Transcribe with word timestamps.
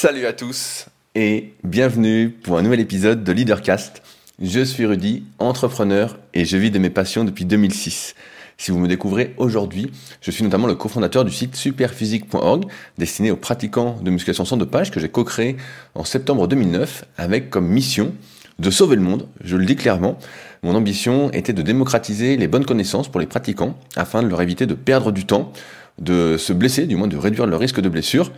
Salut 0.00 0.26
à 0.26 0.32
tous 0.32 0.86
et 1.16 1.54
bienvenue 1.64 2.30
pour 2.30 2.56
un 2.56 2.62
nouvel 2.62 2.78
épisode 2.78 3.24
de 3.24 3.32
Leadercast. 3.32 4.00
Je 4.40 4.60
suis 4.60 4.86
Rudy, 4.86 5.24
entrepreneur 5.40 6.20
et 6.34 6.44
je 6.44 6.56
vis 6.56 6.70
de 6.70 6.78
mes 6.78 6.88
passions 6.88 7.24
depuis 7.24 7.44
2006. 7.44 8.14
Si 8.58 8.70
vous 8.70 8.78
me 8.78 8.86
découvrez 8.86 9.34
aujourd'hui, 9.38 9.90
je 10.20 10.30
suis 10.30 10.44
notamment 10.44 10.68
le 10.68 10.76
cofondateur 10.76 11.24
du 11.24 11.32
site 11.32 11.56
superphysique.org 11.56 12.66
destiné 12.96 13.32
aux 13.32 13.36
pratiquants 13.36 13.98
de 14.00 14.12
musculation 14.12 14.44
sans 14.44 14.56
dopage 14.56 14.92
que 14.92 15.00
j'ai 15.00 15.08
co-créé 15.08 15.56
en 15.96 16.04
septembre 16.04 16.46
2009 16.46 17.04
avec 17.16 17.50
comme 17.50 17.66
mission 17.66 18.14
de 18.60 18.70
sauver 18.70 18.94
le 18.94 19.02
monde, 19.02 19.26
je 19.42 19.56
le 19.56 19.64
dis 19.64 19.74
clairement. 19.74 20.16
Mon 20.62 20.76
ambition 20.76 21.32
était 21.32 21.52
de 21.52 21.62
démocratiser 21.62 22.36
les 22.36 22.46
bonnes 22.46 22.66
connaissances 22.66 23.08
pour 23.08 23.18
les 23.18 23.26
pratiquants 23.26 23.76
afin 23.96 24.22
de 24.22 24.28
leur 24.28 24.42
éviter 24.42 24.66
de 24.66 24.74
perdre 24.74 25.10
du 25.10 25.26
temps, 25.26 25.52
de 25.98 26.36
se 26.36 26.52
blesser, 26.52 26.86
du 26.86 26.94
moins 26.94 27.08
de 27.08 27.16
réduire 27.16 27.46
le 27.46 27.56
risque 27.56 27.80
de 27.80 27.88
blessure. 27.88 28.30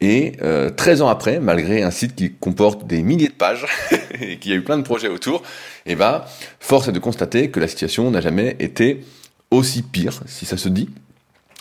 Et 0.00 0.32
euh, 0.42 0.70
13 0.70 1.02
ans 1.02 1.08
après, 1.08 1.40
malgré 1.40 1.82
un 1.82 1.90
site 1.90 2.14
qui 2.14 2.32
comporte 2.32 2.86
des 2.86 3.02
milliers 3.02 3.28
de 3.28 3.32
pages 3.32 3.66
et 4.20 4.38
qui 4.38 4.52
a 4.52 4.54
eu 4.54 4.62
plein 4.62 4.78
de 4.78 4.82
projets 4.82 5.08
autour, 5.08 5.42
eh 5.86 5.96
ben, 5.96 6.22
force 6.60 6.88
est 6.88 6.92
de 6.92 6.98
constater 6.98 7.50
que 7.50 7.58
la 7.58 7.66
situation 7.66 8.10
n'a 8.10 8.20
jamais 8.20 8.56
été 8.60 9.04
aussi 9.50 9.82
pire, 9.82 10.20
si 10.26 10.46
ça 10.46 10.56
se 10.56 10.68
dit, 10.68 10.88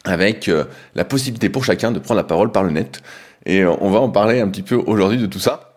avec 0.04 0.50
euh, 0.50 0.66
la 0.94 1.06
possibilité 1.06 1.50
pour 1.50 1.64
chacun 1.64 1.92
de 1.92 2.00
prendre 2.00 2.20
la 2.20 2.24
parole 2.24 2.52
par 2.52 2.64
le 2.64 2.72
net. 2.72 3.02
Et 3.46 3.62
euh, 3.62 3.74
on 3.82 3.90
va 3.90 4.00
en 4.00 4.10
parler 4.10 4.40
un 4.40 4.50
petit 4.50 4.62
peu 4.62 4.76
aujourd'hui 4.76 5.18
de 5.18 5.26
tout 5.26 5.40
ça. 5.40 5.68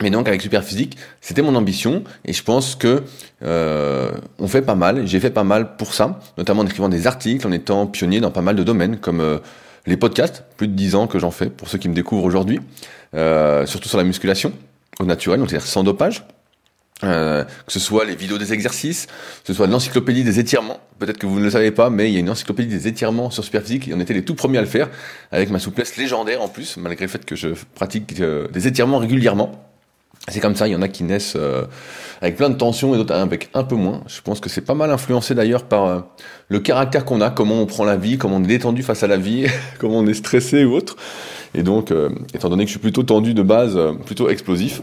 Mais 0.00 0.10
donc 0.10 0.26
avec 0.26 0.40
Superphysique, 0.40 0.96
c'était 1.20 1.42
mon 1.42 1.54
ambition 1.54 2.02
et 2.24 2.32
je 2.32 2.42
pense 2.42 2.74
que 2.74 3.04
euh, 3.44 4.10
on 4.38 4.48
fait 4.48 4.62
pas 4.62 4.74
mal. 4.74 5.06
J'ai 5.06 5.20
fait 5.20 5.30
pas 5.30 5.44
mal 5.44 5.76
pour 5.76 5.94
ça, 5.94 6.18
notamment 6.38 6.62
en 6.62 6.66
écrivant 6.66 6.88
des 6.88 7.06
articles, 7.06 7.46
en 7.46 7.52
étant 7.52 7.86
pionnier 7.86 8.20
dans 8.20 8.30
pas 8.30 8.40
mal 8.40 8.56
de 8.56 8.64
domaines 8.64 8.96
comme 8.96 9.20
euh, 9.20 9.38
les 9.86 9.96
podcasts, 9.96 10.44
plus 10.56 10.68
de 10.68 10.74
10 10.74 10.94
ans 10.94 11.06
que 11.06 11.18
j'en 11.18 11.30
fais 11.30 11.50
pour 11.50 11.68
ceux 11.68 11.78
qui 11.78 11.88
me 11.88 11.94
découvrent 11.94 12.24
aujourd'hui, 12.24 12.60
euh, 13.14 13.66
surtout 13.66 13.88
sur 13.88 13.98
la 13.98 14.04
musculation 14.04 14.52
au 15.00 15.04
naturel, 15.04 15.40
donc 15.40 15.50
c'est-à-dire 15.50 15.66
sans 15.66 15.82
dopage. 15.82 16.24
Euh, 17.04 17.42
que 17.66 17.72
ce 17.72 17.80
soit 17.80 18.04
les 18.04 18.14
vidéos 18.14 18.38
des 18.38 18.52
exercices, 18.52 19.06
que 19.06 19.48
ce 19.48 19.54
soit 19.54 19.66
l'encyclopédie 19.66 20.22
des 20.22 20.38
étirements. 20.38 20.78
Peut-être 21.00 21.18
que 21.18 21.26
vous 21.26 21.40
ne 21.40 21.44
le 21.44 21.50
savez 21.50 21.72
pas, 21.72 21.90
mais 21.90 22.08
il 22.08 22.14
y 22.14 22.16
a 22.16 22.20
une 22.20 22.30
encyclopédie 22.30 22.68
des 22.68 22.86
étirements 22.86 23.30
sur 23.30 23.42
Superphysique 23.42 23.88
et 23.88 23.94
on 23.94 23.98
était 23.98 24.14
les 24.14 24.24
tout 24.24 24.36
premiers 24.36 24.58
à 24.58 24.60
le 24.60 24.68
faire, 24.68 24.88
avec 25.32 25.50
ma 25.50 25.58
souplesse 25.58 25.96
légendaire 25.96 26.42
en 26.42 26.48
plus, 26.48 26.76
malgré 26.76 27.06
le 27.06 27.10
fait 27.10 27.24
que 27.24 27.34
je 27.34 27.48
pratique 27.74 28.20
euh, 28.20 28.46
des 28.48 28.68
étirements 28.68 28.98
régulièrement. 28.98 29.68
C'est 30.28 30.38
comme 30.38 30.54
ça, 30.54 30.68
il 30.68 30.72
y 30.72 30.76
en 30.76 30.82
a 30.82 30.86
qui 30.86 31.02
naissent 31.02 31.36
avec 32.22 32.36
plein 32.36 32.48
de 32.48 32.54
tensions 32.54 32.94
et 32.94 32.96
d'autres 32.96 33.14
avec 33.14 33.50
un 33.52 33.64
peu 33.64 33.74
moins. 33.74 34.02
Je 34.06 34.20
pense 34.22 34.40
que 34.40 34.48
c'est 34.48 34.62
pas 34.62 34.74
mal 34.74 34.90
influencé 34.90 35.34
d'ailleurs 35.34 35.64
par 35.64 35.84
euh, 35.86 36.00
le 36.48 36.60
caractère 36.60 37.04
qu'on 37.04 37.20
a, 37.20 37.30
comment 37.30 37.60
on 37.60 37.66
prend 37.66 37.84
la 37.84 37.96
vie, 37.96 38.16
comment 38.16 38.36
on 38.36 38.44
est 38.44 38.46
détendu 38.46 38.82
face 38.82 39.02
à 39.02 39.08
la 39.08 39.16
vie, 39.16 39.46
comment 39.78 39.98
on 39.98 40.06
est 40.06 40.14
stressé 40.14 40.64
ou 40.64 40.72
autre. 40.72 40.96
Et 41.54 41.64
donc, 41.64 41.90
euh, 41.90 42.08
étant 42.32 42.48
donné 42.48 42.64
que 42.64 42.68
je 42.68 42.74
suis 42.74 42.80
plutôt 42.80 43.02
tendu 43.02 43.34
de 43.34 43.42
base, 43.42 43.78
plutôt 44.06 44.30
explosif. 44.30 44.80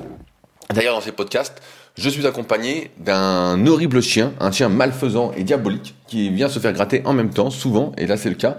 D'ailleurs, 0.71 0.93
dans 0.93 1.01
ces 1.01 1.13
podcasts, 1.13 1.61
je 1.97 2.09
suis 2.09 2.27
accompagné 2.27 2.91
d'un 2.99 3.65
horrible 3.65 4.01
chien, 4.01 4.33
un 4.39 4.51
chien 4.51 4.69
malfaisant 4.69 5.31
et 5.35 5.43
diabolique, 5.43 5.95
qui 6.07 6.29
vient 6.29 6.49
se 6.49 6.59
faire 6.59 6.73
gratter 6.73 7.01
en 7.05 7.13
même 7.13 7.29
temps, 7.31 7.49
souvent, 7.49 7.93
et 7.97 8.05
là 8.05 8.17
c'est 8.17 8.29
le 8.29 8.35
cas. 8.35 8.57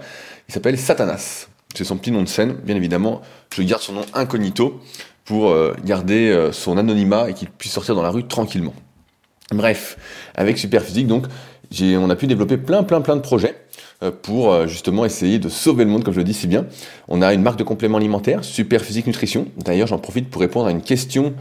Il 0.49 0.53
s'appelle 0.53 0.77
Satanas. 0.77 1.47
C'est 1.73 1.85
son 1.85 1.97
petit 1.97 2.11
nom 2.11 2.21
de 2.21 2.27
scène, 2.27 2.53
bien 2.65 2.75
évidemment. 2.75 3.21
Je 3.55 3.63
garde 3.63 3.81
son 3.81 3.93
nom 3.93 4.05
incognito 4.13 4.81
pour 5.31 5.47
euh, 5.47 5.73
garder 5.85 6.27
euh, 6.27 6.51
son 6.51 6.77
anonymat 6.77 7.29
et 7.29 7.33
qu'il 7.33 7.49
puisse 7.49 7.71
sortir 7.71 7.95
dans 7.95 8.01
la 8.01 8.09
rue 8.09 8.25
tranquillement. 8.25 8.73
Bref, 9.53 9.97
avec 10.35 10.57
Superphysique, 10.57 11.07
donc, 11.07 11.25
on 11.81 12.09
a 12.09 12.15
pu 12.17 12.27
développer 12.27 12.57
plein, 12.57 12.83
plein, 12.83 12.99
plein 12.99 13.15
de 13.15 13.21
projets 13.21 13.55
euh, 14.03 14.11
pour 14.11 14.67
justement 14.67 15.05
essayer 15.05 15.39
de 15.39 15.47
sauver 15.47 15.85
le 15.85 15.89
monde, 15.89 16.03
comme 16.03 16.13
je 16.13 16.19
le 16.19 16.25
dis 16.25 16.33
si 16.33 16.47
bien. 16.47 16.65
On 17.07 17.21
a 17.21 17.33
une 17.33 17.43
marque 17.43 17.57
de 17.57 17.63
compléments 17.63 17.97
alimentaires, 17.97 18.43
Superphysique 18.43 19.07
Nutrition. 19.07 19.47
D'ailleurs, 19.55 19.87
j'en 19.87 19.99
profite 19.99 20.29
pour 20.29 20.41
répondre 20.41 20.67
à 20.67 20.71
une 20.71 20.81
question 20.81 21.33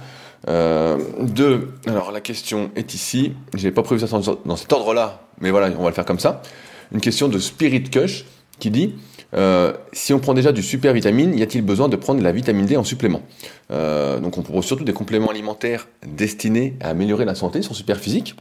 de. 0.46 1.68
Alors, 1.88 2.12
la 2.12 2.20
question 2.20 2.70
est 2.76 2.94
ici. 2.94 3.32
J'ai 3.56 3.72
pas 3.72 3.82
prévu 3.82 4.06
ça 4.06 4.20
dans 4.44 4.56
cet 4.56 4.72
ordre-là, 4.72 5.22
mais 5.40 5.50
voilà, 5.50 5.74
on 5.76 5.82
va 5.82 5.88
le 5.88 5.94
faire 5.96 6.06
comme 6.06 6.20
ça. 6.20 6.42
Une 6.92 7.00
question 7.00 7.26
de 7.26 7.40
Spirit 7.40 7.82
Kush 7.82 8.24
qui 8.60 8.70
dit 8.70 8.94
euh, 9.34 9.72
si 9.92 10.12
on 10.12 10.18
prend 10.18 10.34
déjà 10.34 10.52
du 10.52 10.62
super 10.62 10.92
vitamine, 10.92 11.38
y 11.38 11.42
a-t-il 11.42 11.62
besoin 11.62 11.88
de 11.88 11.96
prendre 11.96 12.18
de 12.18 12.24
la 12.24 12.32
vitamine 12.32 12.66
D 12.66 12.76
en 12.76 12.84
supplément 12.84 13.22
euh, 13.70 14.18
Donc 14.18 14.38
on 14.38 14.42
propose 14.42 14.64
surtout 14.64 14.84
des 14.84 14.92
compléments 14.92 15.30
alimentaires 15.30 15.88
destinés 16.06 16.74
à 16.80 16.90
améliorer 16.90 17.24
la 17.24 17.34
santé 17.34 17.62
sur 17.62 17.74
super 17.74 17.98
physique. 17.98 18.34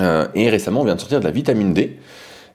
Euh, 0.00 0.26
et 0.34 0.48
récemment, 0.48 0.80
on 0.80 0.84
vient 0.84 0.94
de 0.94 1.00
sortir 1.00 1.20
de 1.20 1.24
la 1.24 1.30
vitamine 1.30 1.74
D. 1.74 1.98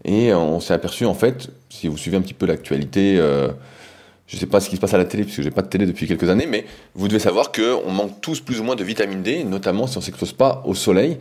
Et 0.03 0.33
on 0.33 0.59
s'est 0.59 0.73
aperçu, 0.73 1.05
en 1.05 1.15
fait, 1.15 1.49
si 1.69 1.87
vous 1.87 1.97
suivez 1.97 2.17
un 2.17 2.21
petit 2.21 2.35
peu 2.35 2.45
l'actualité, 2.45 3.15
je 3.15 4.35
ne 4.35 4.39
sais 4.39 4.45
pas 4.45 4.59
ce 4.59 4.69
qui 4.69 4.75
se 4.75 4.81
passe 4.81 4.93
à 4.93 4.99
la 4.99 5.05
télé, 5.05 5.23
puisque 5.23 5.41
j'ai 5.41 5.49
pas 5.49 5.63
de 5.63 5.67
télé 5.67 5.87
depuis 5.87 6.05
quelques 6.05 6.29
années, 6.29 6.45
mais 6.45 6.65
vous 6.93 7.07
devez 7.07 7.19
savoir 7.19 7.51
qu'on 7.51 7.89
manque 7.89 8.21
tous 8.21 8.39
plus 8.39 8.59
ou 8.59 8.63
moins 8.63 8.75
de 8.75 8.83
vitamine 8.83 9.23
D, 9.23 9.43
notamment 9.43 9.87
si 9.87 9.97
on 9.97 10.01
ne 10.01 10.05
s'expose 10.05 10.33
pas 10.33 10.61
au 10.65 10.75
soleil 10.75 11.17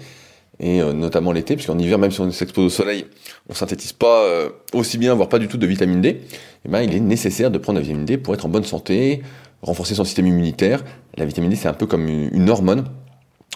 et 0.61 0.81
euh, 0.81 0.93
notamment 0.93 1.33
l'été, 1.33 1.57
puisqu'en 1.57 1.79
hiver, 1.79 1.99
même 1.99 2.11
si 2.11 2.21
on 2.21 2.31
s'expose 2.31 2.65
au 2.65 2.71
soleil, 2.71 3.07
on 3.49 3.55
synthétise 3.55 3.93
pas 3.93 4.23
euh, 4.23 4.51
aussi 4.73 4.99
bien, 4.99 5.15
voire 5.15 5.29
pas 5.29 5.39
du 5.39 5.49
tout 5.49 5.57
de 5.57 5.67
vitamine 5.67 6.01
D, 6.01 6.09
et 6.09 6.21
eh 6.67 6.69
ben, 6.69 6.83
il 6.83 6.95
est 6.95 7.01
nécessaire 7.01 7.51
de 7.51 7.59
prendre 7.59 7.79
la 7.79 7.83
vitamine 7.83 8.05
D 8.05 8.19
pour 8.19 8.35
être 8.35 8.47
en 8.47 8.49
bonne 8.49 8.65
santé, 8.65 9.23
renforcer 9.63 9.95
son 9.95 10.05
système 10.05 10.27
immunitaire. 10.27 10.85
La 11.17 11.25
vitamine 11.25 11.51
D, 11.51 11.57
c'est 11.57 11.69
un 11.69 11.75
peu 11.75 11.87
comme 11.87 12.09
une, 12.09 12.51
hormone, 12.51 12.85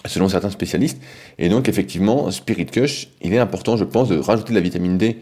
selon 0.05 0.27
certains 0.29 0.49
spécialistes. 0.49 1.01
Et 1.37 1.49
donc, 1.49 1.69
effectivement, 1.69 2.29
Spirit 2.31 2.67
Kush, 2.67 3.09
il 3.21 3.33
est 3.33 3.39
important, 3.39 3.77
je 3.77 3.85
pense, 3.85 4.09
de 4.09 4.17
rajouter 4.17 4.49
de 4.49 4.55
la 4.55 4.61
vitamine 4.61 4.97
D 4.97 5.19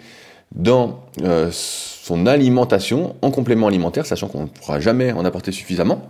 dans 0.56 1.04
euh, 1.24 1.50
son 1.52 2.26
alimentation, 2.26 3.16
en 3.22 3.32
complément 3.32 3.68
alimentaire, 3.68 4.06
sachant 4.06 4.28
qu'on 4.28 4.44
ne 4.44 4.48
pourra 4.48 4.80
jamais 4.80 5.12
en 5.12 5.26
apporter 5.26 5.52
suffisamment, 5.52 6.10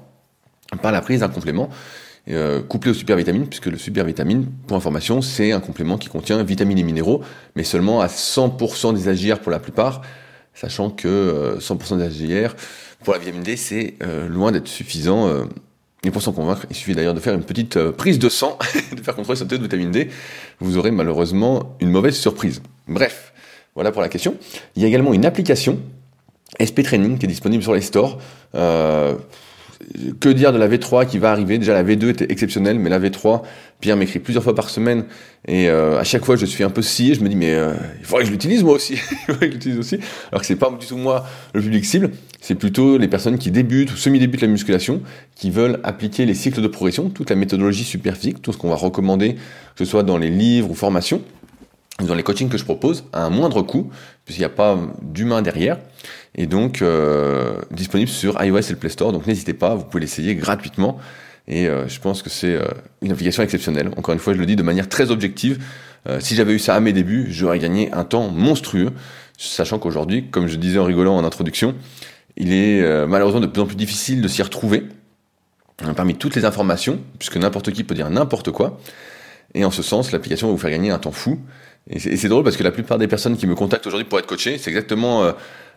par 0.81 0.91
la 0.91 1.01
prise 1.01 1.21
d'un 1.21 1.29
complément. 1.29 1.69
Euh, 2.29 2.61
couplé 2.61 2.91
au 2.91 2.93
supervitamine, 2.93 3.47
puisque 3.47 3.67
le 3.67 3.77
supervitamine, 3.77 4.47
pour 4.67 4.75
information, 4.75 5.21
c'est 5.21 5.53
un 5.53 5.61
complément 5.61 5.97
qui 5.97 6.09
contient 6.09 6.43
vitamines 6.43 6.77
et 6.77 6.83
minéraux, 6.83 7.21
mais 7.55 7.63
seulement 7.63 8.01
à 8.01 8.07
100% 8.07 8.93
des 8.93 9.07
AGR 9.07 9.39
pour 9.39 9.51
la 9.51 9.59
plupart, 9.59 10.01
sachant 10.53 10.89
que 10.89 11.57
100% 11.59 11.93
euh, 11.93 12.09
des 12.09 12.35
AGR 12.35 12.55
pour 13.03 13.13
la 13.13 13.19
vitamine 13.19 13.43
D, 13.43 13.55
c'est 13.55 13.95
euh, 14.03 14.27
loin 14.27 14.51
d'être 14.51 14.67
suffisant. 14.67 15.29
et 16.03 16.11
pour 16.11 16.21
s'en 16.21 16.33
convaincre, 16.33 16.65
il 16.69 16.75
suffit 16.75 16.95
d'ailleurs 16.95 17.13
de 17.13 17.19
faire 17.19 17.33
une 17.33 17.43
petite 17.43 17.79
prise 17.91 18.19
de 18.19 18.27
sang, 18.27 18.57
de 18.95 19.01
faire 19.01 19.15
contrôler 19.15 19.39
son 19.39 19.47
taux 19.47 19.57
de 19.57 19.63
vitamine 19.63 19.91
D. 19.91 20.09
Vous 20.59 20.77
aurez 20.77 20.91
malheureusement 20.91 21.77
une 21.79 21.91
mauvaise 21.91 22.17
surprise. 22.17 22.61
Bref, 22.87 23.31
voilà 23.75 23.91
pour 23.91 24.01
la 24.01 24.09
question. 24.09 24.35
Il 24.75 24.81
y 24.81 24.85
a 24.85 24.87
également 24.89 25.13
une 25.13 25.25
application 25.25 25.79
SP 26.57 26.81
Training 26.81 27.17
qui 27.17 27.25
est 27.25 27.29
disponible 27.29 27.63
sur 27.63 27.73
les 27.73 27.81
stores. 27.81 28.19
Euh, 28.55 29.15
que 30.19 30.29
dire 30.29 30.51
de 30.51 30.57
la 30.57 30.67
V3 30.67 31.07
qui 31.07 31.17
va 31.17 31.31
arriver? 31.31 31.57
Déjà 31.57 31.73
la 31.73 31.83
V2 31.83 32.09
était 32.09 32.31
exceptionnelle, 32.31 32.79
mais 32.79 32.89
la 32.89 32.99
V3, 32.99 33.41
Pierre 33.79 33.95
m'écrit 33.95 34.19
plusieurs 34.19 34.43
fois 34.43 34.55
par 34.55 34.69
semaine 34.69 35.05
et 35.47 35.69
euh, 35.69 35.99
à 35.99 36.03
chaque 36.03 36.25
fois 36.25 36.35
je 36.35 36.45
suis 36.45 36.63
un 36.63 36.69
peu 36.69 36.81
scié. 36.81 37.13
Je 37.13 37.21
me 37.21 37.29
dis 37.29 37.35
mais 37.35 37.53
euh, 37.53 37.73
il 37.99 38.05
faudrait 38.05 38.23
que 38.23 38.27
je 38.27 38.33
l'utilise 38.33 38.63
moi 38.63 38.73
aussi. 38.73 38.93
il 39.11 39.33
faudrait 39.33 39.47
que 39.47 39.53
je 39.53 39.57
l'utilise 39.57 39.79
aussi. 39.79 39.99
Alors 40.31 40.41
que 40.41 40.47
c'est 40.47 40.55
pas 40.55 40.69
du 40.69 40.85
tout 40.85 40.97
moi 40.97 41.25
le 41.53 41.61
public 41.61 41.85
cible. 41.85 42.11
C'est 42.41 42.55
plutôt 42.55 42.97
les 42.97 43.07
personnes 43.07 43.37
qui 43.37 43.51
débutent 43.51 43.91
ou 43.91 43.97
semi-débutent 43.97 44.41
la 44.41 44.47
musculation, 44.47 45.01
qui 45.35 45.51
veulent 45.51 45.79
appliquer 45.83 46.25
les 46.25 46.33
cycles 46.35 46.61
de 46.61 46.67
progression, 46.67 47.09
toute 47.09 47.29
la 47.29 47.35
méthodologie 47.35 47.83
super 47.83 48.15
physique, 48.15 48.41
tout 48.41 48.53
ce 48.53 48.57
qu'on 48.57 48.69
va 48.69 48.75
recommander, 48.75 49.33
que 49.33 49.83
ce 49.83 49.85
soit 49.85 50.03
dans 50.03 50.17
les 50.17 50.29
livres 50.29 50.71
ou 50.71 50.75
formations 50.75 51.21
dans 52.05 52.13
les 52.13 52.23
coachings 52.23 52.49
que 52.49 52.57
je 52.57 52.63
propose 52.63 53.05
à 53.11 53.23
un 53.23 53.29
moindre 53.29 53.61
coût, 53.63 53.89
puisqu'il 54.23 54.41
n'y 54.41 54.45
a 54.45 54.49
pas 54.49 54.77
d'humain 55.01 55.41
derrière, 55.41 55.79
et 56.37 56.45
donc 56.45 56.81
euh, 56.81 57.59
disponible 57.71 58.09
sur 58.09 58.41
iOS 58.43 58.59
et 58.59 58.69
le 58.71 58.75
Play 58.75 58.89
Store. 58.89 59.11
Donc 59.11 59.25
n'hésitez 59.25 59.53
pas, 59.53 59.75
vous 59.75 59.83
pouvez 59.83 60.01
l'essayer 60.01 60.35
gratuitement. 60.35 60.97
Et 61.47 61.67
euh, 61.67 61.87
je 61.87 61.99
pense 61.99 62.21
que 62.21 62.29
c'est 62.29 62.53
euh, 62.53 62.65
une 63.01 63.11
application 63.11 63.41
exceptionnelle. 63.41 63.89
Encore 63.97 64.13
une 64.13 64.19
fois, 64.19 64.33
je 64.33 64.39
le 64.39 64.45
dis 64.45 64.55
de 64.55 64.63
manière 64.63 64.87
très 64.87 65.11
objective. 65.11 65.59
si 66.19 66.35
j'avais 66.35 66.53
eu 66.53 66.59
ça 66.59 66.75
à 66.75 66.79
mes 66.79 66.93
débuts, 66.93 67.27
j'aurais 67.29 67.59
gagné 67.59 67.91
un 67.91 68.05
temps 68.05 68.29
monstrueux, 68.29 68.91
sachant 69.37 69.77
qu'aujourd'hui, 69.77 70.29
comme 70.29 70.47
je 70.47 70.55
disais 70.55 70.79
en 70.79 70.85
rigolant 70.85 71.17
en 71.17 71.25
introduction, 71.25 71.75
il 72.37 72.53
est 72.53 73.05
malheureusement 73.07 73.41
de 73.41 73.47
plus 73.47 73.61
en 73.61 73.65
plus 73.65 73.75
difficile 73.75 74.21
de 74.21 74.27
s'y 74.29 74.41
retrouver 74.41 74.83
parmi 75.97 76.15
toutes 76.15 76.35
les 76.35 76.45
informations, 76.45 76.99
puisque 77.19 77.35
n'importe 77.35 77.71
qui 77.71 77.83
peut 77.83 77.93
dire 77.93 78.09
n'importe 78.09 78.51
quoi. 78.51 78.79
Et 79.53 79.65
en 79.65 79.71
ce 79.71 79.83
sens, 79.83 80.13
l'application 80.13 80.47
va 80.47 80.53
vous 80.53 80.59
faire 80.59 80.71
gagner 80.71 80.91
un 80.91 80.99
temps 80.99 81.11
fou. 81.11 81.39
Et 81.89 82.17
c'est 82.17 82.27
drôle 82.27 82.43
parce 82.43 82.57
que 82.57 82.63
la 82.63 82.71
plupart 82.71 82.97
des 82.97 83.07
personnes 83.07 83.37
qui 83.37 83.47
me 83.47 83.55
contactent 83.55 83.87
aujourd'hui 83.87 84.07
pour 84.07 84.19
être 84.19 84.25
coaché, 84.25 84.57
c'est 84.57 84.69
exactement 84.69 85.23
euh, 85.23 85.31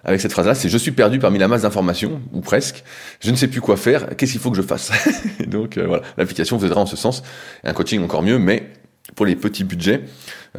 avec 0.05 0.21
cette 0.21 0.33
phrase-là, 0.33 0.55
c'est 0.55 0.69
je 0.69 0.79
suis 0.79 0.91
perdu 0.91 1.19
parmi 1.21 1.39
la 1.39 1.47
masse 1.47 1.62
d'informations, 1.62 2.21
ou 2.33 2.41
presque, 2.41 2.83
je 3.21 3.31
ne 3.31 3.37
sais 3.37 3.49
plus 3.49 3.61
quoi 3.61 3.77
faire, 3.77 4.17
qu'est-ce 4.17 4.33
qu'il 4.33 4.41
faut 4.41 4.51
que 4.51 4.57
je 4.57 4.62
fasse? 4.62 4.91
Donc 5.47 5.77
euh, 5.77 5.87
voilà, 5.87 6.03
l'application 6.17 6.57
vous 6.57 6.67
aidera 6.67 6.81
en 6.81 6.87
ce 6.87 6.97
sens, 6.97 7.23
un 7.62 7.73
coaching 7.73 8.03
encore 8.03 8.23
mieux, 8.23 8.39
mais 8.39 8.71
pour 9.15 9.25
les 9.25 9.37
petits 9.37 9.62
budgets, 9.62 10.03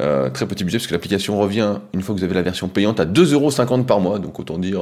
euh, 0.00 0.30
très 0.30 0.46
petits 0.46 0.64
budgets, 0.64 0.78
parce 0.78 0.86
que 0.86 0.94
l'application 0.94 1.38
revient, 1.38 1.80
une 1.92 2.00
fois 2.00 2.14
que 2.14 2.20
vous 2.20 2.24
avez 2.24 2.34
la 2.34 2.42
version 2.42 2.68
payante, 2.68 2.98
à 2.98 3.04
2,50€ 3.04 3.84
par 3.84 4.00
mois, 4.00 4.18
donc 4.18 4.38
autant 4.40 4.58
dire 4.58 4.80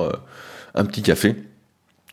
un 0.75 0.85
petit 0.85 1.03
café, 1.03 1.35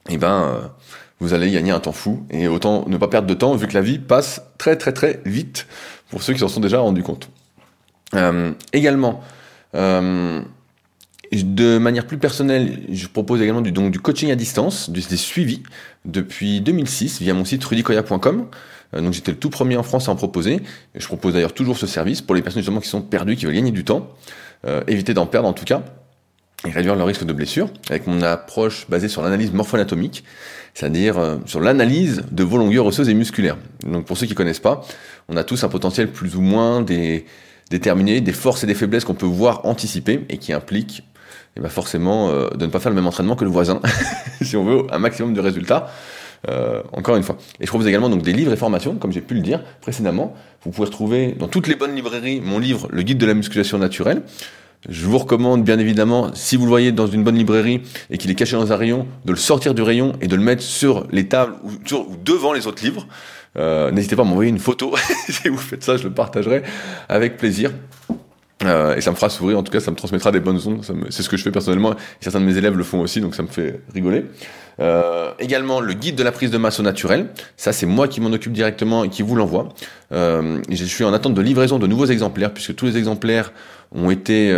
et 0.09 0.18
ben 0.18 0.71
vous 1.19 1.33
allez 1.33 1.51
gagner 1.51 1.71
un 1.71 1.80
temps 1.80 1.92
fou, 1.92 2.25
et 2.31 2.48
autant 2.48 2.86
ne 2.88 2.98
pas 2.98 3.07
perdre 3.07 3.27
de 3.27 3.33
temps, 3.33 3.56
vu 3.56 3.68
que 3.68 3.74
la 3.74 3.81
vie 3.81 4.00
passe 4.00 4.42
très 4.57 4.77
très 4.77 4.94
très 4.94 5.21
vite, 5.25 5.68
pour 6.09 6.24
ceux 6.24 6.33
qui 6.33 6.39
s'en 6.39 6.48
sont 6.48 6.62
déjà 6.62 6.80
rendus 6.80 7.04
compte. 7.04 7.30
Euh, 8.15 8.51
également, 8.74 9.21
euh, 9.75 10.42
De 11.33 11.77
manière 11.77 12.07
plus 12.07 12.18
personnelle, 12.18 12.83
je 12.89 13.07
propose 13.07 13.42
également 13.42 13.62
du, 13.62 14.00
coaching 14.00 14.31
à 14.31 14.36
distance, 14.36 14.89
des 14.89 15.01
suivis 15.18 15.63
depuis 16.06 16.62
2006 16.62 17.21
via 17.21 17.33
mon 17.33 17.44
site 17.44 17.63
rudicoya.com. 17.63 18.48
Euh, 18.94 19.01
donc 19.01 19.12
j'étais 19.12 19.31
le 19.31 19.38
tout 19.38 19.50
premier 19.50 19.75
en 19.75 19.83
France 19.83 20.07
à 20.07 20.12
en 20.12 20.15
proposer. 20.15 20.62
Je 20.95 21.06
propose 21.06 21.33
d'ailleurs 21.33 21.54
toujours 21.54 21.77
ce 21.77 21.88
service 21.88 22.21
pour 22.21 22.33
les 22.33 22.42
personnes 22.42 22.62
justement 22.62 22.80
qui 22.80 22.88
sont 22.88 23.01
perdues, 23.01 23.36
qui 23.36 23.45
veulent 23.45 23.56
gagner 23.56 23.71
du 23.71 23.83
temps, 23.83 24.09
éviter 24.88 25.13
d'en 25.13 25.25
perdre 25.25 25.48
en 25.48 25.54
tout 25.54 25.65
cas, 25.65 25.83
et 26.65 26.71
réduire 26.71 26.95
leur 26.95 27.07
risque 27.07 27.25
de 27.25 27.33
blessure, 27.33 27.69
avec 27.89 28.07
mon 28.07 28.21
approche 28.21 28.88
basée 28.89 29.07
sur 29.07 29.21
l'analyse 29.21 29.51
morpho-anatomique, 29.51 30.24
c'est-à-dire 30.74 31.39
sur 31.45 31.62
l'analyse 31.62 32.24
de 32.31 32.44
vos 32.44 32.57
longueurs 32.57 32.86
osseuses 32.86 33.09
et 33.09 33.13
musculaires. 33.13 33.57
Donc 33.86 34.06
pour 34.06 34.18
ceux 34.18 34.25
qui 34.25 34.33
connaissent 34.33 34.59
pas, 34.59 34.86
on 35.30 35.38
a 35.38 35.44
tous 35.44 35.63
un 35.63 35.69
potentiel 35.69 36.09
plus 36.09 36.36
ou 36.36 36.42
moins 36.42 36.81
des, 36.81 37.25
déterminé, 37.69 38.21
des 38.21 38.33
forces 38.33 38.63
et 38.63 38.67
des 38.67 38.75
faiblesses 38.75 39.05
qu'on 39.05 39.13
peut 39.13 39.25
voir 39.25 39.65
anticiper 39.65 40.25
et 40.29 40.37
qui 40.37 40.53
impliquent 40.53 41.03
et 41.57 41.59
ben 41.59 41.69
forcément 41.69 42.29
euh, 42.29 42.49
de 42.49 42.65
ne 42.65 42.71
pas 42.71 42.79
faire 42.79 42.91
le 42.91 42.95
même 42.95 43.07
entraînement 43.07 43.35
que 43.35 43.43
le 43.43 43.49
voisin, 43.49 43.81
si 44.41 44.55
on 44.55 44.63
veut 44.63 44.83
un 44.91 44.99
maximum 44.99 45.33
de 45.33 45.41
résultats. 45.41 45.87
Euh, 46.49 46.83
encore 46.93 47.15
une 47.15 47.23
fois. 47.23 47.35
Et 47.59 47.65
je 47.65 47.67
propose 47.67 47.87
également 47.87 48.09
donc 48.09 48.21
des 48.21 48.31
livres 48.31 48.53
et 48.53 48.55
formations, 48.55 48.95
comme 48.95 49.11
j'ai 49.11 49.21
pu 49.21 49.33
le 49.33 49.41
dire 49.41 49.63
précédemment. 49.81 50.35
Vous 50.63 50.69
pouvez 50.69 50.85
retrouver 50.85 51.31
dans 51.31 51.47
toutes 51.47 51.67
les 51.67 51.75
bonnes 51.75 51.95
librairies 51.95 52.41
mon 52.41 52.59
livre 52.59 52.87
Le 52.91 53.01
guide 53.01 53.17
de 53.17 53.25
la 53.25 53.33
musculation 53.33 53.79
naturelle. 53.79 54.21
Je 54.87 55.07
vous 55.07 55.17
recommande 55.17 55.63
bien 55.63 55.79
évidemment, 55.79 56.29
si 56.35 56.55
vous 56.55 56.65
le 56.65 56.69
voyez 56.69 56.91
dans 56.91 57.07
une 57.07 57.23
bonne 57.23 57.35
librairie 57.35 57.81
et 58.11 58.19
qu'il 58.19 58.29
est 58.29 58.35
caché 58.35 58.55
dans 58.55 58.71
un 58.71 58.75
rayon, 58.75 59.07
de 59.25 59.31
le 59.31 59.37
sortir 59.37 59.73
du 59.73 59.81
rayon 59.81 60.13
et 60.21 60.27
de 60.27 60.35
le 60.35 60.43
mettre 60.43 60.61
sur 60.61 61.07
les 61.11 61.27
tables 61.27 61.55
ou, 61.63 61.71
ou 61.71 62.15
devant 62.23 62.53
les 62.53 62.67
autres 62.67 62.83
livres. 62.83 63.07
Euh, 63.57 63.92
N'hésitez 63.92 64.15
pas 64.15 64.21
à 64.24 64.25
m'envoyer 64.25 64.50
une 64.50 64.59
photo. 64.59 64.94
si 65.30 65.50
vous 65.50 65.57
faites 65.57 65.83
ça, 65.83 65.98
je 65.98 66.04
le 66.04 66.13
partagerai 66.13 66.63
avec 67.09 67.38
plaisir. 67.38 67.71
Euh, 68.63 68.95
et 68.95 69.01
ça 69.01 69.12
me 69.12 69.15
fera 69.15 69.30
sourire, 69.30 69.59
en 69.59 69.63
tout 69.63 69.71
cas 69.71 69.80
ça 69.80 69.92
me 69.92 69.95
transmettra 69.95 70.31
des 70.31 70.39
bonnes 70.39 70.59
ondes, 70.65 70.83
c'est 71.12 71.21
ce 71.21 71.30
que 71.30 71.38
je 71.38 71.44
fais 71.44 71.51
personnellement, 71.51 71.94
certains 72.19 72.39
de 72.39 72.45
mes 72.45 72.57
élèves 72.57 72.75
le 72.75 72.83
font 72.83 73.01
aussi, 73.01 73.21
donc 73.21 73.36
ça 73.36 73.44
me 73.44 73.48
fait 73.48 73.81
rigoler. 73.94 74.25
Euh, 74.80 75.31
également 75.38 75.80
le 75.80 75.94
guide 75.94 76.15
de 76.15 76.24
la 76.24 76.31
prise 76.31 76.50
de 76.50 76.57
masse 76.57 76.80
au 76.80 76.83
naturel, 76.83 77.27
ça 77.56 77.71
c'est 77.71 77.86
moi 77.86 78.07
qui 78.07 78.19
m'en 78.19 78.31
occupe 78.31 78.54
directement 78.54 79.04
et 79.04 79.09
qui 79.09 79.21
vous 79.21 79.36
l'envoie. 79.36 79.69
Je 80.09 80.83
suis 80.86 81.04
en 81.04 81.13
attente 81.13 81.36
de 81.36 81.42
livraison 81.42 81.77
de 81.77 81.86
nouveaux 81.86 82.07
exemplaires, 82.07 82.51
puisque 82.51 82.74
tous 82.74 82.88
les 82.88 82.98
exemplaires 82.98 83.54
ont 83.92 84.09
été 84.09 84.51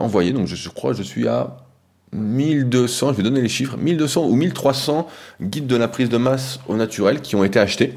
envoyés, 0.00 0.32
donc 0.32 0.46
je, 0.46 0.56
je 0.56 0.68
crois 0.70 0.92
que 0.92 0.96
je 0.96 1.02
suis 1.02 1.28
à 1.28 1.67
1200, 2.12 3.12
je 3.12 3.16
vais 3.16 3.22
donner 3.22 3.40
les 3.40 3.48
chiffres, 3.48 3.76
1200 3.76 4.26
ou 4.26 4.34
1300 4.34 5.06
guides 5.40 5.66
de 5.66 5.76
la 5.76 5.88
prise 5.88 6.08
de 6.08 6.16
masse 6.16 6.60
au 6.68 6.76
naturel 6.76 7.20
qui 7.20 7.36
ont 7.36 7.44
été 7.44 7.58
achetés. 7.58 7.94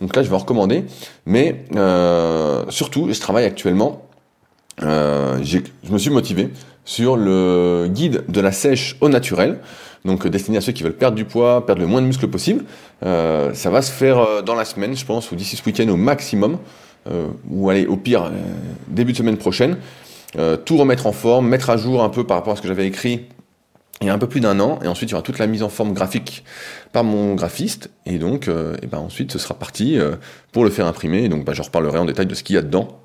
Donc 0.00 0.14
là 0.14 0.22
je 0.22 0.28
vais 0.28 0.34
en 0.34 0.38
recommander, 0.38 0.84
mais 1.24 1.64
euh, 1.74 2.64
surtout 2.68 3.08
je 3.10 3.18
travaille 3.20 3.44
actuellement 3.44 4.06
euh, 4.82 5.38
je 5.42 5.92
me 5.92 5.98
suis 5.98 6.10
motivé 6.10 6.50
sur 6.84 7.16
le 7.16 7.88
guide 7.88 8.24
de 8.28 8.40
la 8.40 8.52
sèche 8.52 8.96
au 9.00 9.08
naturel, 9.08 9.58
donc 10.04 10.26
destiné 10.26 10.58
à 10.58 10.60
ceux 10.60 10.72
qui 10.72 10.82
veulent 10.82 10.96
perdre 10.96 11.16
du 11.16 11.24
poids, 11.24 11.66
perdre 11.66 11.80
le 11.80 11.88
moins 11.88 12.00
de 12.00 12.06
muscles 12.06 12.28
possible. 12.28 12.64
Euh, 13.04 13.52
ça 13.54 13.70
va 13.70 13.82
se 13.82 13.90
faire 13.90 14.18
euh, 14.18 14.42
dans 14.42 14.54
la 14.54 14.64
semaine, 14.64 14.96
je 14.96 15.04
pense, 15.04 15.32
ou 15.32 15.36
d'ici 15.36 15.56
ce 15.56 15.64
week-end 15.64 15.88
au 15.88 15.96
maximum, 15.96 16.58
euh, 17.10 17.26
ou 17.50 17.70
aller 17.70 17.86
au 17.86 17.96
pire 17.96 18.30
début 18.88 19.12
de 19.12 19.18
semaine 19.18 19.36
prochaine. 19.36 19.76
tout 20.64 20.76
remettre 20.76 21.06
en 21.06 21.12
forme, 21.12 21.48
mettre 21.48 21.70
à 21.70 21.76
jour 21.76 22.02
un 22.02 22.10
peu 22.10 22.24
par 22.24 22.36
rapport 22.36 22.52
à 22.52 22.56
ce 22.56 22.62
que 22.62 22.68
j'avais 22.68 22.86
écrit 22.86 23.26
il 24.00 24.06
y 24.06 24.10
a 24.10 24.14
un 24.14 24.18
peu 24.18 24.28
plus 24.28 24.40
d'un 24.40 24.60
an, 24.60 24.78
et 24.82 24.88
ensuite 24.88 25.10
il 25.10 25.12
y 25.12 25.14
aura 25.14 25.22
toute 25.22 25.38
la 25.38 25.46
mise 25.46 25.62
en 25.62 25.68
forme 25.68 25.94
graphique 25.94 26.44
par 26.92 27.02
mon 27.02 27.34
graphiste, 27.34 27.90
et 28.04 28.18
donc 28.18 28.48
et 28.48 28.86
ben 28.86 28.98
ensuite 28.98 29.32
ce 29.32 29.38
sera 29.38 29.54
parti 29.54 29.98
pour 30.52 30.64
le 30.64 30.70
faire 30.70 30.86
imprimer, 30.86 31.24
et 31.24 31.28
donc 31.30 31.46
ben, 31.46 31.54
je 31.54 31.62
reparlerai 31.62 31.98
en 31.98 32.04
détail 32.04 32.26
de 32.26 32.34
ce 32.34 32.42
qu'il 32.42 32.56
y 32.56 32.58
a 32.58 32.62
dedans, 32.62 33.00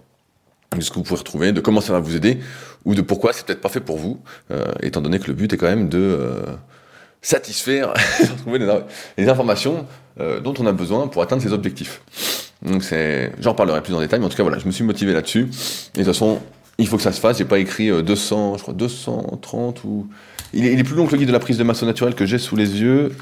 de 0.75 0.81
ce 0.81 0.89
que 0.89 0.95
vous 0.95 1.03
pouvez 1.03 1.19
retrouver, 1.19 1.51
de 1.51 1.61
comment 1.61 1.81
ça 1.81 1.93
va 1.93 1.99
vous 1.99 2.15
aider, 2.15 2.39
ou 2.85 2.95
de 2.95 3.01
pourquoi 3.01 3.33
c'est 3.33 3.45
peut-être 3.45 3.61
pas 3.61 3.69
fait 3.69 3.81
pour 3.81 3.97
vous, 3.97 4.19
euh, 4.51 4.65
étant 4.81 5.01
donné 5.01 5.19
que 5.19 5.27
le 5.27 5.33
but 5.33 5.51
est 5.51 5.57
quand 5.57 5.67
même 5.67 5.89
de 5.89 5.97
euh, 5.97 6.43
satisfaire, 7.21 7.93
de 8.21 8.37
trouver 8.37 8.59
les, 9.17 9.29
informations 9.29 9.85
euh, 10.19 10.39
dont 10.39 10.53
on 10.59 10.65
a 10.65 10.71
besoin 10.71 11.07
pour 11.07 11.21
atteindre 11.21 11.41
ses 11.41 11.53
objectifs. 11.53 12.01
Donc 12.61 12.83
c'est, 12.83 13.33
j'en 13.39 13.53
parlerai 13.53 13.81
plus 13.81 13.93
en 13.93 13.99
détail, 13.99 14.19
mais 14.19 14.25
en 14.25 14.29
tout 14.29 14.37
cas 14.37 14.43
voilà, 14.43 14.59
je 14.59 14.65
me 14.65 14.71
suis 14.71 14.83
motivé 14.83 15.13
là-dessus. 15.13 15.41
Et 15.95 15.99
de 15.99 16.03
toute 16.03 16.05
façon, 16.05 16.39
il 16.77 16.87
faut 16.87 16.97
que 16.97 17.03
ça 17.03 17.11
se 17.11 17.19
fasse. 17.19 17.37
J'ai 17.37 17.45
pas 17.45 17.59
écrit 17.59 17.89
200, 18.03 18.57
je 18.57 18.61
crois 18.61 18.73
230 18.73 19.83
ou 19.83 20.07
il 20.53 20.65
est, 20.65 20.73
il 20.73 20.83
plus 20.83 20.95
long 20.95 21.05
que 21.05 21.11
le 21.11 21.17
guide 21.17 21.27
de 21.27 21.33
la 21.33 21.39
prise 21.39 21.57
de 21.57 21.63
masse 21.63 21.83
naturelle 21.83 22.15
que 22.15 22.25
j'ai 22.25 22.37
sous 22.37 22.55
les 22.55 22.81
yeux. 22.81 23.15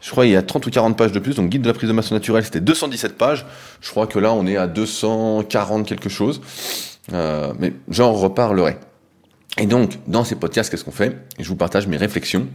Je 0.00 0.10
crois 0.10 0.24
qu'il 0.24 0.34
y 0.34 0.36
a 0.36 0.42
30 0.42 0.66
ou 0.66 0.70
40 0.70 0.96
pages 0.98 1.12
de 1.12 1.18
plus. 1.18 1.34
Donc, 1.34 1.48
guide 1.48 1.62
de 1.62 1.68
la 1.68 1.72
prise 1.72 1.88
de 1.88 1.94
masse 1.94 2.12
naturelle, 2.12 2.44
c'était 2.44 2.60
217 2.60 3.16
pages. 3.16 3.46
Je 3.80 3.90
crois 3.90 4.06
que 4.06 4.18
là, 4.18 4.32
on 4.34 4.46
est 4.46 4.56
à 4.56 4.66
240 4.66 5.86
quelque 5.86 6.10
chose. 6.10 6.42
Euh, 7.12 7.52
mais 7.58 7.72
j'en 7.88 8.12
reparlerai. 8.12 8.76
Et 9.58 9.66
donc, 9.66 9.98
dans 10.06 10.24
ces 10.24 10.34
podcasts, 10.34 10.70
qu'est-ce 10.70 10.84
qu'on 10.84 10.90
fait? 10.90 11.16
Je 11.38 11.48
vous 11.48 11.56
partage 11.56 11.86
mes 11.86 11.96
réflexions 11.96 12.48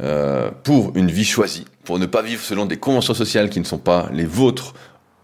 euh, 0.00 0.50
pour 0.62 0.96
une 0.96 1.10
vie 1.10 1.24
choisie, 1.24 1.66
pour 1.84 1.98
ne 1.98 2.06
pas 2.06 2.22
vivre 2.22 2.42
selon 2.42 2.66
des 2.66 2.76
conventions 2.76 3.14
sociales 3.14 3.50
qui 3.50 3.60
ne 3.60 3.64
sont 3.64 3.78
pas 3.78 4.08
les 4.12 4.24
vôtres 4.26 4.74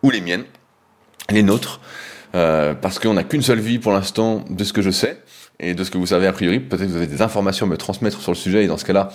ou 0.02 0.10
les 0.10 0.20
miennes, 0.20 0.44
les 1.30 1.42
nôtres, 1.42 1.80
euh, 2.34 2.74
parce 2.74 2.98
qu'on 2.98 3.14
n'a 3.14 3.24
qu'une 3.24 3.42
seule 3.42 3.60
vie 3.60 3.78
pour 3.78 3.92
l'instant 3.92 4.44
de 4.48 4.64
ce 4.64 4.72
que 4.72 4.82
je 4.82 4.90
sais 4.90 5.18
et 5.60 5.74
de 5.74 5.84
ce 5.84 5.90
que 5.90 5.98
vous 5.98 6.06
savez 6.06 6.26
a 6.26 6.32
priori. 6.32 6.60
Peut-être 6.60 6.86
que 6.86 6.90
vous 6.90 6.96
avez 6.96 7.06
des 7.06 7.22
informations 7.22 7.66
à 7.66 7.68
me 7.68 7.76
transmettre 7.76 8.20
sur 8.20 8.32
le 8.32 8.36
sujet 8.36 8.64
et 8.64 8.66
dans 8.66 8.76
ce 8.76 8.84
cas-là, 8.84 9.10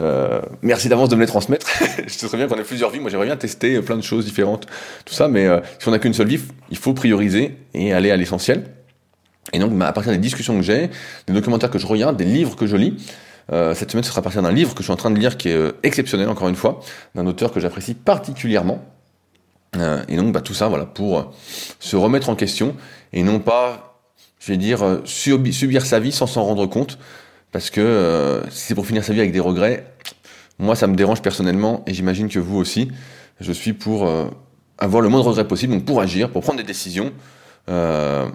euh, 0.00 0.40
merci 0.62 0.88
d'avance 0.88 1.08
de 1.08 1.16
me 1.16 1.20
les 1.20 1.26
transmettre. 1.26 1.66
je 2.06 2.12
sais 2.12 2.26
très 2.26 2.36
bien 2.36 2.48
qu'on 2.48 2.58
a 2.58 2.62
plusieurs 2.62 2.90
vies. 2.90 3.00
Moi, 3.00 3.10
j'aimerais 3.10 3.26
bien 3.26 3.36
tester 3.36 3.80
plein 3.82 3.96
de 3.96 4.02
choses 4.02 4.24
différentes, 4.24 4.66
tout 5.04 5.14
ça. 5.14 5.28
Mais 5.28 5.46
euh, 5.46 5.60
si 5.78 5.88
on 5.88 5.90
n'a 5.90 5.98
qu'une 5.98 6.14
seule 6.14 6.28
vie, 6.28 6.40
il 6.70 6.76
faut 6.76 6.94
prioriser 6.94 7.56
et 7.74 7.92
aller 7.92 8.10
à 8.10 8.16
l'essentiel. 8.16 8.64
Et 9.52 9.58
donc, 9.58 9.72
bah, 9.72 9.88
à 9.88 9.92
partir 9.92 10.12
des 10.12 10.18
discussions 10.18 10.56
que 10.56 10.62
j'ai, 10.62 10.90
des 11.26 11.32
documentaires 11.32 11.70
que 11.70 11.78
je 11.78 11.86
regarde, 11.86 12.16
des 12.16 12.24
livres 12.24 12.56
que 12.56 12.66
je 12.66 12.76
lis, 12.76 12.96
euh, 13.52 13.74
cette 13.74 13.90
semaine, 13.90 14.04
ce 14.04 14.10
sera 14.10 14.20
à 14.20 14.22
partir 14.22 14.42
d'un 14.42 14.52
livre 14.52 14.74
que 14.74 14.78
je 14.78 14.84
suis 14.84 14.92
en 14.92 14.96
train 14.96 15.10
de 15.10 15.18
lire 15.18 15.36
qui 15.36 15.48
est 15.48 15.56
euh, 15.56 15.72
exceptionnel, 15.82 16.28
encore 16.28 16.48
une 16.48 16.56
fois, 16.56 16.80
d'un 17.14 17.26
auteur 17.26 17.52
que 17.52 17.60
j'apprécie 17.60 17.94
particulièrement. 17.94 18.84
Euh, 19.76 20.02
et 20.08 20.16
donc, 20.16 20.32
bah, 20.32 20.40
tout 20.40 20.54
ça, 20.54 20.68
voilà, 20.68 20.86
pour 20.86 21.34
se 21.80 21.96
remettre 21.96 22.28
en 22.28 22.34
question 22.36 22.76
et 23.12 23.22
non 23.22 23.38
pas, 23.40 24.00
je 24.38 24.52
vais 24.52 24.58
dire, 24.58 25.00
subir 25.04 25.86
sa 25.86 25.98
vie 25.98 26.12
sans 26.12 26.26
s'en 26.26 26.44
rendre 26.44 26.66
compte 26.66 26.98
parce 27.52 27.68
que 27.68 27.80
euh, 27.80 28.42
si 28.50 28.66
c'est 28.66 28.74
pour 28.74 28.86
finir 28.86 29.04
sa 29.04 29.12
vie 29.12 29.20
avec 29.20 29.32
des 29.32 29.40
regrets, 29.40 29.86
moi 30.58 30.74
ça 30.74 30.86
me 30.86 30.96
dérange 30.96 31.22
personnellement 31.22 31.84
et 31.86 31.94
j'imagine 31.94 32.28
que 32.28 32.38
vous 32.38 32.56
aussi. 32.56 32.90
Je 33.40 33.52
suis 33.52 33.74
pour 33.74 34.06
euh, 34.06 34.24
avoir 34.78 35.02
le 35.02 35.10
moins 35.10 35.20
de 35.20 35.26
regrets 35.26 35.46
possible, 35.46 35.74
donc 35.74 35.84
pour 35.84 36.00
agir, 36.00 36.30
pour 36.30 36.42
prendre 36.42 36.58
des 36.58 36.64
décisions, 36.64 37.12
euh, 37.68 38.26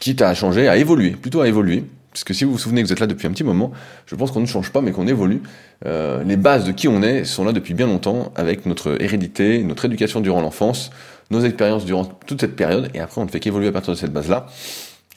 quitte 0.00 0.22
à 0.22 0.34
changer, 0.34 0.68
à 0.68 0.78
évoluer, 0.78 1.10
plutôt 1.10 1.42
à 1.42 1.48
évoluer. 1.48 1.84
Parce 2.16 2.24
que 2.24 2.32
si 2.32 2.44
vous 2.44 2.52
vous 2.52 2.58
souvenez 2.58 2.80
que 2.80 2.86
vous 2.86 2.94
êtes 2.94 3.00
là 3.00 3.06
depuis 3.06 3.26
un 3.26 3.30
petit 3.30 3.44
moment, 3.44 3.72
je 4.06 4.14
pense 4.14 4.30
qu'on 4.30 4.40
ne 4.40 4.46
change 4.46 4.70
pas 4.70 4.80
mais 4.80 4.90
qu'on 4.90 5.06
évolue. 5.06 5.42
Euh, 5.84 6.24
les 6.24 6.38
bases 6.38 6.64
de 6.64 6.72
qui 6.72 6.88
on 6.88 7.02
est 7.02 7.26
sont 7.26 7.44
là 7.44 7.52
depuis 7.52 7.74
bien 7.74 7.86
longtemps 7.86 8.32
avec 8.36 8.64
notre 8.64 8.96
hérédité, 9.02 9.62
notre 9.62 9.84
éducation 9.84 10.22
durant 10.22 10.40
l'enfance, 10.40 10.90
nos 11.30 11.42
expériences 11.42 11.84
durant 11.84 12.06
toute 12.06 12.40
cette 12.40 12.56
période 12.56 12.88
et 12.94 13.00
après 13.00 13.20
on 13.20 13.26
ne 13.26 13.30
fait 13.30 13.38
qu'évoluer 13.38 13.68
à 13.68 13.72
partir 13.72 13.92
de 13.92 13.98
cette 13.98 14.14
base-là. 14.14 14.46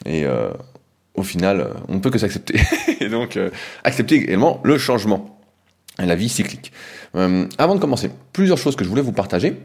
Et 0.04 0.26
euh, 0.26 0.50
au 1.14 1.22
final, 1.22 1.70
on 1.88 1.94
ne 1.94 2.00
peut 2.00 2.10
que 2.10 2.18
s'accepter. 2.18 2.60
et 3.00 3.08
donc, 3.08 3.38
euh, 3.38 3.48
accepter 3.82 4.16
également 4.16 4.60
le 4.62 4.76
changement. 4.76 5.39
La 5.98 6.14
vie 6.14 6.28
cyclique. 6.28 6.72
Euh, 7.14 7.46
avant 7.58 7.74
de 7.74 7.80
commencer, 7.80 8.10
plusieurs 8.32 8.56
choses 8.56 8.74
que 8.74 8.84
je 8.84 8.88
voulais 8.88 9.02
vous 9.02 9.12
partager. 9.12 9.60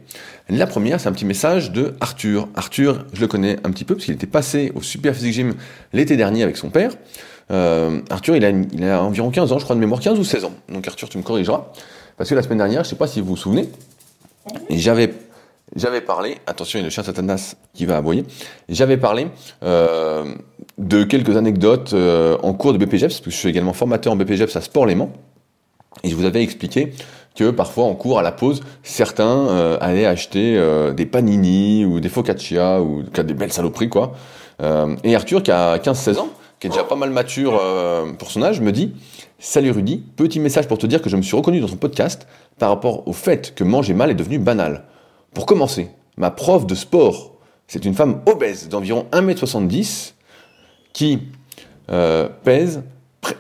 La 0.50 0.68
première, 0.68 1.00
c'est 1.00 1.08
un 1.08 1.14
petit 1.14 1.26
message 1.26 1.72
de 1.72 1.94
Arthur. 2.02 2.50
Arthur, 2.56 3.06
je 3.14 3.22
le 3.22 3.28
connais 3.28 3.58
un 3.64 3.72
petit 3.72 3.86
peu 3.86 3.96
parce 3.96 4.06
qu'il 4.06 4.16
était 4.16 4.28
passé 4.28 4.72
au 4.76 4.82
Super 4.82 5.16
Physique 5.16 5.34
Gym 5.34 5.54
l'été 5.94 6.18
dernier 6.18 6.44
avec 6.44 6.58
son 6.58 6.70
père. 6.70 6.92
Arthur, 7.50 8.36
il 8.36 8.44
a, 8.44 8.96
a 8.98 9.02
environ 9.02 9.30
15 9.30 9.52
ans, 9.54 9.60
je 9.60 9.64
crois 9.64 9.76
de 9.76 9.80
mémoire, 9.80 10.02
15 10.02 10.20
ou 10.20 10.24
16 10.24 10.46
ans. 10.46 10.54
Donc 10.68 10.88
Arthur, 10.88 11.08
tu 11.08 11.18
me 11.18 11.24
corrigeras. 11.24 11.68
Parce 12.18 12.30
que 12.30 12.36
la 12.36 12.42
semaine 12.42 12.58
dernière, 12.58 12.84
je 12.84 12.88
ne 12.88 12.92
sais 12.92 12.96
pas 12.98 13.08
si 13.08 13.22
vous 13.22 13.28
vous 13.28 13.38
souvenez, 13.38 13.70
j'avais 14.70 15.14
j'avais 15.76 16.02
parlé, 16.02 16.38
attention, 16.46 16.80
il 16.80 16.84
y 16.84 16.86
a 16.86 16.88
le 16.88 16.92
chien 16.92 17.04
Satanas 17.04 17.56
qui 17.74 17.86
va 17.86 17.98
aboyer, 17.98 18.24
j'avais 18.70 18.98
parlé 18.98 19.28
euh, 19.64 20.24
de 20.78 21.04
quelques 21.04 21.36
anecdotes 21.36 21.94
euh, 21.94 22.38
en 22.44 22.54
cours 22.54 22.72
de 22.72 22.78
BPGEPS, 22.78 23.16
parce 23.16 23.22
que 23.22 23.32
je 23.32 23.36
suis 23.36 23.50
également 23.50 23.74
formateur 23.74 24.14
en 24.14 24.16
BPGEPS 24.16 24.56
à 24.56 24.62
Sport 24.62 24.86
Léman, 24.86 25.12
et 26.04 26.10
je 26.10 26.16
vous 26.16 26.26
avais 26.26 26.44
expliqué 26.44 26.94
que 27.36 27.52
parfois 27.52 27.86
en 27.86 27.94
cours 27.94 28.18
à 28.18 28.22
la 28.22 28.32
pause, 28.32 28.62
certains 28.82 29.48
euh, 29.48 29.78
allaient 29.82 30.06
acheter 30.06 30.58
euh, 30.58 30.94
des 30.94 31.06
panini 31.06 31.86
ou 31.86 32.00
des 32.00 32.10
focaccia 32.10 32.82
ou 32.82 33.04
des 33.04 33.34
belles 33.34 33.52
saloperies 33.52 33.90
quoi. 33.90 34.14
Euh, 34.62 34.96
et 35.04 35.16
Arthur 35.16 35.44
qui 35.44 35.52
a 35.52 35.78
15-16 35.78 36.20
ans, 36.20 36.30
qui 36.60 36.68
est 36.68 36.70
déjà 36.70 36.86
pas 36.86 36.96
mal 36.96 37.10
mature 37.10 37.62
pour 38.18 38.32
son 38.32 38.42
âge, 38.42 38.62
me 38.62 38.72
dit 38.72 38.94
Salut 39.38 39.72
Rudy, 39.72 40.02
petit 40.16 40.40
message 40.40 40.68
pour 40.68 40.78
te 40.78 40.88
dire 40.88 41.02
que 41.02 41.10
je 41.10 41.18
me 41.18 41.22
suis 41.22 41.36
reconnu 41.36 41.60
dans 41.60 41.68
ton 41.68 41.76
podcast 41.76 42.26
par 42.58 42.70
rapport 42.70 43.06
au 43.08 43.14
fait 43.14 43.54
que 43.54 43.66
manger 43.66 43.94
mal 43.94 44.10
est 44.10 44.16
devenu 44.16 44.40
banal. 44.40 44.86
Pour 45.34 45.46
commencer, 45.46 45.90
ma 46.16 46.32
prof 46.32 46.66
de 46.66 46.74
sport, 46.74 47.34
c'est 47.68 47.84
une 47.84 47.94
femme 47.94 48.22
obèse 48.28 48.70
d'environ 48.70 49.08
1m70 49.12 50.14
qui 50.94 51.20
pèse 52.46 52.82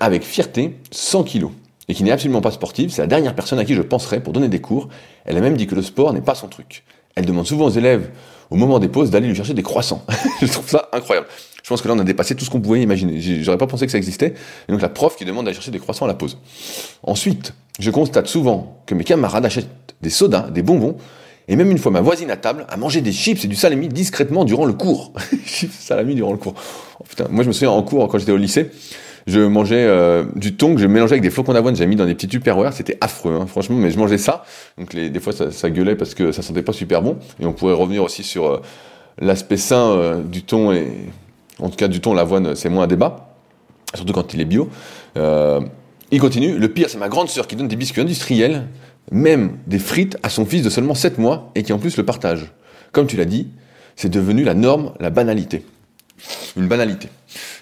avec 0.01 0.23
fierté 0.23 0.77
100 0.91 1.23
kg 1.23 1.45
et 1.87 1.93
qui 1.93 2.03
n'est 2.03 2.11
absolument 2.11 2.41
pas 2.41 2.51
sportive. 2.51 2.89
C'est 2.91 3.01
la 3.01 3.07
dernière 3.07 3.35
personne 3.35 3.59
à 3.59 3.65
qui 3.65 3.75
je 3.75 3.81
penserais 3.81 4.21
pour 4.21 4.33
donner 4.33 4.47
des 4.47 4.61
cours. 4.61 4.89
Elle 5.25 5.37
a 5.37 5.41
même 5.41 5.57
dit 5.57 5.67
que 5.67 5.75
le 5.75 5.81
sport 5.81 6.13
n'est 6.13 6.21
pas 6.21 6.35
son 6.35 6.47
truc. 6.47 6.83
elle 7.15 7.25
demande 7.25 7.47
souvent 7.47 7.65
aux 7.65 7.71
élèves, 7.71 8.09
au 8.49 8.55
moment 8.55 8.79
des 8.79 8.89
pauses, 8.89 9.09
d'aller 9.09 9.27
lui 9.27 9.35
chercher 9.35 9.53
des 9.53 9.63
croissants. 9.63 10.03
je 10.41 10.47
trouve 10.47 10.67
ça 10.67 10.89
incroyable. 10.91 11.27
Je 11.63 11.69
pense 11.69 11.81
que 11.81 11.87
là, 11.87 11.95
on 11.95 11.99
a 11.99 12.03
dépassé 12.03 12.35
tout 12.35 12.45
ce 12.45 12.49
qu'on 12.49 12.61
pouvait 12.61 12.81
imaginer. 12.81 13.19
J'aurais 13.41 13.57
pas 13.57 13.65
pensé 13.65 13.85
que 13.85 13.91
ça 13.91 13.97
existait. 13.97 14.35
Et 14.67 14.71
donc, 14.71 14.81
la 14.81 14.89
prof 14.89 15.15
qui 15.15 15.25
demande 15.25 15.45
d'aller 15.45 15.55
chercher 15.55 15.71
des 15.71 15.79
croissants 15.79 16.05
à 16.05 16.07
la 16.07 16.13
pause. 16.13 16.37
Ensuite, 17.01 17.53
je 17.79 17.89
constate 17.89 18.27
souvent 18.27 18.81
que 18.85 18.93
mes 18.93 19.03
camarades 19.03 19.45
achètent 19.45 19.95
des 20.01 20.11
sodas, 20.11 20.51
des 20.51 20.61
bonbons, 20.61 20.97
et 21.47 21.55
même 21.55 21.69
une 21.69 21.77
fois 21.77 21.91
ma 21.91 22.01
voisine 22.01 22.31
à 22.31 22.37
table 22.37 22.65
a 22.69 22.77
mangé 22.77 23.01
des 23.01 23.11
chips 23.11 23.45
et 23.45 23.47
du 23.47 23.55
salami 23.55 23.87
discrètement 23.87 24.45
durant 24.45 24.65
le 24.65 24.73
cours. 24.73 25.13
chips, 25.45 25.73
salami 25.73 26.15
durant 26.15 26.31
le 26.31 26.37
cours. 26.37 26.55
Oh, 26.99 27.03
putain, 27.07 27.27
moi 27.29 27.43
je 27.43 27.49
me 27.49 27.53
souviens 27.53 27.71
en 27.71 27.83
cours 27.83 28.07
quand 28.07 28.17
j'étais 28.17 28.31
au 28.31 28.37
lycée, 28.37 28.71
je 29.27 29.39
mangeais 29.39 29.83
euh, 29.83 30.23
du 30.35 30.55
thon 30.55 30.75
que 30.75 30.81
je 30.81 30.87
mélangeais 30.87 31.13
avec 31.13 31.23
des 31.23 31.31
flocons 31.31 31.53
d'avoine, 31.53 31.75
j'avais 31.75 31.89
mis 31.89 31.95
dans 31.95 32.05
des 32.05 32.13
petits 32.13 32.27
tupperwares, 32.27 32.73
c'était 32.73 32.97
affreux, 33.01 33.37
hein, 33.41 33.47
franchement, 33.47 33.75
mais 33.75 33.89
je 33.89 33.97
mangeais 33.97 34.19
ça. 34.19 34.43
Donc 34.77 34.95
des 34.95 35.19
fois 35.19 35.33
ça, 35.33 35.51
ça, 35.51 35.69
gueulait 35.69 35.95
parce 35.95 36.13
que 36.13 36.31
ça 36.31 36.41
sentait 36.41 36.61
pas 36.61 36.73
super 36.73 37.01
bon. 37.01 37.17
Et 37.39 37.45
on 37.45 37.53
pourrait 37.53 37.73
revenir 37.73 38.03
aussi 38.03 38.23
sur 38.23 38.45
euh, 38.45 38.61
l'aspect 39.19 39.57
sain 39.57 39.89
euh, 39.89 40.21
du 40.21 40.43
thon 40.43 40.71
et 40.71 40.87
en 41.59 41.69
tout 41.69 41.75
cas 41.75 41.87
du 41.87 42.01
thon, 42.01 42.13
l'avoine, 42.13 42.55
c'est 42.55 42.69
moins 42.69 42.83
un 42.83 42.87
débat, 42.87 43.35
surtout 43.95 44.13
quand 44.13 44.33
il 44.33 44.41
est 44.41 44.45
bio. 44.45 44.69
il 45.15 46.19
continue. 46.19 46.57
Le 46.57 46.67
pire, 46.69 46.89
c'est 46.89 46.97
ma 46.97 47.09
grande 47.09 47.29
sœur 47.29 47.47
qui 47.47 47.55
donne 47.55 47.67
des 47.67 47.77
biscuits 47.77 48.01
industriels, 48.01 48.67
même 49.11 49.57
des 49.65 49.79
frites 49.79 50.17
à 50.21 50.29
son 50.29 50.45
fils 50.45 50.63
de 50.63 50.69
seulement 50.69 50.95
7 50.95 51.17
mois 51.17 51.51
et 51.55 51.63
qui 51.63 51.73
en 51.73 51.79
plus 51.79 51.97
le 51.97 52.05
partage. 52.05 52.51
Comme 52.91 53.07
tu 53.07 53.17
l'as 53.17 53.25
dit, 53.25 53.47
c'est 53.95 54.09
devenu 54.09 54.43
la 54.43 54.53
norme, 54.53 54.93
la 54.99 55.09
banalité. 55.09 55.65
Une 56.57 56.67
banalité. 56.67 57.09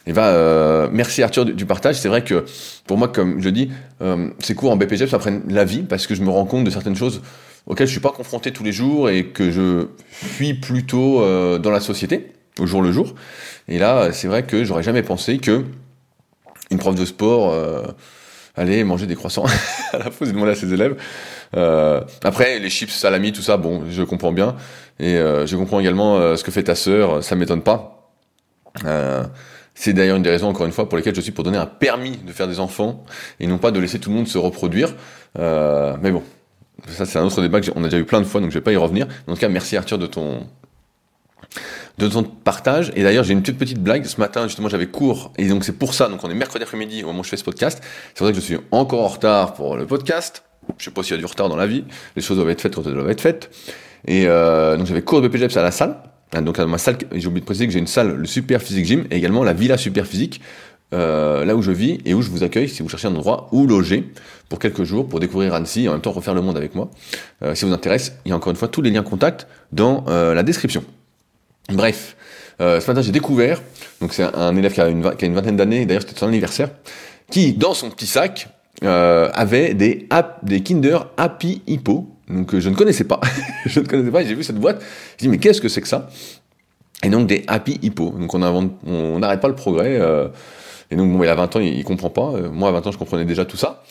Et 0.05 0.13
euh, 0.17 0.89
merci 0.91 1.23
Arthur 1.23 1.45
du, 1.45 1.65
partage. 1.65 1.95
C'est 1.95 2.09
vrai 2.09 2.23
que 2.23 2.45
pour 2.87 2.97
moi, 2.97 3.07
comme 3.07 3.41
je 3.41 3.49
dis, 3.49 3.71
euh, 4.01 4.29
ces 4.39 4.55
cours 4.55 4.71
en 4.71 4.75
BPG, 4.75 5.07
ça 5.07 5.19
prenne 5.19 5.43
la 5.47 5.65
vie 5.65 5.83
parce 5.83 6.07
que 6.07 6.15
je 6.15 6.21
me 6.21 6.29
rends 6.29 6.45
compte 6.45 6.63
de 6.63 6.69
certaines 6.69 6.95
choses 6.95 7.21
auxquelles 7.65 7.87
je 7.87 7.93
suis 7.93 8.01
pas 8.01 8.11
confronté 8.11 8.51
tous 8.51 8.63
les 8.63 8.73
jours 8.73 9.09
et 9.09 9.27
que 9.27 9.49
je 9.49 9.87
fuis 10.09 10.53
plutôt 10.53 11.21
euh, 11.21 11.57
dans 11.59 11.71
la 11.71 11.79
société 11.79 12.33
au 12.59 12.65
jour 12.65 12.81
le 12.81 12.91
jour. 12.91 13.15
Et 13.67 13.79
là, 13.79 14.11
c'est 14.11 14.27
vrai 14.27 14.43
que 14.43 14.63
j'aurais 14.63 14.83
jamais 14.83 15.03
pensé 15.03 15.37
que 15.37 15.63
une 16.69 16.77
prof 16.77 16.95
de 16.95 17.05
sport 17.05 17.55
allait 18.55 18.83
manger 18.83 19.05
des 19.05 19.15
croissants 19.15 19.45
à 19.93 19.97
la 19.97 20.09
pause 20.09 20.29
et 20.29 20.31
demander 20.33 20.51
à 20.51 20.55
ses 20.55 20.73
élèves. 20.73 20.95
Après, 22.23 22.59
les 22.59 22.69
chips, 22.69 22.91
salami, 22.91 23.31
tout 23.31 23.41
ça, 23.41 23.57
bon, 23.57 23.83
je 23.89 24.03
comprends 24.03 24.31
bien. 24.31 24.55
Et 24.99 25.15
je 25.15 25.55
comprends 25.55 25.79
également 25.79 26.35
ce 26.35 26.43
que 26.43 26.51
fait 26.51 26.63
ta 26.63 26.75
sœur, 26.75 27.23
ça 27.23 27.35
m'étonne 27.35 27.61
pas. 27.61 28.11
C'est 29.75 29.93
d'ailleurs 29.93 30.17
une 30.17 30.23
des 30.23 30.29
raisons, 30.29 30.47
encore 30.47 30.65
une 30.65 30.71
fois, 30.71 30.87
pour 30.87 30.97
lesquelles 30.97 31.15
je 31.15 31.21
suis 31.21 31.31
pour 31.31 31.43
donner 31.43 31.57
un 31.57 31.65
permis 31.65 32.17
de 32.17 32.31
faire 32.31 32.47
des 32.47 32.59
enfants 32.59 33.03
et 33.39 33.47
non 33.47 33.57
pas 33.57 33.71
de 33.71 33.79
laisser 33.79 33.99
tout 33.99 34.09
le 34.09 34.15
monde 34.15 34.27
se 34.27 34.37
reproduire. 34.37 34.93
Euh, 35.39 35.95
mais 36.01 36.11
bon, 36.11 36.23
ça 36.87 37.05
c'est 37.05 37.17
un 37.17 37.23
autre 37.23 37.41
débat 37.41 37.59
qu'on 37.61 37.83
a 37.83 37.87
déjà 37.87 37.97
eu 37.97 38.05
plein 38.05 38.21
de 38.21 38.25
fois, 38.25 38.39
donc 38.39 38.51
je 38.51 38.55
vais 38.55 38.63
pas 38.63 38.71
y 38.71 38.77
revenir. 38.77 39.07
En 39.27 39.33
tout 39.33 39.39
cas, 39.39 39.49
merci 39.49 39.75
Arthur 39.75 39.97
de 39.97 40.05
ton 40.05 40.47
de 41.97 42.07
ton 42.07 42.23
partage. 42.23 42.91
Et 42.95 43.03
d'ailleurs, 43.03 43.23
j'ai 43.23 43.33
une 43.33 43.43
toute 43.43 43.57
petite 43.57 43.79
blague. 43.79 44.05
Ce 44.05 44.19
matin, 44.19 44.47
justement, 44.47 44.69
j'avais 44.69 44.87
cours. 44.87 45.31
Et 45.37 45.47
donc, 45.47 45.63
c'est 45.63 45.77
pour 45.77 45.93
ça. 45.93 46.07
Donc, 46.07 46.23
on 46.23 46.29
est 46.29 46.35
mercredi 46.35 46.63
après-midi 46.63 47.03
au 47.03 47.07
moment 47.07 47.19
où 47.19 47.23
je 47.23 47.29
fais 47.29 47.37
ce 47.37 47.43
podcast. 47.43 47.83
C'est 48.15 48.23
vrai 48.23 48.33
que 48.33 48.39
je 48.39 48.43
suis 48.43 48.57
encore 48.71 49.01
en 49.01 49.07
retard 49.07 49.53
pour 49.53 49.77
le 49.77 49.85
podcast. 49.85 50.43
Je 50.77 50.85
sais 50.85 50.91
pas 50.91 51.03
s'il 51.03 51.11
y 51.11 51.13
a 51.15 51.19
du 51.19 51.25
retard 51.25 51.49
dans 51.49 51.55
la 51.55 51.67
vie. 51.67 51.83
Les 52.15 52.21
choses 52.21 52.37
doivent 52.37 52.49
être 52.49 52.61
faites 52.61 52.75
quand 52.75 52.85
elles 52.87 52.93
doivent 52.93 53.09
être 53.09 53.21
faites. 53.21 53.51
Et 54.07 54.25
euh, 54.27 54.77
donc, 54.77 54.87
j'avais 54.87 55.01
cours 55.01 55.21
de 55.21 55.27
BPGEPS 55.27 55.57
à 55.57 55.61
la 55.61 55.71
salle. 55.71 55.97
Ah, 56.35 56.41
donc 56.41 56.57
dans 56.57 56.67
ma 56.67 56.77
salle, 56.77 56.97
j'ai 57.11 57.27
oublié 57.27 57.41
de 57.41 57.45
préciser 57.45 57.67
que 57.67 57.73
j'ai 57.73 57.79
une 57.79 57.87
salle, 57.87 58.15
le 58.15 58.25
Super 58.25 58.61
Physique 58.61 58.85
Gym, 58.85 59.05
et 59.11 59.17
également 59.17 59.43
la 59.43 59.53
Villa 59.53 59.77
Super 59.77 60.07
Physique, 60.07 60.41
euh, 60.93 61.45
là 61.45 61.55
où 61.55 61.61
je 61.61 61.71
vis 61.71 61.99
et 62.05 62.13
où 62.13 62.21
je 62.21 62.29
vous 62.29 62.43
accueille 62.43 62.69
si 62.69 62.83
vous 62.83 62.89
cherchez 62.89 63.07
un 63.07 63.15
endroit 63.15 63.49
où 63.51 63.65
loger 63.65 64.11
pour 64.47 64.59
quelques 64.59 64.83
jours 64.83 65.07
pour 65.07 65.19
découvrir 65.19 65.55
Annecy 65.55 65.85
et 65.85 65.89
en 65.89 65.93
même 65.93 66.01
temps 66.01 66.11
refaire 66.11 66.35
le 66.35 66.41
monde 66.41 66.57
avec 66.57 66.75
moi. 66.75 66.91
Euh, 67.41 67.55
si 67.55 67.61
ça 67.61 67.67
vous 67.67 67.73
intéresse, 67.73 68.13
il 68.25 68.29
y 68.29 68.31
a 68.31 68.35
encore 68.35 68.51
une 68.51 68.55
fois 68.55 68.67
tous 68.67 68.83
les 68.83 68.91
liens 68.91 69.01
contact 69.01 69.47
dans 69.71 70.05
euh, 70.07 70.35
la 70.35 70.43
description. 70.43 70.83
Bref, 71.69 72.15
euh, 72.61 72.79
ce 72.79 72.87
matin 72.87 73.01
j'ai 73.01 73.11
découvert, 73.11 73.61
donc 74.01 74.13
c'est 74.13 74.23
un 74.23 74.55
élève 74.55 74.73
qui 74.73 74.81
a 74.81 74.89
une, 74.89 75.01
vingtaine 75.01 75.55
d'années, 75.55 75.85
d'ailleurs 75.87 76.03
c'était 76.03 76.19
son 76.19 76.27
anniversaire, 76.27 76.69
qui 77.31 77.53
dans 77.53 77.73
son 77.73 77.89
petit 77.89 78.05
sac 78.05 78.49
avait 78.83 79.73
des, 79.73 80.07
des 80.43 80.61
Kinder 80.61 80.99
Happy 81.17 81.61
Hippo, 81.65 82.12
donc 82.29 82.57
je 82.57 82.69
ne 82.69 82.75
connaissais 82.75 83.03
pas. 83.03 83.19
je 83.65 83.79
ne 83.79 83.85
connaissais 83.85 84.11
pas, 84.11 84.23
j'ai 84.23 84.35
vu 84.35 84.43
cette 84.43 84.59
boîte. 84.59 84.81
J'ai 85.17 85.25
dit 85.25 85.29
mais 85.29 85.37
qu'est-ce 85.37 85.61
que 85.61 85.69
c'est 85.69 85.81
que 85.81 85.87
ça? 85.87 86.09
Et 87.03 87.09
donc 87.09 87.27
des 87.27 87.43
Happy 87.47 87.79
Hippo. 87.81 88.11
Donc 88.11 88.33
on 88.33 89.19
n'arrête 89.19 89.41
pas 89.41 89.47
le 89.49 89.55
progrès. 89.55 89.99
Euh, 89.99 90.29
et 90.93 90.95
donc 90.95 91.11
bon, 91.11 91.23
il 91.23 91.29
a 91.29 91.35
20 91.35 91.55
ans, 91.55 91.59
il, 91.59 91.77
il 91.77 91.83
comprend 91.83 92.11
pas. 92.11 92.33
Euh, 92.33 92.51
moi 92.51 92.69
à 92.69 92.71
20 92.71 92.87
ans, 92.87 92.91
je 92.91 92.97
comprenais 92.99 93.25
déjà 93.25 93.45
tout 93.45 93.57
ça, 93.57 93.83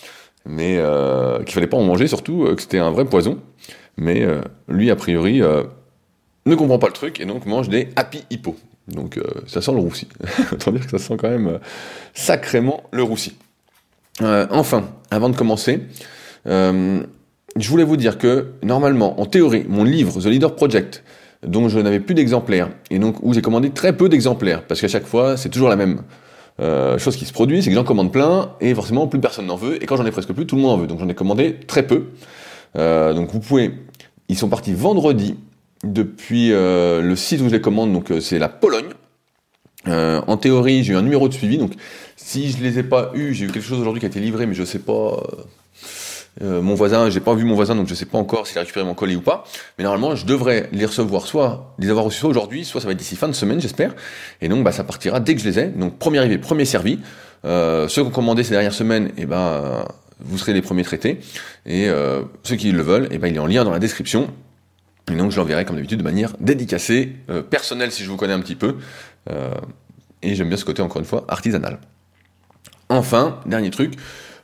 mais 0.46 0.76
euh, 0.78 1.42
qu'il 1.42 1.52
fallait 1.52 1.66
pas 1.66 1.76
en 1.76 1.82
manger, 1.82 2.06
surtout 2.06 2.44
euh, 2.44 2.54
que 2.54 2.62
c'était 2.62 2.78
un 2.78 2.92
vrai 2.92 3.04
poison. 3.04 3.38
Mais 3.98 4.26
lui 4.68 4.90
a 4.90 4.96
priori 4.96 5.42
ne 6.46 6.54
comprend 6.54 6.78
pas 6.78 6.86
le 6.86 6.94
truc 6.94 7.20
et 7.20 7.26
donc 7.26 7.44
mange 7.44 7.68
des 7.68 7.90
Happy 7.94 8.24
Hippo. 8.30 8.56
Donc 8.88 9.20
ça 9.46 9.60
sent 9.60 9.72
le 9.72 9.80
roussi. 9.80 10.08
Autant 10.52 10.72
dire 10.72 10.86
que 10.86 10.90
ça 10.90 10.98
sent 10.98 11.18
quand 11.18 11.28
même 11.28 11.58
sacrément 12.14 12.84
le 12.90 13.02
roussi. 13.02 13.36
enfin, 14.18 14.84
avant 15.10 15.28
de 15.28 15.36
commencer 15.36 15.80
je 17.56 17.68
voulais 17.68 17.84
vous 17.84 17.96
dire 17.96 18.18
que 18.18 18.52
normalement, 18.62 19.20
en 19.20 19.26
théorie, 19.26 19.64
mon 19.68 19.84
livre 19.84 20.20
The 20.20 20.26
Leader 20.26 20.54
Project, 20.54 21.02
dont 21.46 21.68
je 21.68 21.78
n'avais 21.78 22.00
plus 22.00 22.14
d'exemplaires, 22.14 22.70
et 22.90 22.98
donc 22.98 23.16
où 23.22 23.34
j'ai 23.34 23.42
commandé 23.42 23.70
très 23.70 23.96
peu 23.96 24.08
d'exemplaires, 24.08 24.62
parce 24.66 24.80
qu'à 24.80 24.88
chaque 24.88 25.06
fois, 25.06 25.36
c'est 25.36 25.48
toujours 25.48 25.68
la 25.68 25.76
même 25.76 26.02
euh, 26.60 26.98
chose 26.98 27.16
qui 27.16 27.24
se 27.24 27.32
produit, 27.32 27.62
c'est 27.62 27.70
que 27.70 27.74
j'en 27.74 27.84
commande 27.84 28.12
plein, 28.12 28.52
et 28.60 28.74
forcément, 28.74 29.06
plus 29.06 29.20
personne 29.20 29.46
n'en 29.46 29.56
veut, 29.56 29.82
et 29.82 29.86
quand 29.86 29.96
j'en 29.96 30.06
ai 30.06 30.10
presque 30.10 30.32
plus, 30.32 30.46
tout 30.46 30.56
le 30.56 30.62
monde 30.62 30.72
en 30.72 30.76
veut. 30.78 30.86
Donc 30.86 31.00
j'en 31.00 31.08
ai 31.08 31.14
commandé 31.14 31.56
très 31.66 31.86
peu. 31.86 32.06
Euh, 32.76 33.12
donc 33.12 33.30
vous 33.32 33.40
pouvez... 33.40 33.72
Ils 34.28 34.36
sont 34.36 34.48
partis 34.48 34.72
vendredi, 34.72 35.36
depuis 35.84 36.52
euh, 36.52 37.02
le 37.02 37.16
site 37.16 37.40
où 37.40 37.48
je 37.48 37.50
les 37.50 37.60
commande, 37.60 37.92
donc 37.92 38.12
c'est 38.20 38.38
la 38.38 38.48
Pologne. 38.48 38.92
en 39.84 40.36
théorie, 40.36 40.84
j'ai 40.84 40.92
eu 40.92 40.96
un 40.96 41.02
numéro 41.02 41.28
de 41.28 41.34
suivi, 41.34 41.58
donc 41.58 41.72
si 42.16 42.50
je 42.50 42.62
les 42.62 42.78
ai 42.78 42.82
pas 42.84 43.10
eu, 43.14 43.34
j'ai 43.34 43.46
eu 43.46 43.48
quelque 43.48 43.64
chose 43.64 43.80
aujourd'hui 43.80 43.98
qui 44.00 44.06
a 44.06 44.08
été 44.08 44.20
livré, 44.20 44.46
mais 44.46 44.54
je 44.54 44.64
sais 44.64 44.78
pas 44.78 45.20
euh, 46.40 46.62
mon 46.62 46.74
voisin, 46.74 47.10
j'ai 47.10 47.20
pas 47.20 47.34
vu 47.34 47.44
mon 47.44 47.54
voisin, 47.54 47.74
donc 47.74 47.88
je 47.88 47.94
sais 47.94 48.06
pas 48.06 48.16
encore 48.16 48.46
s'il 48.46 48.56
a 48.56 48.62
récupéré 48.62 48.86
mon 48.86 48.94
colis 48.94 49.16
ou 49.16 49.20
pas. 49.20 49.44
Mais 49.76 49.84
normalement, 49.84 50.16
je 50.16 50.24
devrais 50.24 50.68
les 50.72 50.86
recevoir, 50.86 51.26
soit 51.26 51.74
les 51.78 51.90
avoir 51.90 52.06
reçus 52.06 52.20
soit 52.20 52.30
aujourd'hui, 52.30 52.64
soit 52.64 52.80
ça 52.80 52.86
va 52.86 52.92
être 52.92 52.98
d'ici 52.98 53.16
fin 53.16 53.28
de 53.28 53.34
semaine, 53.34 53.60
j'espère. 53.60 53.94
Et 54.40 54.48
donc, 54.48 54.64
bah, 54.64 54.72
ça 54.72 54.84
partira 54.84 55.20
dès 55.20 55.34
que 55.34 55.40
je 55.40 55.48
les 55.48 55.58
ai. 55.58 55.66
Donc, 55.66 55.98
premier 55.98 56.18
arrivé, 56.18 56.38
premier 56.38 56.64
servi. 56.64 57.00
Euh, 57.44 57.88
ceux 57.88 58.02
qui 58.02 58.08
ont 58.08 58.12
commandé 58.12 58.44
ces 58.44 58.52
dernières 58.52 58.72
semaines, 58.72 59.10
eh 59.18 59.26
ben, 59.26 59.84
vous 60.24 60.38
serez 60.38 60.52
les 60.52 60.62
premiers 60.62 60.84
traités. 60.84 61.20
Et 61.66 61.88
euh, 61.88 62.22
ceux 62.42 62.56
qui 62.56 62.72
le 62.72 62.82
veulent, 62.82 63.08
eh 63.10 63.18
ben, 63.18 63.28
il 63.28 63.36
est 63.36 63.40
en 63.40 63.46
lien 63.46 63.64
dans 63.64 63.70
la 63.70 63.78
description. 63.78 64.28
Et 65.10 65.16
donc, 65.16 65.30
je 65.30 65.36
l'enverrai 65.36 65.64
comme 65.64 65.76
d'habitude 65.76 65.98
de 65.98 66.04
manière 66.04 66.32
dédicacée, 66.40 67.12
euh, 67.28 67.42
personnelle 67.42 67.92
si 67.92 68.04
je 68.04 68.10
vous 68.10 68.16
connais 68.16 68.32
un 68.32 68.40
petit 68.40 68.54
peu. 68.54 68.76
Euh, 69.30 69.50
et 70.22 70.34
j'aime 70.34 70.48
bien 70.48 70.56
ce 70.56 70.64
côté, 70.64 70.82
encore 70.82 71.00
une 71.00 71.06
fois, 71.06 71.24
artisanal. 71.28 71.78
Enfin, 72.88 73.40
dernier 73.46 73.70
truc, 73.70 73.94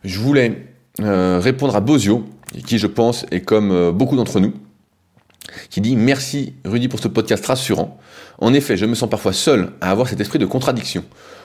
je 0.05 0.19
voulais 0.19 0.67
euh, 1.01 1.39
répondre 1.43 1.77
à 1.77 1.81
Bozio, 1.81 2.25
qui 2.67 2.79
je 2.79 2.87
pense 2.87 3.25
est 3.31 3.41
comme 3.41 3.71
euh, 3.71 3.93
beaucoup 3.93 4.17
d'entre 4.17 4.41
nous, 4.41 4.53
qui 5.71 5.81
dit 5.81 5.95
Merci 5.97 6.55
Rudy 6.65 6.89
pour 6.89 6.99
ce 6.99 7.09
podcast 7.09 7.47
rassurant. 7.47 7.99
En 8.39 8.53
effet, 8.53 8.77
je 8.77 8.85
me 8.85 8.95
sens 8.95 9.09
parfois 9.09 9.33
seul 9.33 9.71
à 9.81 9.91
avoir 9.91 10.09
cet 10.09 10.21
esprit 10.21 10.39
de 10.39 10.47
contradiction, 10.47 11.05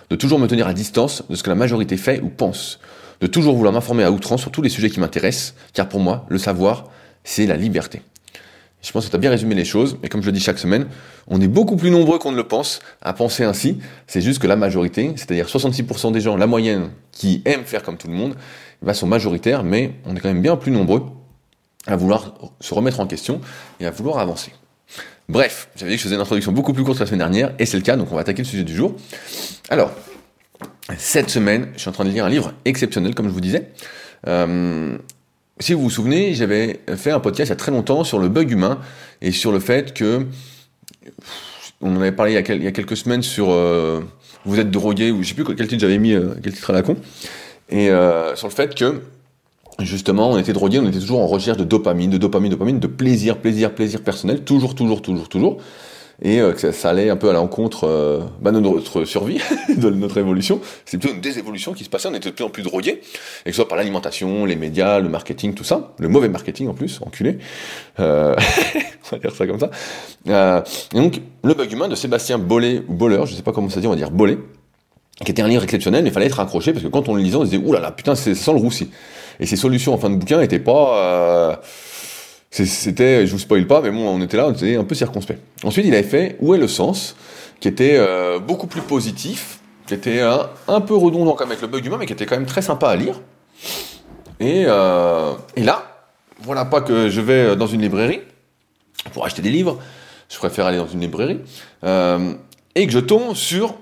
de 0.09 0.15
toujours 0.15 0.39
me 0.39 0.47
tenir 0.47 0.67
à 0.67 0.73
distance 0.73 1.23
de 1.29 1.35
ce 1.35 1.43
que 1.43 1.49
la 1.49 1.55
majorité 1.55 1.97
fait 1.97 2.19
ou 2.21 2.29
pense, 2.29 2.79
de 3.21 3.27
toujours 3.27 3.55
vouloir 3.55 3.73
m'informer 3.73 4.03
à 4.03 4.11
outrance 4.11 4.41
sur 4.41 4.51
tous 4.51 4.61
les 4.61 4.69
sujets 4.69 4.89
qui 4.89 4.99
m'intéressent, 4.99 5.53
car 5.73 5.87
pour 5.87 5.99
moi, 5.99 6.25
le 6.29 6.37
savoir, 6.39 6.85
c'est 7.23 7.45
la 7.45 7.55
liberté. 7.55 8.01
Je 8.83 8.91
pense 8.91 9.05
que 9.05 9.11
tu 9.11 9.15
as 9.15 9.19
bien 9.19 9.29
résumé 9.29 9.55
les 9.55 9.63
choses, 9.63 9.97
et 10.03 10.09
comme 10.09 10.21
je 10.21 10.25
le 10.25 10.33
dis 10.33 10.41
chaque 10.41 10.59
semaine, 10.59 10.87
on 11.27 11.39
est 11.39 11.47
beaucoup 11.47 11.77
plus 11.77 11.89
nombreux 11.89 12.19
qu'on 12.19 12.33
ne 12.33 12.37
le 12.37 12.43
pense 12.43 12.81
à 13.01 13.13
penser 13.13 13.45
ainsi. 13.45 13.79
C'est 14.07 14.19
juste 14.19 14.41
que 14.41 14.47
la 14.47 14.57
majorité, 14.57 15.13
c'est-à-dire 15.15 15.47
66% 15.47 16.11
des 16.11 16.19
gens, 16.19 16.35
la 16.35 16.47
moyenne, 16.47 16.89
qui 17.13 17.41
aiment 17.45 17.63
faire 17.63 17.81
comme 17.81 17.95
tout 17.95 18.09
le 18.09 18.13
monde, 18.13 18.35
bah, 18.83 18.93
sont 18.93 19.07
majoritaires, 19.07 19.63
mais 19.63 19.93
on 20.05 20.15
est 20.15 20.19
quand 20.19 20.29
même 20.29 20.41
bien 20.41 20.55
plus 20.55 20.71
nombreux 20.71 21.03
à 21.87 21.95
vouloir 21.95 22.35
se 22.59 22.73
remettre 22.73 22.99
en 22.99 23.07
question 23.07 23.41
et 23.79 23.85
à 23.85 23.91
vouloir 23.91 24.19
avancer. 24.19 24.53
Bref, 25.29 25.69
j'avais 25.75 25.91
dit 25.91 25.97
que 25.97 26.01
je 26.01 26.07
faisais 26.07 26.15
une 26.15 26.21
introduction 26.21 26.51
beaucoup 26.51 26.73
plus 26.73 26.83
courte 26.83 26.99
la 26.99 27.05
semaine 27.05 27.19
dernière, 27.19 27.53
et 27.59 27.65
c'est 27.65 27.77
le 27.77 27.83
cas, 27.83 27.95
donc 27.95 28.11
on 28.11 28.15
va 28.15 28.21
attaquer 28.21 28.41
le 28.41 28.47
sujet 28.47 28.63
du 28.63 28.75
jour. 28.75 28.95
Alors, 29.69 29.91
cette 30.97 31.29
semaine, 31.29 31.69
je 31.75 31.79
suis 31.79 31.89
en 31.89 31.93
train 31.93 32.05
de 32.05 32.09
lire 32.09 32.25
un 32.25 32.29
livre 32.29 32.53
exceptionnel, 32.65 33.15
comme 33.15 33.27
je 33.27 33.33
vous 33.33 33.41
disais. 33.41 33.69
Euh, 34.27 34.97
si 35.59 35.73
vous 35.73 35.81
vous 35.81 35.89
souvenez, 35.89 36.33
j'avais 36.33 36.81
fait 36.95 37.11
un 37.11 37.19
podcast 37.19 37.49
il 37.49 37.51
y 37.51 37.53
a 37.53 37.57
très 37.57 37.71
longtemps 37.71 38.03
sur 38.03 38.19
le 38.19 38.27
bug 38.27 38.51
humain 38.51 38.79
et 39.21 39.31
sur 39.31 39.51
le 39.51 39.59
fait 39.59 39.93
que 39.93 40.25
on 41.81 41.95
en 41.95 42.01
avait 42.01 42.11
parlé 42.11 42.31
il 42.31 42.63
y 42.63 42.67
a, 42.67 42.71
quelques 42.71 42.97
semaines 42.97 43.21
sur 43.21 43.51
euh, 43.51 44.01
vous 44.45 44.59
êtes 44.59 44.71
drogué 44.71 45.11
ou 45.11 45.21
je 45.21 45.29
sais 45.29 45.35
plus 45.35 45.43
quel 45.43 45.67
titre 45.67 45.81
j'avais 45.81 45.97
mis, 45.97 46.13
euh, 46.13 46.33
quel 46.41 46.53
titre 46.53 46.69
à 46.69 46.73
la 46.73 46.81
con, 46.81 46.97
et 47.73 47.89
euh, 47.89 48.35
sur 48.35 48.47
le 48.47 48.53
fait 48.53 48.75
que 48.75 49.01
justement 49.79 50.29
on 50.29 50.37
était 50.37 50.53
drogué, 50.53 50.77
on 50.77 50.87
était 50.87 50.99
toujours 50.99 51.21
en 51.21 51.27
recherche 51.27 51.57
de 51.57 51.63
dopamine, 51.63 52.11
de 52.11 52.19
dopamine, 52.19 52.51
dopamine, 52.51 52.79
de 52.79 52.87
plaisir, 52.87 53.39
plaisir, 53.39 53.73
plaisir 53.73 54.03
personnel, 54.03 54.43
toujours, 54.43 54.75
toujours, 54.75 55.01
toujours, 55.01 55.27
toujours. 55.27 55.57
et 56.21 56.39
euh, 56.39 56.53
que 56.53 56.71
ça, 56.71 56.91
allait 56.91 57.09
un 57.09 57.15
peu 57.15 57.31
à 57.31 57.33
l'encontre 57.33 57.85
euh, 57.85 58.19
bah, 58.39 58.51
de 58.51 58.59
notre 58.59 59.05
survie, 59.05 59.39
de 59.75 59.89
notre 59.89 60.19
évolution. 60.19 60.61
C'est 60.85 60.99
plutôt 60.99 61.15
une 61.15 61.21
désévolution 61.21 61.73
qui 61.73 61.83
se 61.83 61.89
passait, 61.89 62.07
on 62.09 62.13
était 62.13 62.29
de 62.29 62.35
plus 62.35 62.45
en 62.45 62.51
plus 62.51 62.61
drogués, 62.61 63.01
et 63.43 63.45
que 63.45 63.49
ce 63.49 63.55
soit 63.55 63.67
par 63.67 63.79
l'alimentation, 63.79 64.45
les 64.45 64.55
médias, 64.55 64.99
le 64.99 65.09
marketing, 65.09 65.55
tout 65.55 65.63
ça, 65.63 65.95
le 65.97 66.09
mauvais 66.09 66.29
marketing 66.29 66.67
en 66.67 66.75
plus, 66.75 66.99
enculé, 67.01 67.39
on 67.97 68.03
va 68.03 69.17
dire 69.19 69.33
ça 69.35 69.47
comme 69.47 69.59
ça. 69.59 69.71
Et 70.27 70.95
donc, 70.95 71.21
le 71.43 71.55
bug 71.55 71.71
humain 71.71 71.87
de 71.87 71.95
Sébastien 71.95 72.37
Bollet, 72.37 72.83
ou 72.87 72.93
Boller, 72.93 73.23
je 73.25 73.33
sais 73.33 73.41
pas 73.41 73.51
comment 73.51 73.69
ça 73.69 73.79
dit, 73.79 73.87
on 73.87 73.91
va 73.91 73.95
dire 73.95 74.11
Bollet, 74.11 74.37
qui 75.23 75.31
était 75.31 75.41
un 75.41 75.47
livre 75.47 75.63
exceptionnel, 75.63 76.03
mais 76.03 76.09
il 76.09 76.13
fallait 76.13 76.25
être 76.25 76.39
accroché, 76.39 76.73
parce 76.73 76.83
que 76.83 76.89
quand 76.89 77.07
on 77.07 77.15
le 77.15 77.21
lisait, 77.21 77.35
on 77.35 77.45
se 77.45 77.51
disait, 77.51 77.63
oulala, 77.63 77.91
putain, 77.91 78.15
c'est 78.15 78.35
sans 78.35 78.53
le 78.53 78.59
roussi. 78.59 78.89
Et 79.39 79.45
ses 79.45 79.55
solutions 79.55 79.93
en 79.93 79.97
fin 79.97 80.09
de 80.09 80.15
bouquin 80.15 80.39
n'étaient 80.39 80.59
pas... 80.59 80.97
Euh, 80.97 81.55
c'était, 82.49 83.25
je 83.25 83.31
vous 83.31 83.39
spoil 83.39 83.65
pas, 83.65 83.81
mais 83.81 83.89
bon, 83.89 84.07
on 84.07 84.21
était 84.21 84.37
là, 84.37 84.47
on 84.47 84.53
était 84.53 84.75
un 84.75 84.83
peu 84.83 84.95
circonspect. 84.95 85.39
Ensuite, 85.63 85.85
il 85.87 85.93
avait 85.93 86.03
fait 86.03 86.37
Où 86.39 86.53
est 86.53 86.59
le 86.59 86.67
sens 86.67 87.15
qui 87.59 87.67
était 87.67 87.95
euh, 87.95 88.39
beaucoup 88.39 88.67
plus 88.67 88.81
positif, 88.81 89.59
qui 89.87 89.93
était 89.95 90.19
un, 90.19 90.49
un 90.67 90.81
peu 90.81 90.95
redondant 90.95 91.33
comme 91.33 91.49
avec 91.49 91.61
le 91.61 91.67
bug 91.67 91.83
humain, 91.85 91.97
mais 91.99 92.05
qui 92.05 92.13
était 92.13 92.25
quand 92.25 92.35
même 92.35 92.45
très 92.45 92.61
sympa 92.61 92.89
à 92.89 92.95
lire. 92.95 93.21
Et, 94.39 94.65
euh, 94.67 95.31
et 95.55 95.63
là, 95.63 96.07
voilà 96.41 96.65
pas 96.65 96.81
que 96.81 97.09
je 97.09 97.21
vais 97.21 97.55
dans 97.55 97.67
une 97.67 97.81
librairie 97.81 98.21
pour 99.13 99.25
acheter 99.25 99.41
des 99.41 99.49
livres, 99.49 99.79
je 100.29 100.37
préfère 100.37 100.65
aller 100.65 100.77
dans 100.77 100.87
une 100.87 101.01
librairie, 101.01 101.39
et 101.83 102.85
que 102.85 102.91
je 102.91 102.99
tombe 102.99 103.35
sur 103.35 103.75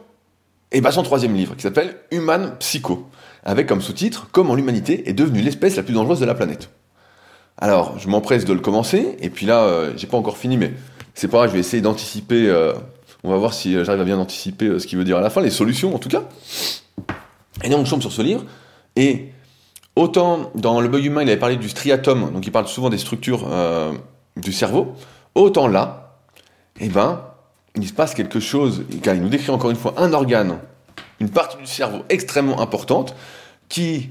et 0.72 0.82
bah, 0.82 0.92
son 0.92 1.04
troisième 1.04 1.36
livre, 1.36 1.56
qui 1.56 1.64
s'appelle 1.64 1.98
Human 2.12 2.56
Psycho, 2.60 3.10
avec 3.44 3.68
comme 3.68 3.82
sous-titre 3.82 4.28
Comment 4.32 4.56
l'humanité 4.56 5.10
est 5.10 5.14
devenue 5.14 5.42
l'espèce 5.42 5.76
la 5.76 5.84
plus 5.84 5.94
dangereuse 5.94 6.20
de 6.20 6.26
la 6.26 6.34
planète. 6.34 6.70
Alors, 7.58 8.00
je 8.00 8.08
m'empresse 8.08 8.46
de 8.46 8.54
le 8.54 8.60
commencer, 8.60 9.18
et 9.20 9.30
puis 9.30 9.46
là, 9.46 9.64
euh, 9.64 9.92
j'ai 9.98 10.08
pas 10.08 10.18
encore 10.18 10.38
fini, 10.38 10.58
mais 10.58 10.74
c'est 11.14 11.28
pas 11.28 11.38
grave, 11.38 11.50
je 11.50 11.54
vais 11.54 11.60
essayer 11.60 11.82
d'anticiper. 11.82 12.48
Euh, 12.48 12.74
on 13.24 13.30
va 13.30 13.38
voir 13.38 13.54
si 13.54 13.76
euh, 13.76 13.84
j'arrive 13.84 14.02
à 14.02 14.06
bien 14.06 14.18
anticiper 14.18 14.80
ce 14.80 14.88
qu'il 14.88 14.98
veut 14.98 15.04
dire 15.04 15.18
à 15.18 15.22
la 15.22 15.30
fin, 15.30 15.42
les 15.42 15.50
solutions 15.50 15.94
en 15.94 16.00
tout 16.00 16.10
cas. 16.10 16.24
Et 17.64 17.70
donc, 17.70 17.86
je 17.86 17.92
tombe 17.92 18.02
sur 18.02 18.14
ce 18.14 18.22
livre, 18.22 18.46
et 18.96 19.30
autant 19.98 20.52
dans 20.56 20.80
le 20.80 20.88
bug 20.88 21.04
humain, 21.04 21.22
il 21.22 21.30
avait 21.30 21.38
parlé 21.38 21.58
du 21.58 21.68
striatum, 21.68 22.32
donc 22.32 22.48
il 22.48 22.52
parle 22.52 22.68
souvent 22.68 22.90
des 22.90 22.98
structures 22.98 23.46
du 24.38 24.54
cerveau, 24.54 24.96
autant 25.36 25.68
là, 25.68 26.18
eh 26.80 26.88
ben, 26.88 27.22
il 27.76 27.88
se 27.88 27.94
passe 27.94 28.14
quelque 28.14 28.40
chose, 28.40 28.84
car 29.02 29.16
il 29.16 29.22
nous 29.22 29.30
décrit 29.30 29.52
encore 29.52 29.70
une 29.70 29.78
fois 29.78 29.94
un 29.98 30.14
organe, 30.14 30.60
une 31.20 31.30
partie 31.30 31.58
du 31.58 31.66
cerveau 31.66 32.04
extrêmement 32.10 32.60
importante, 32.60 33.16
qui 33.70 34.10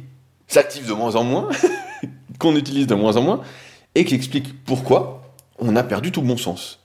s'active 0.48 0.86
de 0.86 0.92
moins 0.92 1.16
en 1.16 1.24
moins, 1.24 1.48
qu'on 2.38 2.56
utilise 2.56 2.86
de 2.86 2.94
moins 2.94 3.16
en 3.16 3.22
moins, 3.22 3.40
et 3.94 4.04
qui 4.04 4.14
explique 4.14 4.64
pourquoi 4.64 5.34
on 5.58 5.76
a 5.76 5.82
perdu 5.82 6.10
tout 6.10 6.22
bon 6.22 6.36
sens. 6.36 6.80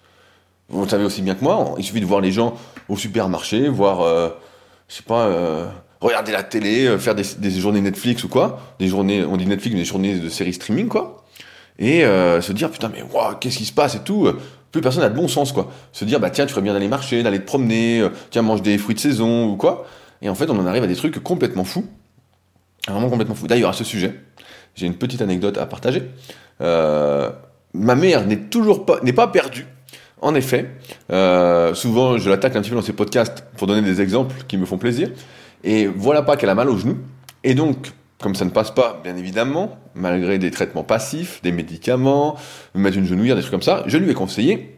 Vous 0.70 0.84
le 0.84 0.90
savez 0.90 1.06
aussi 1.06 1.22
bien 1.22 1.36
que 1.36 1.44
moi, 1.44 1.76
il 1.78 1.84
suffit 1.84 2.02
de 2.02 2.06
voir 2.06 2.22
les 2.22 2.32
gens 2.32 2.56
au 2.90 2.98
supermarché, 2.98 3.70
voir, 3.70 4.02
euh, 4.02 4.30
je 4.88 4.96
sais 4.96 5.04
pas, 5.04 5.28
euh, 5.28 5.68
regarder 6.02 6.32
la 6.32 6.44
télé, 6.44 6.86
euh, 6.86 6.98
faire 6.98 7.16
des, 7.16 7.52
journées 7.52 7.82
Netflix 7.82 8.24
ou 8.24 8.30
quoi, 8.30 8.60
des 8.80 8.88
journées, 8.88 9.24
on 9.24 9.38
dit 9.38 9.46
Netflix, 9.46 9.74
mais 9.76 9.82
des 9.82 9.86
journées 9.86 10.18
de 10.18 10.30
séries 10.30 10.54
streaming, 10.54 10.88
quoi, 10.88 11.24
et 11.78 12.02
se 12.02 12.52
dire, 12.54 12.72
putain, 12.72 12.90
mais 12.90 13.02
wow, 13.02 13.36
qu'est-ce 13.40 13.58
qui 13.58 13.66
se 13.66 13.74
passe 13.74 13.96
et 13.96 14.00
tout, 14.00 14.30
personne 14.82 15.04
n'a 15.04 15.10
de 15.10 15.16
bon 15.16 15.28
sens, 15.28 15.52
quoi. 15.52 15.72
Se 15.92 16.06
dire, 16.06 16.20
bah 16.20 16.30
tiens, 16.30 16.46
tu 16.46 16.52
ferais 16.52 16.62
bien 16.62 16.74
d'aller 16.74 16.88
marcher, 16.88 17.24
d'aller 17.24 17.40
te 17.40 17.46
promener, 17.46 18.02
euh, 18.02 18.10
tiens, 18.30 18.42
mange 18.42 18.62
des 18.62 18.78
fruits 18.78 18.96
de 18.96 19.00
saison 19.00 19.50
ou 19.50 19.56
quoi, 19.56 19.86
et 20.22 20.30
en 20.30 20.36
fait, 20.36 20.50
on 20.50 20.58
en 20.60 20.66
arrive 20.66 20.84
à 20.84 20.88
des 20.88 20.96
trucs 20.96 21.22
complètement 21.24 21.64
fous, 21.64 21.86
vraiment 22.88 23.10
complètement 23.10 23.36
fous. 23.36 23.48
D'ailleurs, 23.48 23.70
à 23.70 23.74
ce 23.74 23.84
sujet, 23.84 24.20
j'ai 24.76 24.86
une 24.88 24.96
petite 24.96 25.22
anecdote 25.22 25.58
à 25.58 25.66
partager. 25.66 26.04
Euh, 26.62 27.30
ma 27.74 27.96
mère 27.96 28.26
n'est 28.26 28.40
toujours 28.40 28.86
pas, 28.86 29.00
n'est 29.04 29.14
pas 29.14 29.28
perdue. 29.28 29.66
En 30.22 30.34
effet, 30.34 30.72
euh, 31.12 31.74
souvent 31.74 32.18
je 32.18 32.30
l'attaque 32.30 32.56
un 32.56 32.62
petit 32.62 32.70
peu 32.70 32.76
dans 32.76 32.82
ses 32.82 32.94
podcasts 32.94 33.44
pour 33.58 33.68
donner 33.68 33.82
des 33.82 34.02
exemples 34.02 34.36
qui 34.48 34.58
me 34.58 34.66
font 34.66 34.78
plaisir. 34.78 35.10
Et 35.64 35.88
voilà 35.88 36.22
pas 36.22 36.38
qu'elle 36.38 36.50
a 36.50 36.56
mal 36.56 36.70
au 36.70 36.78
genou. 36.78 36.98
Et 37.44 37.54
donc, 37.54 37.92
comme 38.22 38.36
ça 38.36 38.46
ne 38.46 38.50
passe 38.50 38.72
pas, 38.72 39.00
bien 39.04 39.16
évidemment, 39.18 39.78
malgré 39.94 40.38
des 40.38 40.52
traitements 40.52 40.84
passifs, 40.84 41.42
des 41.44 41.52
médicaments, 41.52 42.38
mettre 42.74 42.98
une 42.98 43.06
genouillère, 43.06 43.36
des 43.36 43.42
trucs 43.42 43.52
comme 43.52 43.62
ça, 43.62 43.84
je 43.88 43.98
lui 43.98 44.10
ai 44.10 44.14
conseillé 44.14 44.78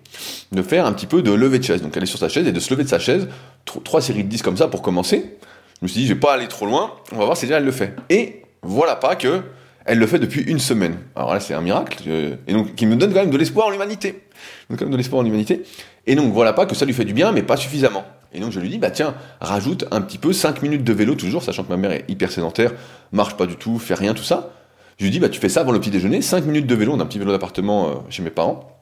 de 0.52 0.62
faire 0.62 0.86
un 0.86 0.94
petit 0.94 1.06
peu 1.06 1.22
de 1.22 1.32
lever 1.32 1.60
de 1.60 1.64
chaise. 1.64 1.82
Donc 1.82 1.96
est 1.96 2.06
sur 2.06 2.20
sa 2.20 2.30
chaise 2.30 2.48
et 2.48 2.52
de 2.52 2.60
se 2.60 2.72
lever 2.72 2.84
de 2.84 2.90
sa 2.90 3.00
chaise, 3.00 3.28
trois 3.66 4.02
séries 4.02 4.24
de 4.24 4.30
10 4.30 4.42
comme 4.42 4.58
ça 4.58 4.68
pour 4.68 4.82
commencer. 4.82 5.38
Je 5.80 5.86
me 5.86 5.88
suis 5.88 6.02
dit, 6.02 6.08
je 6.08 6.14
vais 6.14 6.20
pas 6.20 6.34
aller 6.34 6.48
trop 6.48 6.66
loin, 6.66 6.94
on 7.12 7.18
va 7.18 7.26
voir 7.26 7.38
si 7.38 7.46
déjà 7.46 7.58
elle 7.58 7.66
le 7.66 7.72
fait. 7.72 7.94
Et 8.10 8.42
voilà 8.64 8.96
pas 8.96 9.16
que 9.16 9.42
elle 9.86 10.00
le 10.00 10.08
fait 10.08 10.20
depuis 10.20 10.42
une 10.42 10.60
semaine. 10.60 10.98
Alors 11.16 11.34
là, 11.34 11.40
c'est 11.40 11.54
un 11.54 11.62
miracle, 11.62 12.04
euh, 12.08 12.36
et 12.46 12.54
donc 12.54 12.76
qui 12.76 12.86
me 12.86 12.96
donne 12.96 13.14
quand 13.14 13.22
même 13.22 13.30
de 13.30 13.38
l'espoir 13.38 13.68
en 13.68 13.70
l'humanité. 13.70 14.24
Quand 14.70 14.82
même 14.82 14.92
de 14.92 14.98
l'espoir 14.98 15.22
en 15.22 15.24
l'humanité. 15.24 15.64
Et 16.06 16.16
donc 16.16 16.34
voilà 16.34 16.54
pas 16.54 16.66
que 16.66 16.76
ça 16.76 16.86
lui 16.86 16.94
fait 16.94 17.06
du 17.06 17.14
bien, 17.14 17.32
mais 17.32 17.42
pas 17.42 17.56
suffisamment. 17.56 18.04
Et 18.34 18.40
donc 18.40 18.52
je 18.52 18.60
lui 18.60 18.70
dis, 18.70 18.78
bah 18.78 18.92
tiens, 18.92 19.16
rajoute 19.40 19.86
un 19.92 20.02
petit 20.02 20.18
peu 20.18 20.34
5 20.34 20.62
minutes 20.62 20.84
de 20.84 20.94
vélo 20.94 21.16
toujours, 21.16 21.44
sachant 21.44 21.64
que 21.64 21.70
ma 21.70 21.78
mère 21.78 21.92
est 21.92 22.06
hyper 22.08 22.32
sédentaire, 22.32 22.74
marche 23.12 23.36
pas 23.36 23.46
du 23.46 23.56
tout, 23.56 23.80
fait 23.80 23.94
rien, 23.94 24.14
tout 24.14 24.24
ça. 24.24 24.52
Je 24.98 25.06
lui 25.06 25.12
dis, 25.12 25.20
bah 25.20 25.30
tu 25.30 25.40
fais 25.40 25.50
ça 25.50 25.62
avant 25.62 25.72
le 25.72 25.80
petit 25.80 25.92
déjeuner, 25.92 26.22
5 26.22 26.46
minutes 26.46 26.68
de 26.68 26.76
vélo, 26.76 26.94
on 26.94 27.00
a 27.00 27.04
un 27.04 27.06
petit 27.06 27.20
vélo 27.20 27.32
d'appartement 27.32 27.88
euh, 27.88 27.94
chez 28.10 28.24
mes 28.24 28.30
parents, 28.30 28.78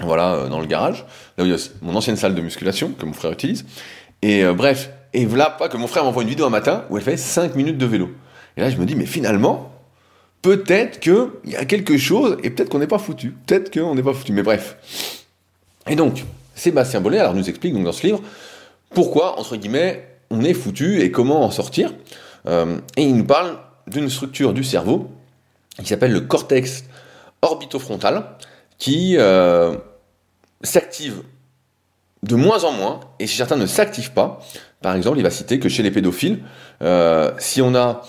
voilà, 0.00 0.34
euh, 0.34 0.48
dans 0.48 0.60
le 0.60 0.66
garage, 0.66 1.04
là 1.38 1.44
où 1.44 1.46
il 1.46 1.52
y 1.52 1.54
a 1.54 1.58
mon 1.82 1.94
ancienne 1.96 2.16
salle 2.16 2.34
de 2.34 2.40
musculation 2.40 2.92
que 2.92 3.06
mon 3.06 3.12
frère 3.12 3.32
utilise. 3.32 3.64
Et 4.22 4.44
euh, 4.44 4.52
bref, 4.52 4.90
et 5.12 5.24
voilà 5.24 5.50
pas 5.50 5.68
que 5.68 5.76
mon 5.76 5.86
frère 5.86 6.04
m'envoie 6.04 6.22
une 6.22 6.28
vidéo 6.28 6.46
un 6.46 6.50
matin 6.50 6.84
où 6.90 6.96
elle 6.96 7.02
fait 7.02 7.16
5 7.16 7.54
minutes 7.54 7.78
de 7.78 7.86
vélo. 7.86 8.10
Et 8.56 8.60
là 8.60 8.70
je 8.70 8.76
me 8.76 8.84
dis, 8.84 8.94
mais 8.94 9.06
finalement, 9.06 9.72
peut-être 10.42 11.00
qu'il 11.00 11.30
y 11.44 11.56
a 11.56 11.64
quelque 11.64 11.96
chose, 11.96 12.36
et 12.42 12.50
peut-être 12.50 12.68
qu'on 12.68 12.78
n'est 12.78 12.86
pas 12.86 12.98
foutu. 12.98 13.34
Peut-être 13.46 13.72
qu'on 13.72 13.94
n'est 13.94 14.02
pas 14.02 14.12
foutu, 14.12 14.32
mais 14.32 14.42
bref. 14.42 14.76
Et 15.88 15.96
donc, 15.96 16.24
Sébastien 16.54 17.00
Bollet, 17.00 17.18
alors 17.18 17.34
nous 17.34 17.48
explique 17.48 17.74
donc 17.74 17.84
dans 17.84 17.92
ce 17.92 18.06
livre, 18.06 18.20
pourquoi, 18.90 19.38
entre 19.38 19.56
guillemets, 19.56 20.08
on 20.30 20.42
est 20.42 20.54
foutu 20.54 21.00
et 21.00 21.10
comment 21.10 21.44
en 21.44 21.50
sortir. 21.50 21.92
Euh, 22.46 22.78
et 22.96 23.02
il 23.02 23.16
nous 23.16 23.24
parle 23.24 23.58
d'une 23.86 24.08
structure 24.08 24.52
du 24.52 24.64
cerveau 24.64 25.10
qui 25.78 25.86
s'appelle 25.86 26.12
le 26.12 26.20
cortex 26.20 26.84
orbitofrontal, 27.42 28.24
qui 28.78 29.16
euh, 29.18 29.76
s'active 30.62 31.22
de 32.22 32.34
moins 32.34 32.64
en 32.64 32.72
moins, 32.72 33.00
et 33.18 33.26
si 33.26 33.36
certains 33.36 33.56
ne 33.56 33.66
s'activent 33.66 34.12
pas, 34.12 34.40
par 34.80 34.94
exemple, 34.94 35.18
il 35.18 35.22
va 35.22 35.30
citer 35.30 35.58
que 35.58 35.68
chez 35.68 35.82
les 35.82 35.90
pédophiles, 35.90 36.40
euh, 36.82 37.32
si 37.38 37.62
on 37.62 37.74
a 37.74 38.02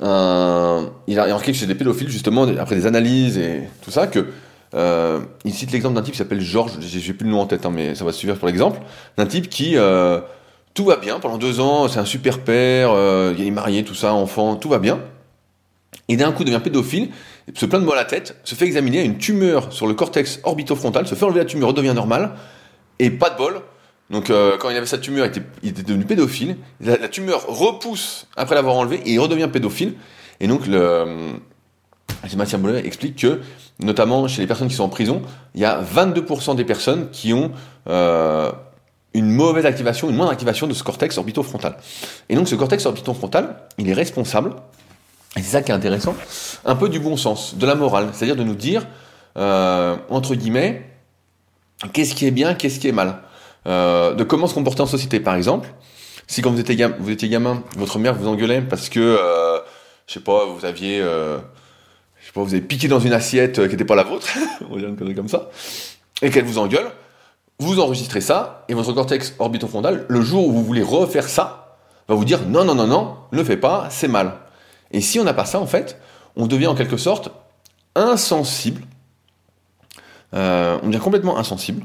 un... 0.00 0.90
Il 1.06 1.18
a 1.18 1.26
marqué 1.26 1.52
que 1.52 1.58
chez 1.58 1.66
les 1.66 1.74
pédophiles, 1.74 2.08
justement, 2.08 2.44
après 2.58 2.76
des 2.76 2.86
analyses 2.86 3.38
et 3.38 3.68
tout 3.82 3.90
ça, 3.90 4.06
que 4.06 4.26
euh, 4.74 5.20
il 5.44 5.52
cite 5.52 5.72
l'exemple 5.72 5.96
d'un 5.96 6.02
type 6.02 6.12
qui 6.12 6.18
s'appelle 6.18 6.40
Georges, 6.40 6.78
j'ai 6.80 7.12
plus 7.12 7.26
le 7.26 7.32
nom 7.32 7.40
en 7.40 7.46
tête, 7.46 7.66
hein, 7.66 7.72
mais 7.74 7.94
ça 7.94 8.04
va 8.04 8.12
suffire 8.12 8.36
pour 8.36 8.46
l'exemple, 8.46 8.80
d'un 9.16 9.26
type 9.26 9.48
qui 9.48 9.76
euh, 9.76 10.20
tout 10.74 10.84
va 10.84 10.96
bien 10.96 11.18
pendant 11.18 11.38
deux 11.38 11.60
ans, 11.60 11.88
c'est 11.88 11.98
un 11.98 12.04
super 12.04 12.40
père, 12.40 12.90
euh, 12.92 13.34
il 13.36 13.46
est 13.46 13.50
marié, 13.50 13.82
tout 13.84 13.94
ça, 13.94 14.14
enfant, 14.14 14.56
tout 14.56 14.68
va 14.68 14.78
bien. 14.78 15.00
Et 16.08 16.16
d'un 16.16 16.32
coup 16.32 16.44
devient 16.44 16.60
pédophile, 16.62 17.10
se 17.54 17.66
plaint 17.66 17.80
de 17.80 17.86
moi 17.86 17.94
à 17.94 17.98
la 17.98 18.04
tête, 18.04 18.36
se 18.44 18.54
fait 18.54 18.66
examiner, 18.66 19.00
a 19.00 19.02
une 19.02 19.18
tumeur 19.18 19.72
sur 19.72 19.86
le 19.86 19.94
cortex 19.94 20.40
orbitofrontal, 20.44 21.06
se 21.06 21.14
fait 21.14 21.24
enlever 21.24 21.40
la 21.40 21.46
tumeur, 21.46 21.70
redevient 21.70 21.94
normal, 21.94 22.32
et 22.98 23.10
pas 23.10 23.30
de 23.30 23.36
bol. 23.36 23.60
Donc 24.10 24.26
quand 24.58 24.70
il 24.70 24.76
avait 24.76 24.86
sa 24.86 24.98
tumeur, 24.98 25.28
il 25.62 25.68
était, 25.68 25.84
devenu 25.84 26.04
pédophile. 26.04 26.56
La, 26.80 27.06
tumeur 27.06 27.46
repousse 27.46 28.26
après 28.36 28.56
l'avoir 28.56 28.74
enlevé 28.74 29.00
et 29.06 29.12
il 29.12 29.20
redevient 29.20 29.48
pédophile. 29.52 29.94
Et 30.40 30.48
donc 30.48 30.66
le 30.66 31.36
Sébastien 32.28 32.58
Bollet 32.58 32.84
explique 32.84 33.16
que, 33.16 33.40
notamment 33.82 34.28
chez 34.28 34.40
les 34.40 34.46
personnes 34.46 34.68
qui 34.68 34.74
sont 34.74 34.84
en 34.84 34.88
prison, 34.88 35.22
il 35.54 35.60
y 35.60 35.64
a 35.64 35.82
22% 35.82 36.56
des 36.56 36.64
personnes 36.64 37.10
qui 37.10 37.32
ont 37.32 37.52
euh, 37.88 38.50
une 39.14 39.30
mauvaise 39.30 39.66
activation, 39.66 40.08
une 40.10 40.16
moindre 40.16 40.32
activation 40.32 40.66
de 40.66 40.74
ce 40.74 40.82
cortex 40.82 41.18
orbitofrontal. 41.18 41.76
Et 42.28 42.36
donc 42.36 42.48
ce 42.48 42.54
cortex 42.54 42.86
orbitofrontal, 42.86 43.56
il 43.78 43.88
est 43.88 43.94
responsable, 43.94 44.54
et 45.36 45.42
c'est 45.42 45.50
ça 45.50 45.62
qui 45.62 45.70
est 45.70 45.74
intéressant, 45.74 46.14
un 46.64 46.76
peu 46.76 46.88
du 46.88 47.00
bon 47.00 47.16
sens, 47.16 47.56
de 47.56 47.66
la 47.66 47.74
morale, 47.74 48.08
c'est-à-dire 48.12 48.36
de 48.36 48.44
nous 48.44 48.54
dire, 48.54 48.86
euh, 49.36 49.96
entre 50.08 50.34
guillemets, 50.34 50.86
qu'est-ce 51.92 52.14
qui 52.14 52.26
est 52.26 52.30
bien, 52.32 52.54
qu'est-ce 52.54 52.80
qui 52.80 52.88
est 52.88 52.92
mal, 52.92 53.22
euh, 53.66 54.14
de 54.14 54.24
comment 54.24 54.46
se 54.46 54.54
comporter 54.54 54.82
en 54.82 54.86
société, 54.86 55.20
par 55.20 55.34
exemple. 55.34 55.72
Si 56.26 56.42
quand 56.42 56.52
vous 56.52 56.60
étiez, 56.60 57.28
gamin, 57.28 57.64
votre 57.76 57.98
mère 57.98 58.14
vous 58.14 58.28
engueulait 58.28 58.62
parce 58.62 58.88
que, 58.88 59.00
euh, 59.00 59.58
je 60.06 60.14
sais 60.14 60.20
pas, 60.20 60.46
vous 60.46 60.64
aviez 60.64 61.00
je 61.00 61.38
sais 62.30 62.34
pas, 62.34 62.42
vous 62.42 62.54
avez 62.54 62.62
piqué 62.62 62.88
dans 62.88 63.00
une 63.00 63.12
assiette 63.12 63.56
qui 63.64 63.70
n'était 63.70 63.84
pas 63.84 63.94
la 63.94 64.04
vôtre, 64.04 64.28
on 64.70 64.74
va 64.74 64.80
dire 64.80 64.88
une 64.88 64.96
connerie 64.96 65.14
comme 65.14 65.28
ça, 65.28 65.50
et 66.22 66.30
qu'elle 66.30 66.44
vous 66.44 66.58
engueule, 66.58 66.90
vous 67.58 67.80
enregistrez 67.80 68.20
ça, 68.20 68.64
et 68.68 68.74
votre 68.74 68.92
cortex 68.92 69.34
orbitofrontal, 69.38 70.06
le 70.08 70.20
jour 70.22 70.46
où 70.46 70.52
vous 70.52 70.64
voulez 70.64 70.82
refaire 70.82 71.28
ça, 71.28 71.76
va 72.08 72.14
vous 72.14 72.24
dire 72.24 72.40
non, 72.46 72.64
non, 72.64 72.74
non, 72.74 72.86
non, 72.86 73.16
ne 73.32 73.38
le 73.38 73.44
fais 73.44 73.56
pas, 73.56 73.88
c'est 73.90 74.08
mal. 74.08 74.34
Et 74.92 75.00
si 75.00 75.20
on 75.20 75.24
n'a 75.24 75.34
pas 75.34 75.44
ça, 75.44 75.60
en 75.60 75.66
fait, 75.66 76.00
on 76.36 76.46
devient 76.46 76.66
en 76.68 76.74
quelque 76.74 76.96
sorte 76.96 77.30
insensible, 77.94 78.82
euh, 80.34 80.78
on 80.82 80.86
devient 80.86 81.00
complètement 81.00 81.38
insensible, 81.38 81.84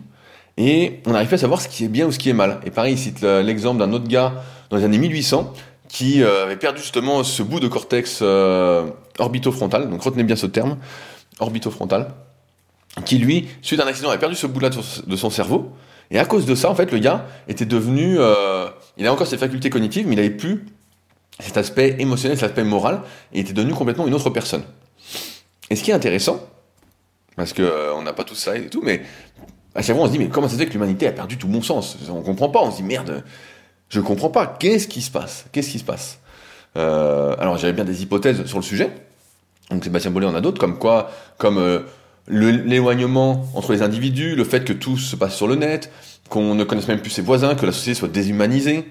et 0.58 1.02
on 1.06 1.12
n'arrive 1.12 1.30
pas 1.30 1.36
à 1.36 1.40
savoir 1.40 1.62
ce 1.62 1.68
qui 1.68 1.84
est 1.84 1.90
bien 1.90 2.06
ou 2.06 2.12
ce 2.12 2.20
qui 2.20 2.30
est 2.30 2.34
mal. 2.34 2.62
Et 2.66 2.72
pareil, 2.72 2.94
il 2.94 2.98
cite 2.98 3.22
l'exemple 3.22 3.80
d'un 3.80 3.92
autre 3.92 4.08
gars 4.08 4.44
dans 4.70 4.78
les 4.78 4.84
années 4.84 4.98
1800, 4.98 5.54
qui 5.90 6.24
euh, 6.24 6.44
avait 6.44 6.56
perdu 6.56 6.82
justement 6.82 7.24
ce 7.24 7.44
bout 7.44 7.60
de 7.60 7.68
cortex 7.68 8.20
euh, 8.22 8.86
orbitofrontal, 9.20 9.90
donc 9.90 10.02
retenez 10.02 10.24
bien 10.24 10.36
ce 10.36 10.46
terme, 10.46 10.78
orbitofrontal, 11.40 12.14
qui 13.06 13.18
lui, 13.18 13.48
suite 13.62 13.80
à 13.80 13.84
un 13.84 13.88
accident, 13.88 14.10
avait 14.10 14.20
perdu 14.20 14.36
ce 14.36 14.48
bout-là 14.48 14.70
de 14.70 15.16
son 15.16 15.30
cerveau, 15.30 15.74
Et 16.12 16.20
à 16.20 16.26
cause 16.26 16.46
de 16.46 16.56
ça, 16.56 16.70
en 16.70 16.76
fait, 16.76 16.92
le 16.92 17.00
gars 17.00 17.26
était 17.48 17.66
devenu, 17.66 18.18
euh, 18.20 18.68
il 18.98 19.08
a 19.08 19.14
encore 19.14 19.28
ses 19.28 19.38
facultés 19.38 19.70
cognitives, 19.70 20.08
mais 20.08 20.14
il 20.14 20.20
avait 20.20 20.30
plus 20.30 20.66
cet 21.40 21.58
aspect 21.58 21.96
émotionnel, 22.00 22.38
cet 22.38 22.50
aspect 22.52 22.64
moral, 22.64 23.02
et 23.34 23.40
il 23.40 23.42
était 23.42 23.54
devenu 23.54 23.74
complètement 23.74 24.08
une 24.08 24.14
autre 24.14 24.30
personne. 24.30 24.64
Et 25.70 25.76
ce 25.76 25.84
qui 25.84 25.92
est 25.92 25.94
intéressant, 25.94 26.40
parce 27.36 27.54
que 27.54 27.64
euh, 27.64 28.02
n'a 28.02 28.14
pas 28.14 28.24
tout 28.24 28.36
ça 28.36 28.56
et 28.56 28.70
tout, 28.70 28.82
mais 28.82 29.02
à 29.74 29.82
chaque 29.82 29.96
fois 29.96 30.06
on 30.06 30.08
se 30.08 30.12
dit 30.14 30.20
mais 30.20 30.30
comment 30.30 30.48
ça 30.48 30.58
fait 30.58 30.68
que 30.68 30.74
l'humanité 30.74 31.08
a 31.08 31.12
perdu 31.12 31.38
tout 31.38 31.48
bon 31.48 31.62
sens? 31.62 31.98
On 32.10 32.22
comprend 32.22 32.50
pas, 32.50 32.62
on 32.62 32.72
se 32.72 32.78
dit 32.78 32.84
merde, 32.84 33.24
je 33.90 34.00
comprends 34.00 34.30
pas, 34.30 34.48
qu'est-ce 34.48 34.88
qui 34.88 35.02
se 35.02 35.12
passe? 35.12 35.46
Qu'est-ce 35.52 35.70
qui 35.70 35.80
se 35.80 35.84
passe? 35.84 36.20
Alors 36.76 37.58
j'avais 37.58 37.74
bien 37.74 37.86
des 37.86 38.04
hypothèses 38.04 38.46
sur 38.46 38.58
le 38.58 38.64
sujet, 38.64 38.90
donc 39.72 39.84
Sébastien 39.84 40.12
Bollet 40.12 40.28
en 40.28 40.36
a 40.36 40.42
d'autres, 40.42 40.60
comme 40.60 40.78
quoi, 40.78 41.12
comme 41.38 41.58
euh, 41.58 41.80
l'éloignement 42.28 43.46
entre 43.56 43.74
les 43.74 43.82
individus, 43.82 44.36
le 44.36 44.44
fait 44.44 44.64
que 44.64 44.74
tout 44.74 44.98
se 44.98 45.16
passe 45.16 45.36
sur 45.36 45.48
le 45.48 45.56
net, 45.56 45.92
qu'on 46.30 46.56
ne 46.56 46.64
connaisse 46.64 46.88
même 46.88 47.02
plus 47.02 47.10
ses 47.10 47.22
voisins, 47.22 47.56
que 47.56 47.66
la 47.66 47.72
société 47.72 48.00
soit 48.00 48.08
déshumanisée, 48.08 48.88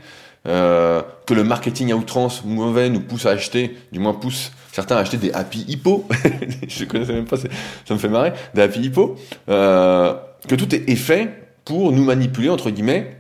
euh, 0.46 1.02
que 1.26 1.34
le 1.34 1.44
marketing 1.44 1.92
à 1.92 1.96
outrance 1.96 2.44
mauvais 2.44 2.90
nous 2.90 3.00
pousse 3.00 3.26
à 3.26 3.30
acheter, 3.30 3.76
du 3.92 3.98
moins 3.98 4.14
pousse 4.14 4.52
certains 4.72 4.96
à 4.96 5.00
acheter 5.00 5.16
des 5.16 5.32
happy 5.32 5.64
hippo, 5.68 6.06
je 6.68 6.84
connaissais 6.84 7.12
même 7.12 7.24
pas, 7.24 7.36
ça 7.36 7.94
me 7.94 7.98
fait 7.98 8.08
marrer, 8.08 8.32
des 8.54 8.62
happy 8.62 8.80
hippo, 8.80 9.16
euh, 9.48 10.14
que 10.48 10.54
tout 10.56 10.74
est 10.74 10.96
fait 10.96 11.30
pour 11.64 11.92
nous 11.92 12.04
manipuler 12.04 12.50
entre 12.50 12.70
guillemets 12.70 13.16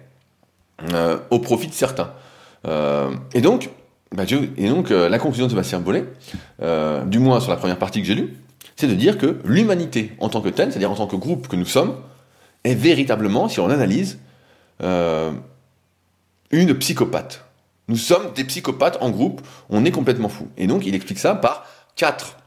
euh, 0.92 1.18
au 1.30 1.38
profit 1.38 1.68
de 1.68 1.72
certains. 1.72 2.10
Euh, 2.66 3.10
et 3.32 3.40
donc, 3.40 3.70
bah, 4.14 4.24
et 4.56 4.68
donc 4.68 4.90
euh, 4.90 5.08
la 5.08 5.18
conclusion 5.18 5.46
de 5.46 5.50
Sébastien 5.50 5.80
Bollet, 5.80 6.04
du 7.06 7.18
moins 7.18 7.40
sur 7.40 7.50
la 7.50 7.56
première 7.56 7.78
partie 7.78 8.00
que 8.00 8.06
j'ai 8.06 8.14
lue, 8.14 8.36
c'est 8.76 8.86
de 8.86 8.94
dire 8.94 9.18
que 9.18 9.38
l'humanité 9.44 10.12
en 10.20 10.28
tant 10.28 10.40
que 10.40 10.48
telle, 10.48 10.70
c'est-à-dire 10.70 10.90
en 10.90 10.96
tant 10.96 11.06
que 11.06 11.16
groupe 11.16 11.48
que 11.48 11.56
nous 11.56 11.64
sommes, 11.64 11.96
est 12.64 12.74
véritablement, 12.74 13.48
si 13.48 13.60
on 13.60 13.70
analyse, 13.70 14.18
euh, 14.82 15.32
une 16.50 16.74
psychopathe. 16.74 17.44
Nous 17.88 17.96
sommes 17.96 18.32
des 18.34 18.44
psychopathes 18.44 18.98
en 19.00 19.10
groupe, 19.10 19.42
on 19.68 19.84
est 19.84 19.90
complètement 19.90 20.28
fou. 20.28 20.48
Et 20.56 20.66
donc 20.66 20.86
il 20.86 20.94
explique 20.94 21.18
ça 21.18 21.34
par 21.34 21.66
quatre 21.96 22.38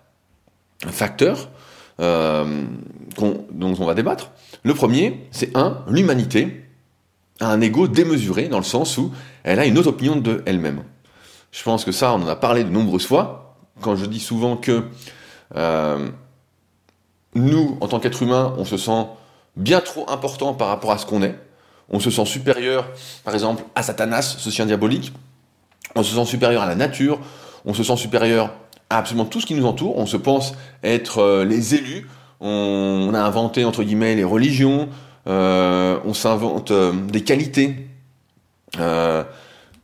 facteurs 0.88 1.49
euh, 1.99 2.63
dont 3.17 3.45
on 3.80 3.86
va 3.86 3.93
débattre. 3.93 4.32
Le 4.63 4.73
premier, 4.73 5.27
c'est 5.32 5.56
un, 5.56 5.84
l'humanité 5.88 6.63
a 7.39 7.51
un 7.51 7.62
ego 7.62 7.88
démesuré 7.88 8.47
dans 8.47 8.58
le 8.58 8.63
sens 8.63 8.97
où 8.97 9.12
elle 9.43 9.60
a 9.60 9.65
une 9.65 9.77
autre 9.77 9.89
opinion 9.89 10.15
de 10.15 10.41
elle-même. 10.45 10.84
Je 11.57 11.63
pense 11.63 11.83
que 11.83 11.91
ça, 11.91 12.13
on 12.13 12.21
en 12.21 12.27
a 12.27 12.35
parlé 12.35 12.63
de 12.63 12.69
nombreuses 12.69 13.07
fois. 13.07 13.55
Quand 13.81 13.95
je 13.95 14.05
dis 14.05 14.19
souvent 14.19 14.57
que 14.57 14.83
euh, 15.55 16.07
nous, 17.33 17.79
en 17.81 17.87
tant 17.87 17.99
qu'être 17.99 18.21
humain, 18.21 18.53
on 18.59 18.63
se 18.63 18.77
sent 18.77 19.07
bien 19.55 19.81
trop 19.81 20.07
important 20.07 20.53
par 20.53 20.67
rapport 20.67 20.91
à 20.91 20.99
ce 20.99 21.07
qu'on 21.07 21.23
est. 21.23 21.33
On 21.89 21.99
se 21.99 22.11
sent 22.11 22.25
supérieur, 22.25 22.87
par 23.23 23.33
exemple, 23.33 23.63
à 23.73 23.81
Satanas, 23.81 24.35
ce 24.37 24.51
chien 24.51 24.67
diabolique. 24.67 25.11
On 25.95 26.03
se 26.03 26.13
sent 26.13 26.25
supérieur 26.25 26.61
à 26.61 26.67
la 26.67 26.75
nature. 26.75 27.19
On 27.65 27.73
se 27.73 27.83
sent 27.83 27.97
supérieur 27.97 28.53
à 28.91 28.99
absolument 28.99 29.25
tout 29.25 29.41
ce 29.41 29.47
qui 29.47 29.55
nous 29.55 29.65
entoure. 29.65 29.97
On 29.97 30.05
se 30.05 30.17
pense 30.17 30.53
être 30.83 31.23
euh, 31.23 31.43
les 31.43 31.73
élus. 31.73 32.07
On, 32.39 33.11
a 33.15 33.19
inventé, 33.19 33.65
entre 33.65 33.81
guillemets, 33.81 34.13
les 34.13 34.23
religions. 34.23 34.89
Euh, 35.25 35.97
on 36.05 36.13
s'invente 36.13 36.71
des 36.71 37.23
qualités. 37.23 37.87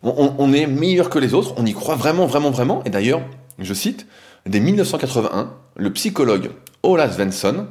On, 0.03 0.51
est 0.51 0.67
meilleur 0.67 1.09
que 1.09 1.17
les 1.17 1.33
autres. 1.33 1.53
On 1.57 1.65
y 1.65 1.73
croit 1.73 1.95
vraiment, 1.95 2.25
vraiment, 2.25 2.51
vraiment. 2.51 2.83
Et 2.83 2.89
d'ailleurs, 2.89 3.21
je 3.57 3.73
cite, 3.73 4.05
dès 4.45 4.59
1981, 4.59 5.53
le 5.77 5.93
psychologue 5.93 6.51
Ola 6.83 7.09
Svensson 7.09 7.67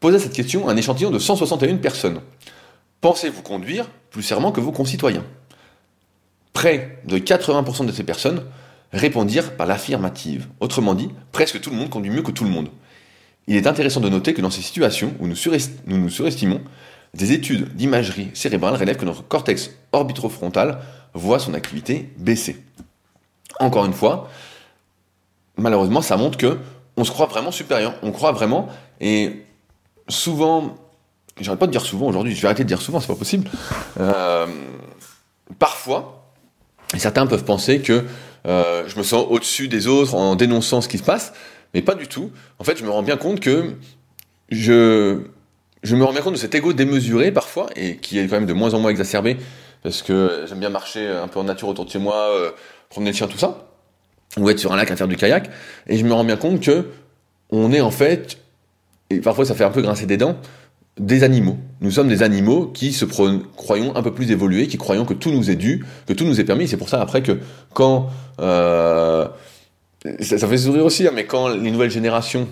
posait 0.00 0.18
cette 0.18 0.32
question 0.32 0.68
à 0.68 0.72
un 0.72 0.76
échantillon 0.76 1.10
de 1.10 1.18
161 1.18 1.76
personnes. 1.76 2.20
Pensez-vous 3.00 3.42
conduire 3.42 3.88
plus 4.10 4.22
serment 4.22 4.50
que 4.50 4.60
vos 4.60 4.72
concitoyens? 4.72 5.24
Près 6.54 7.00
de 7.04 7.18
80% 7.18 7.84
de 7.84 7.92
ces 7.92 8.02
personnes 8.02 8.44
répondirent 8.92 9.54
par 9.56 9.66
l'affirmative. 9.66 10.48
Autrement 10.60 10.94
dit, 10.94 11.10
presque 11.32 11.60
tout 11.60 11.70
le 11.70 11.76
monde 11.76 11.90
conduit 11.90 12.10
mieux 12.10 12.22
que 12.22 12.30
tout 12.32 12.44
le 12.44 12.50
monde. 12.50 12.70
Il 13.46 13.56
est 13.56 13.66
intéressant 13.66 14.00
de 14.00 14.08
noter 14.08 14.34
que 14.34 14.40
dans 14.40 14.50
ces 14.50 14.62
situations 14.62 15.12
où 15.20 15.26
nous, 15.26 15.36
nous, 15.86 15.98
nous 15.98 16.08
surestimons, 16.08 16.60
des 17.14 17.32
études 17.32 17.74
d'imagerie 17.74 18.30
cérébrale 18.34 18.74
révèlent 18.74 18.96
que 18.96 19.04
notre 19.04 19.26
cortex 19.26 19.70
orbitofrontal 19.92 20.80
voit 21.14 21.38
son 21.38 21.54
activité 21.54 22.10
baisser. 22.16 22.56
Encore 23.60 23.84
une 23.84 23.92
fois, 23.92 24.28
malheureusement, 25.56 26.02
ça 26.02 26.16
montre 26.16 26.38
que 26.38 26.58
on 26.96 27.04
se 27.04 27.10
croit 27.10 27.26
vraiment 27.26 27.52
supérieur. 27.52 27.94
On 28.02 28.10
croit 28.10 28.32
vraiment, 28.32 28.68
et 29.00 29.44
souvent, 30.08 30.76
j'arrête 31.40 31.60
pas 31.60 31.66
de 31.66 31.72
dire 31.72 31.84
souvent 31.84 32.06
aujourd'hui, 32.06 32.34
je 32.34 32.40
vais 32.42 32.48
arrêter 32.48 32.64
de 32.64 32.68
dire 32.68 32.82
souvent, 32.82 33.00
c'est 33.00 33.06
pas 33.06 33.14
possible. 33.14 33.48
Euh, 34.00 34.46
parfois, 35.58 36.24
certains 36.96 37.26
peuvent 37.26 37.44
penser 37.44 37.80
que 37.80 38.04
euh, 38.46 38.84
je 38.88 38.98
me 38.98 39.02
sens 39.02 39.26
au-dessus 39.28 39.68
des 39.68 39.86
autres 39.86 40.14
en 40.14 40.34
dénonçant 40.34 40.80
ce 40.80 40.88
qui 40.88 40.98
se 40.98 41.02
passe, 41.02 41.32
mais 41.74 41.82
pas 41.82 41.94
du 41.94 42.08
tout. 42.08 42.32
En 42.58 42.64
fait, 42.64 42.76
je 42.76 42.84
me 42.84 42.90
rends 42.90 43.02
bien 43.02 43.16
compte 43.16 43.40
que 43.40 43.74
je, 44.48 45.20
je 45.82 45.96
me 45.96 46.04
rends 46.04 46.12
bien 46.12 46.22
compte 46.22 46.34
de 46.34 46.38
cet 46.38 46.54
ego 46.54 46.72
démesuré 46.72 47.30
parfois, 47.30 47.68
et 47.76 47.96
qui 47.98 48.18
est 48.18 48.26
quand 48.26 48.36
même 48.36 48.46
de 48.46 48.54
moins 48.54 48.74
en 48.74 48.80
moins 48.80 48.90
exacerbé, 48.90 49.36
parce 49.82 50.02
que 50.02 50.44
j'aime 50.48 50.60
bien 50.60 50.70
marcher 50.70 51.08
un 51.08 51.28
peu 51.28 51.38
en 51.38 51.44
nature 51.44 51.68
autour 51.68 51.84
de 51.84 51.90
chez 51.90 51.98
moi, 51.98 52.16
euh, 52.30 52.50
promener 52.88 53.10
le 53.10 53.16
chien, 53.16 53.28
tout 53.28 53.38
ça 53.38 53.68
ou 54.36 54.48
être 54.50 54.58
sur 54.58 54.72
un 54.72 54.76
lac 54.76 54.90
à 54.90 54.96
faire 54.96 55.08
du 55.08 55.16
kayak, 55.16 55.50
et 55.86 55.96
je 55.96 56.04
me 56.04 56.12
rends 56.12 56.24
bien 56.24 56.36
compte 56.36 56.60
que 56.60 56.86
on 57.50 57.72
est 57.72 57.80
en 57.80 57.90
fait, 57.90 58.38
et 59.10 59.20
parfois 59.20 59.44
ça 59.44 59.54
fait 59.54 59.64
un 59.64 59.70
peu 59.70 59.80
grincer 59.80 60.06
des 60.06 60.16
dents, 60.16 60.36
des 60.98 61.22
animaux. 61.24 61.56
Nous 61.80 61.92
sommes 61.92 62.08
des 62.08 62.22
animaux 62.22 62.66
qui 62.66 62.92
se 62.92 63.04
croyons 63.04 63.96
un 63.96 64.02
peu 64.02 64.12
plus 64.12 64.30
évolués, 64.30 64.66
qui 64.66 64.76
croyons 64.76 65.04
que 65.04 65.14
tout 65.14 65.30
nous 65.30 65.50
est 65.50 65.56
dû, 65.56 65.84
que 66.06 66.12
tout 66.12 66.24
nous 66.24 66.40
est 66.40 66.44
permis. 66.44 66.68
C'est 66.68 66.76
pour 66.76 66.88
ça 66.88 67.00
après 67.00 67.22
que 67.22 67.38
quand 67.72 68.10
euh, 68.40 69.26
ça, 70.20 70.46
fait 70.46 70.58
sourire 70.58 70.84
aussi, 70.84 71.06
hein, 71.06 71.12
mais 71.14 71.24
quand 71.24 71.48
les 71.48 71.70
nouvelles 71.70 71.90
générations 71.90 72.48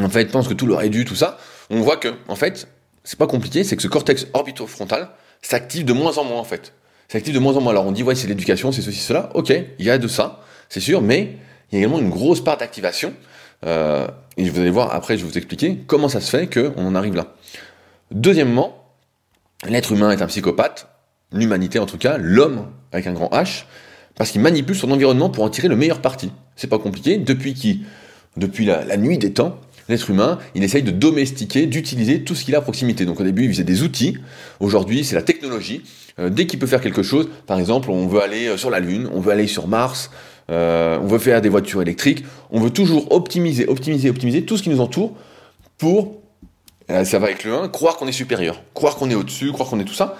en 0.00 0.08
fait 0.08 0.26
pensent 0.26 0.48
que 0.48 0.54
tout 0.54 0.66
leur 0.66 0.82
est 0.82 0.88
dû, 0.88 1.04
tout 1.04 1.14
ça, 1.14 1.38
on 1.70 1.80
voit 1.80 1.96
que 1.96 2.08
en 2.28 2.36
fait 2.36 2.68
c'est 3.04 3.18
pas 3.18 3.26
compliqué, 3.26 3.64
c'est 3.64 3.76
que 3.76 3.82
ce 3.82 3.88
cortex 3.88 4.26
orbitofrontal 4.34 5.08
s'active 5.42 5.84
de 5.84 5.92
moins 5.92 6.16
en 6.18 6.24
moins 6.24 6.38
en 6.38 6.44
fait. 6.44 6.72
S'active 7.08 7.34
de 7.34 7.38
moins 7.38 7.56
en 7.56 7.60
moins. 7.60 7.72
Alors 7.72 7.86
on 7.86 7.92
dit 7.92 8.02
ouais 8.02 8.14
c'est 8.14 8.26
l'éducation, 8.26 8.72
c'est 8.72 8.82
ceci, 8.82 9.00
cela. 9.00 9.30
Ok, 9.34 9.50
il 9.50 9.84
y 9.84 9.90
a 9.90 9.98
de 9.98 10.08
ça 10.08 10.42
c'est 10.72 10.80
sûr, 10.80 11.02
mais 11.02 11.36
il 11.70 11.74
y 11.74 11.76
a 11.76 11.78
également 11.80 11.98
une 11.98 12.08
grosse 12.08 12.42
part 12.42 12.56
d'activation. 12.56 13.12
Euh, 13.66 14.08
et 14.38 14.48
vous 14.48 14.58
allez 14.58 14.70
voir, 14.70 14.94
après, 14.94 15.18
je 15.18 15.22
vais 15.22 15.30
vous 15.30 15.36
expliquer 15.36 15.76
comment 15.86 16.08
ça 16.08 16.22
se 16.22 16.30
fait 16.30 16.46
qu'on 16.46 16.86
en 16.86 16.94
arrive 16.94 17.14
là. 17.14 17.34
Deuxièmement, 18.10 18.82
l'être 19.68 19.92
humain 19.92 20.10
est 20.12 20.22
un 20.22 20.26
psychopathe, 20.28 20.88
l'humanité 21.30 21.78
en 21.78 21.84
tout 21.84 21.98
cas, 21.98 22.16
l'homme 22.16 22.68
avec 22.90 23.06
un 23.06 23.12
grand 23.12 23.28
H, 23.32 23.64
parce 24.14 24.30
qu'il 24.30 24.40
manipule 24.40 24.74
son 24.74 24.90
environnement 24.90 25.28
pour 25.28 25.44
en 25.44 25.50
tirer 25.50 25.68
le 25.68 25.76
meilleur 25.76 26.00
parti. 26.00 26.32
C'est 26.56 26.68
pas 26.68 26.78
compliqué, 26.78 27.18
depuis, 27.18 27.52
qui, 27.52 27.84
depuis 28.38 28.64
la, 28.64 28.96
nuit 28.96 29.18
des 29.18 29.34
temps, 29.34 29.60
l'être 29.92 30.10
humain, 30.10 30.38
il 30.54 30.64
essaye 30.64 30.82
de 30.82 30.90
domestiquer, 30.90 31.66
d'utiliser 31.66 32.24
tout 32.24 32.34
ce 32.34 32.44
qu'il 32.44 32.54
a 32.54 32.58
à 32.58 32.60
proximité. 32.62 33.04
Donc 33.04 33.20
au 33.20 33.24
début, 33.24 33.44
il 33.44 33.50
faisait 33.50 33.64
des 33.64 33.82
outils, 33.82 34.16
aujourd'hui, 34.60 35.04
c'est 35.04 35.14
la 35.14 35.22
technologie. 35.22 35.82
Euh, 36.18 36.28
dès 36.28 36.46
qu'il 36.46 36.58
peut 36.58 36.66
faire 36.66 36.80
quelque 36.80 37.02
chose, 37.02 37.28
par 37.46 37.58
exemple, 37.58 37.90
on 37.90 38.06
veut 38.06 38.22
aller 38.22 38.48
euh, 38.48 38.56
sur 38.56 38.70
la 38.70 38.80
Lune, 38.80 39.08
on 39.12 39.20
veut 39.20 39.32
aller 39.32 39.46
sur 39.46 39.66
Mars, 39.66 40.10
euh, 40.50 40.98
on 41.00 41.06
veut 41.06 41.18
faire 41.18 41.40
des 41.40 41.48
voitures 41.48 41.80
électriques, 41.80 42.24
on 42.50 42.60
veut 42.60 42.70
toujours 42.70 43.12
optimiser, 43.12 43.66
optimiser, 43.66 44.10
optimiser 44.10 44.44
tout 44.44 44.56
ce 44.56 44.62
qui 44.62 44.70
nous 44.70 44.80
entoure 44.80 45.14
pour, 45.78 46.20
ça 46.88 47.18
va 47.18 47.26
avec 47.26 47.44
le 47.44 47.54
1, 47.54 47.68
croire 47.68 47.96
qu'on 47.96 48.06
est 48.06 48.12
supérieur, 48.12 48.62
croire 48.74 48.96
qu'on 48.96 49.08
est 49.08 49.14
au-dessus, 49.14 49.50
croire 49.50 49.68
qu'on 49.68 49.80
est 49.80 49.84
tout 49.84 49.94
ça. 49.94 50.18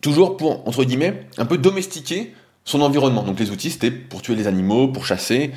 Toujours 0.00 0.38
pour, 0.38 0.66
entre 0.66 0.84
guillemets, 0.84 1.26
un 1.36 1.44
peu 1.44 1.58
domestiquer 1.58 2.32
son 2.64 2.80
environnement. 2.80 3.22
Donc 3.22 3.38
les 3.38 3.50
outils, 3.50 3.70
c'était 3.70 3.90
pour 3.90 4.22
tuer 4.22 4.34
les 4.34 4.46
animaux, 4.46 4.88
pour 4.88 5.04
chasser, 5.04 5.50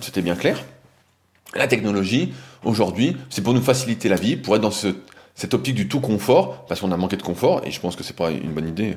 c'était 0.00 0.22
bien 0.22 0.34
clair. 0.34 0.64
La 1.54 1.66
technologie, 1.66 2.32
aujourd'hui, 2.64 3.16
c'est 3.28 3.42
pour 3.42 3.54
nous 3.54 3.62
faciliter 3.62 4.08
la 4.08 4.16
vie, 4.16 4.36
pour 4.36 4.56
être 4.56 4.62
dans 4.62 4.70
cette 4.70 5.54
optique 5.54 5.74
du 5.74 5.88
tout 5.88 6.00
confort, 6.00 6.64
parce 6.66 6.80
qu'on 6.80 6.92
a 6.92 6.96
manqué 6.96 7.16
de 7.16 7.22
confort, 7.22 7.62
et 7.64 7.70
je 7.70 7.80
pense 7.80 7.96
que 7.96 8.04
c'est 8.04 8.16
pas 8.16 8.30
une 8.30 8.52
bonne 8.52 8.68
idée 8.68 8.96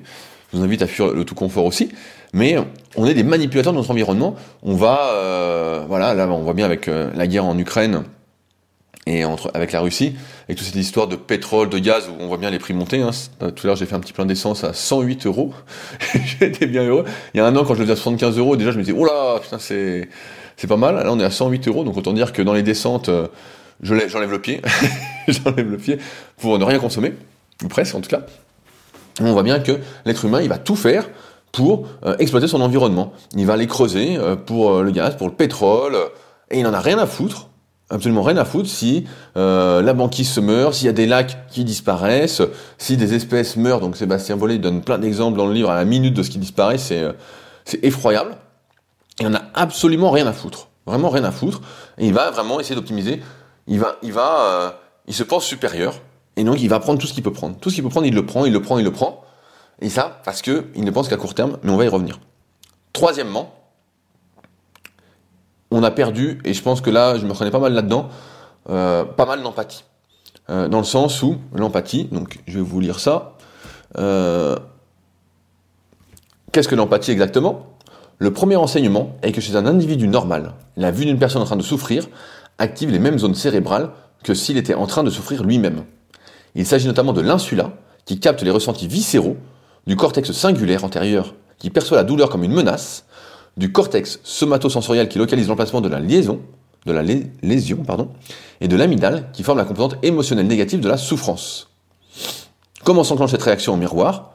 je 0.54 0.60
vous 0.60 0.64
invite 0.64 0.82
à 0.84 0.88
fuir 0.88 1.08
le 1.08 1.26
tout 1.26 1.36
confort 1.36 1.66
aussi. 1.66 1.90
Mais 2.34 2.58
on 2.96 3.06
est 3.08 3.14
des 3.14 3.24
manipulateurs 3.24 3.74
de 3.74 3.78
notre 3.78 3.92
environnement. 3.92 4.36
On 4.62 4.76
va, 4.76 5.10
euh, 5.14 5.84
voilà, 5.88 6.14
là 6.14 6.28
on 6.28 6.44
voit 6.44 6.54
bien 6.54 6.66
avec 6.66 6.88
euh, 6.88 7.10
la 7.16 7.28
guerre 7.28 7.46
en 7.46 7.58
Ukraine 7.58 8.04
et 9.06 9.26
entre, 9.26 9.52
avec 9.54 9.74
la 9.74 9.82
Russie, 9.82 10.16
et 10.48 10.56
toute 10.56 10.66
cette 10.66 10.78
histoire 10.78 11.08
de 11.08 11.18
pétrole, 11.18 11.68
de 11.70 11.78
gaz, 11.78 12.08
où 12.08 12.14
on 12.20 12.28
voit 12.28 12.38
bien 12.38 12.50
les 12.50 12.60
prix 12.60 12.74
monter. 12.74 13.02
Hein. 13.02 13.10
Tout 13.40 13.46
à 13.46 13.68
l'heure, 13.68 13.76
j'ai 13.76 13.86
fait 13.86 13.96
un 13.96 14.00
petit 14.00 14.14
plein 14.14 14.26
d'essence 14.26 14.64
à 14.64 14.72
108 14.72 15.26
euros. 15.26 15.54
J'étais 16.40 16.68
bien 16.68 16.84
heureux. 16.84 17.04
Il 17.34 17.40
y 17.40 17.42
a 17.42 17.46
un 17.46 17.54
an, 17.58 17.66
quand 17.66 17.74
je 17.74 17.80
le 17.80 17.86
faisais 17.86 17.94
à 17.94 18.02
75 18.02 18.38
euros, 18.38 18.56
déjà, 18.56 18.72
je 18.72 18.78
me 18.78 18.84
disais, 18.84 18.98
oh 18.98 19.04
là, 19.04 19.40
putain, 19.42 19.60
c'est, 19.60 20.08
c'est 20.64 20.68
pas 20.68 20.78
mal. 20.78 20.96
Là, 20.96 21.12
on 21.12 21.20
est 21.20 21.26
à 21.26 21.30
108 21.30 21.68
euros, 21.68 21.84
donc 21.84 21.98
autant 21.98 22.14
dire 22.14 22.32
que 22.32 22.42
dans 22.42 22.54
les 22.54 22.64
descentes, 22.64 23.10
euh, 23.10 23.28
j'enlève 23.82 24.32
le 24.32 24.40
pied. 24.40 24.62
j'enlève 25.28 25.70
le 25.70 25.76
pied 25.76 25.98
pour 26.38 26.58
ne 26.58 26.64
rien 26.64 26.80
consommer, 26.80 27.16
ou 27.62 27.68
presque 27.68 27.94
en 27.96 28.00
tout 28.00 28.10
cas 28.10 28.22
on 29.20 29.34
voit 29.34 29.44
bien 29.44 29.60
que 29.60 29.74
l'être 30.06 30.24
humain, 30.24 30.40
il 30.42 30.48
va 30.48 30.58
tout 30.58 30.78
faire 30.78 31.10
pour 31.52 31.90
euh, 32.06 32.16
exploiter 32.18 32.48
son 32.48 32.62
environnement. 32.62 33.12
Il 33.36 33.46
va 33.46 33.54
aller 33.56 33.68
creuser 33.68 34.16
euh, 34.16 34.38
pour 34.38 34.82
le 34.82 34.90
gaz, 34.92 35.18
pour 35.18 35.28
le 35.28 35.34
pétrole, 35.34 35.98
et 36.50 36.60
il 36.60 36.64
n'en 36.64 36.74
a 36.74 36.80
rien 36.80 36.98
à 36.98 37.08
foutre 37.08 37.50
absolument 37.90 38.24
rien 38.24 38.38
à 38.38 38.46
foutre 38.46 38.70
si 38.70 39.06
la 39.36 39.94
banquise 39.94 40.30
se 40.30 40.40
meurt, 40.40 40.74
s'il 40.74 40.86
y 40.88 40.90
a 40.90 40.94
des 40.94 41.06
lacs 41.06 41.46
qui 41.50 41.66
disparaissent, 41.66 42.42
si 42.78 42.96
des 42.96 43.14
espèces 43.14 43.58
meurent. 43.58 43.82
Donc 43.82 43.98
Sébastien 43.98 44.38
Bollet 44.38 44.58
donne 44.58 44.82
plein 44.82 44.98
d'exemples 44.98 45.38
dans 45.38 45.46
le 45.46 45.54
livre 45.54 45.70
à 45.70 45.76
la 45.76 45.84
minute 45.86 46.14
de 46.14 46.24
ce 46.24 46.30
qui 46.30 46.40
disparaît, 46.40 46.78
c'est 46.78 47.14
effroyable. 47.84 48.38
Il 49.20 49.28
en 49.28 49.34
a 49.36 49.42
absolument 49.54 50.12
rien 50.12 50.26
à 50.28 50.34
foutre, 50.34 50.70
vraiment 50.86 51.10
rien 51.10 51.24
à 51.24 51.32
foutre. 51.32 51.62
Et 51.98 52.08
il 52.08 52.14
va 52.14 52.32
vraiment 52.32 52.60
essayer 52.60 52.76
d'optimiser. 52.76 53.22
Il 53.68 53.80
va, 53.80 53.98
il 54.02 54.12
va, 54.12 54.42
euh, 54.42 54.72
il 55.08 55.14
se 55.14 55.24
pense 55.24 55.46
supérieur. 55.46 55.96
Et 56.36 56.44
donc 56.44 56.62
il 56.62 56.70
va 56.70 56.80
prendre 56.80 57.00
tout 57.00 57.08
ce 57.08 57.14
qu'il 57.14 57.24
peut 57.24 57.34
prendre. 57.34 57.58
Tout 57.58 57.70
ce 57.70 57.76
qu'il 57.76 57.84
peut 57.84 57.90
prendre, 57.90 58.08
il 58.08 58.16
le 58.16 58.26
prend, 58.26 58.46
il 58.46 58.54
le 58.54 58.62
prend, 58.62 58.80
il 58.80 58.86
le 58.86 58.92
prend. 58.92 59.24
Et 59.82 59.90
ça 59.90 60.22
parce 60.26 60.42
que 60.42 60.66
il 60.76 60.84
ne 60.84 60.92
pense 60.92 61.08
qu'à 61.08 61.18
court 61.18 61.34
terme. 61.34 61.58
Mais 61.64 61.72
on 61.72 61.78
va 61.78 61.86
y 61.86 61.88
revenir. 61.88 62.20
Troisièmement, 62.92 63.54
on 65.72 65.84
a 65.84 65.92
perdu, 65.92 66.40
et 66.46 66.54
je 66.54 66.62
pense 66.62 66.82
que 66.82 66.92
là, 66.92 67.18
je 67.18 67.26
me 67.26 67.32
reconnais 67.32 67.50
pas 67.50 67.60
mal 67.60 67.74
là-dedans, 67.74 68.10
euh, 68.70 69.04
pas 69.04 69.26
mal 69.26 69.42
d'empathie. 69.42 69.84
Euh, 70.50 70.68
dans 70.68 70.78
le 70.78 70.84
sens 70.84 71.24
où 71.24 71.38
l'empathie, 71.56 72.06
donc 72.06 72.40
je 72.48 72.60
vais 72.60 72.66
vous 72.66 72.80
lire 72.80 73.00
ça. 73.00 73.36
Qu'est-ce 76.52 76.68
que 76.68 76.76
l'empathie 76.76 77.12
exactement? 77.12 77.73
Le 78.24 78.32
premier 78.32 78.56
enseignement 78.56 79.18
est 79.22 79.34
que 79.34 79.42
chez 79.42 79.58
un 79.58 79.66
individu 79.66 80.08
normal, 80.08 80.54
la 80.78 80.92
vue 80.92 81.04
d'une 81.04 81.20
personne 81.20 81.42
en 81.42 81.46
train 81.46 81.58
de 81.58 81.62
souffrir 81.62 82.08
active 82.58 82.90
les 82.90 82.98
mêmes 82.98 83.20
zones 83.20 83.36
cérébrales 83.36 83.90
que 84.24 84.34
s'il 84.34 84.56
était 84.56 84.76
en 84.76 84.88
train 84.88 85.04
de 85.04 85.10
souffrir 85.10 85.44
lui-même. 85.44 85.84
Il 86.56 86.66
s'agit 86.66 86.88
notamment 86.88 87.12
de 87.12 87.20
l'insula, 87.20 87.74
qui 88.06 88.22
capte 88.22 88.42
les 88.42 88.50
ressentis 88.50 88.88
viscéraux, 88.88 89.36
du 89.88 89.98
cortex 89.98 90.32
singulaire 90.32 90.86
antérieur, 90.86 91.36
qui 91.60 91.70
perçoit 91.70 91.98
la 91.98 92.06
douleur 92.06 92.30
comme 92.30 92.46
une 92.46 92.54
menace, 92.54 93.04
du 93.58 93.74
cortex 93.74 94.22
somatosensoriel 94.24 95.10
qui 95.10 95.20
localise 95.20 95.50
l'emplacement 95.50 95.82
de 95.82 95.90
la 95.90 96.00
lésion, 96.00 96.40
et 98.62 98.68
de 98.70 98.76
l'amygdale 98.78 99.32
qui 99.34 99.44
forme 99.44 99.58
la 99.58 99.66
composante 99.66 99.98
émotionnelle 100.02 100.48
négative 100.48 100.80
de 100.80 100.88
la 100.88 100.96
souffrance. 100.96 101.72
Comment 102.86 103.04
s'enclenche 103.04 103.32
cette 103.32 103.44
réaction 103.44 103.74
en 103.74 103.78
miroir? 103.78 104.33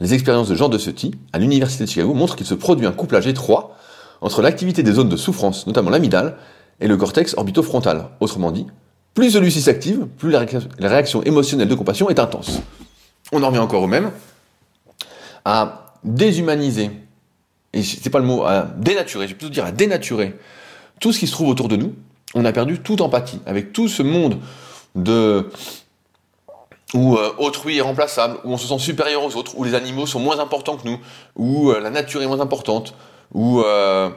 Les 0.00 0.14
expériences 0.14 0.48
de 0.48 0.54
Jean 0.54 0.68
de 0.68 0.78
Seti 0.78 1.12
à 1.32 1.38
l'université 1.38 1.84
de 1.84 1.88
Chicago 1.88 2.14
montrent 2.14 2.36
qu'il 2.36 2.46
se 2.46 2.54
produit 2.54 2.86
un 2.86 2.92
couplage 2.92 3.26
étroit 3.26 3.76
entre 4.20 4.42
l'activité 4.42 4.82
des 4.82 4.92
zones 4.92 5.08
de 5.08 5.16
souffrance, 5.16 5.66
notamment 5.66 5.90
l'amygdale, 5.90 6.36
et 6.80 6.88
le 6.88 6.96
cortex 6.96 7.34
orbitofrontal. 7.36 8.08
Autrement 8.20 8.50
dit, 8.50 8.66
plus 9.14 9.30
celui-ci 9.30 9.60
s'active, 9.60 10.06
plus 10.18 10.30
la 10.30 10.46
réaction 10.88 11.22
émotionnelle 11.22 11.68
de 11.68 11.74
compassion 11.74 12.08
est 12.08 12.18
intense. 12.18 12.60
On 13.32 13.42
en 13.42 13.48
revient 13.48 13.58
encore 13.58 13.82
au 13.82 13.86
même, 13.86 14.10
à 15.44 15.94
déshumaniser 16.04 16.90
et 17.72 17.82
c'est 17.82 18.10
pas 18.10 18.18
le 18.18 18.24
mot, 18.24 18.44
à 18.44 18.68
dénaturer, 18.78 19.26
je 19.26 19.32
vais 19.32 19.38
plutôt 19.38 19.52
dire 19.52 19.64
à 19.64 19.72
dénaturer 19.72 20.36
tout 21.00 21.12
ce 21.12 21.18
qui 21.18 21.26
se 21.26 21.32
trouve 21.32 21.48
autour 21.48 21.68
de 21.68 21.76
nous, 21.76 21.94
on 22.34 22.44
a 22.44 22.52
perdu 22.52 22.80
toute 22.80 23.00
empathie 23.00 23.40
avec 23.46 23.72
tout 23.72 23.88
ce 23.88 24.02
monde 24.02 24.38
de 24.94 25.50
où 26.94 27.16
euh, 27.16 27.32
autrui 27.38 27.78
est 27.78 27.82
remplaçable, 27.82 28.38
où 28.44 28.52
on 28.52 28.56
se 28.56 28.66
sent 28.66 28.78
supérieur 28.78 29.24
aux 29.24 29.36
autres, 29.36 29.56
où 29.56 29.64
les 29.64 29.74
animaux 29.74 30.06
sont 30.06 30.20
moins 30.20 30.38
importants 30.38 30.76
que 30.76 30.88
nous, 30.88 30.98
où 31.36 31.70
euh, 31.70 31.80
la 31.80 31.90
nature 31.90 32.22
est 32.22 32.26
moins 32.26 32.40
importante, 32.40 32.94
où 33.32 33.60
euh, 33.60 34.10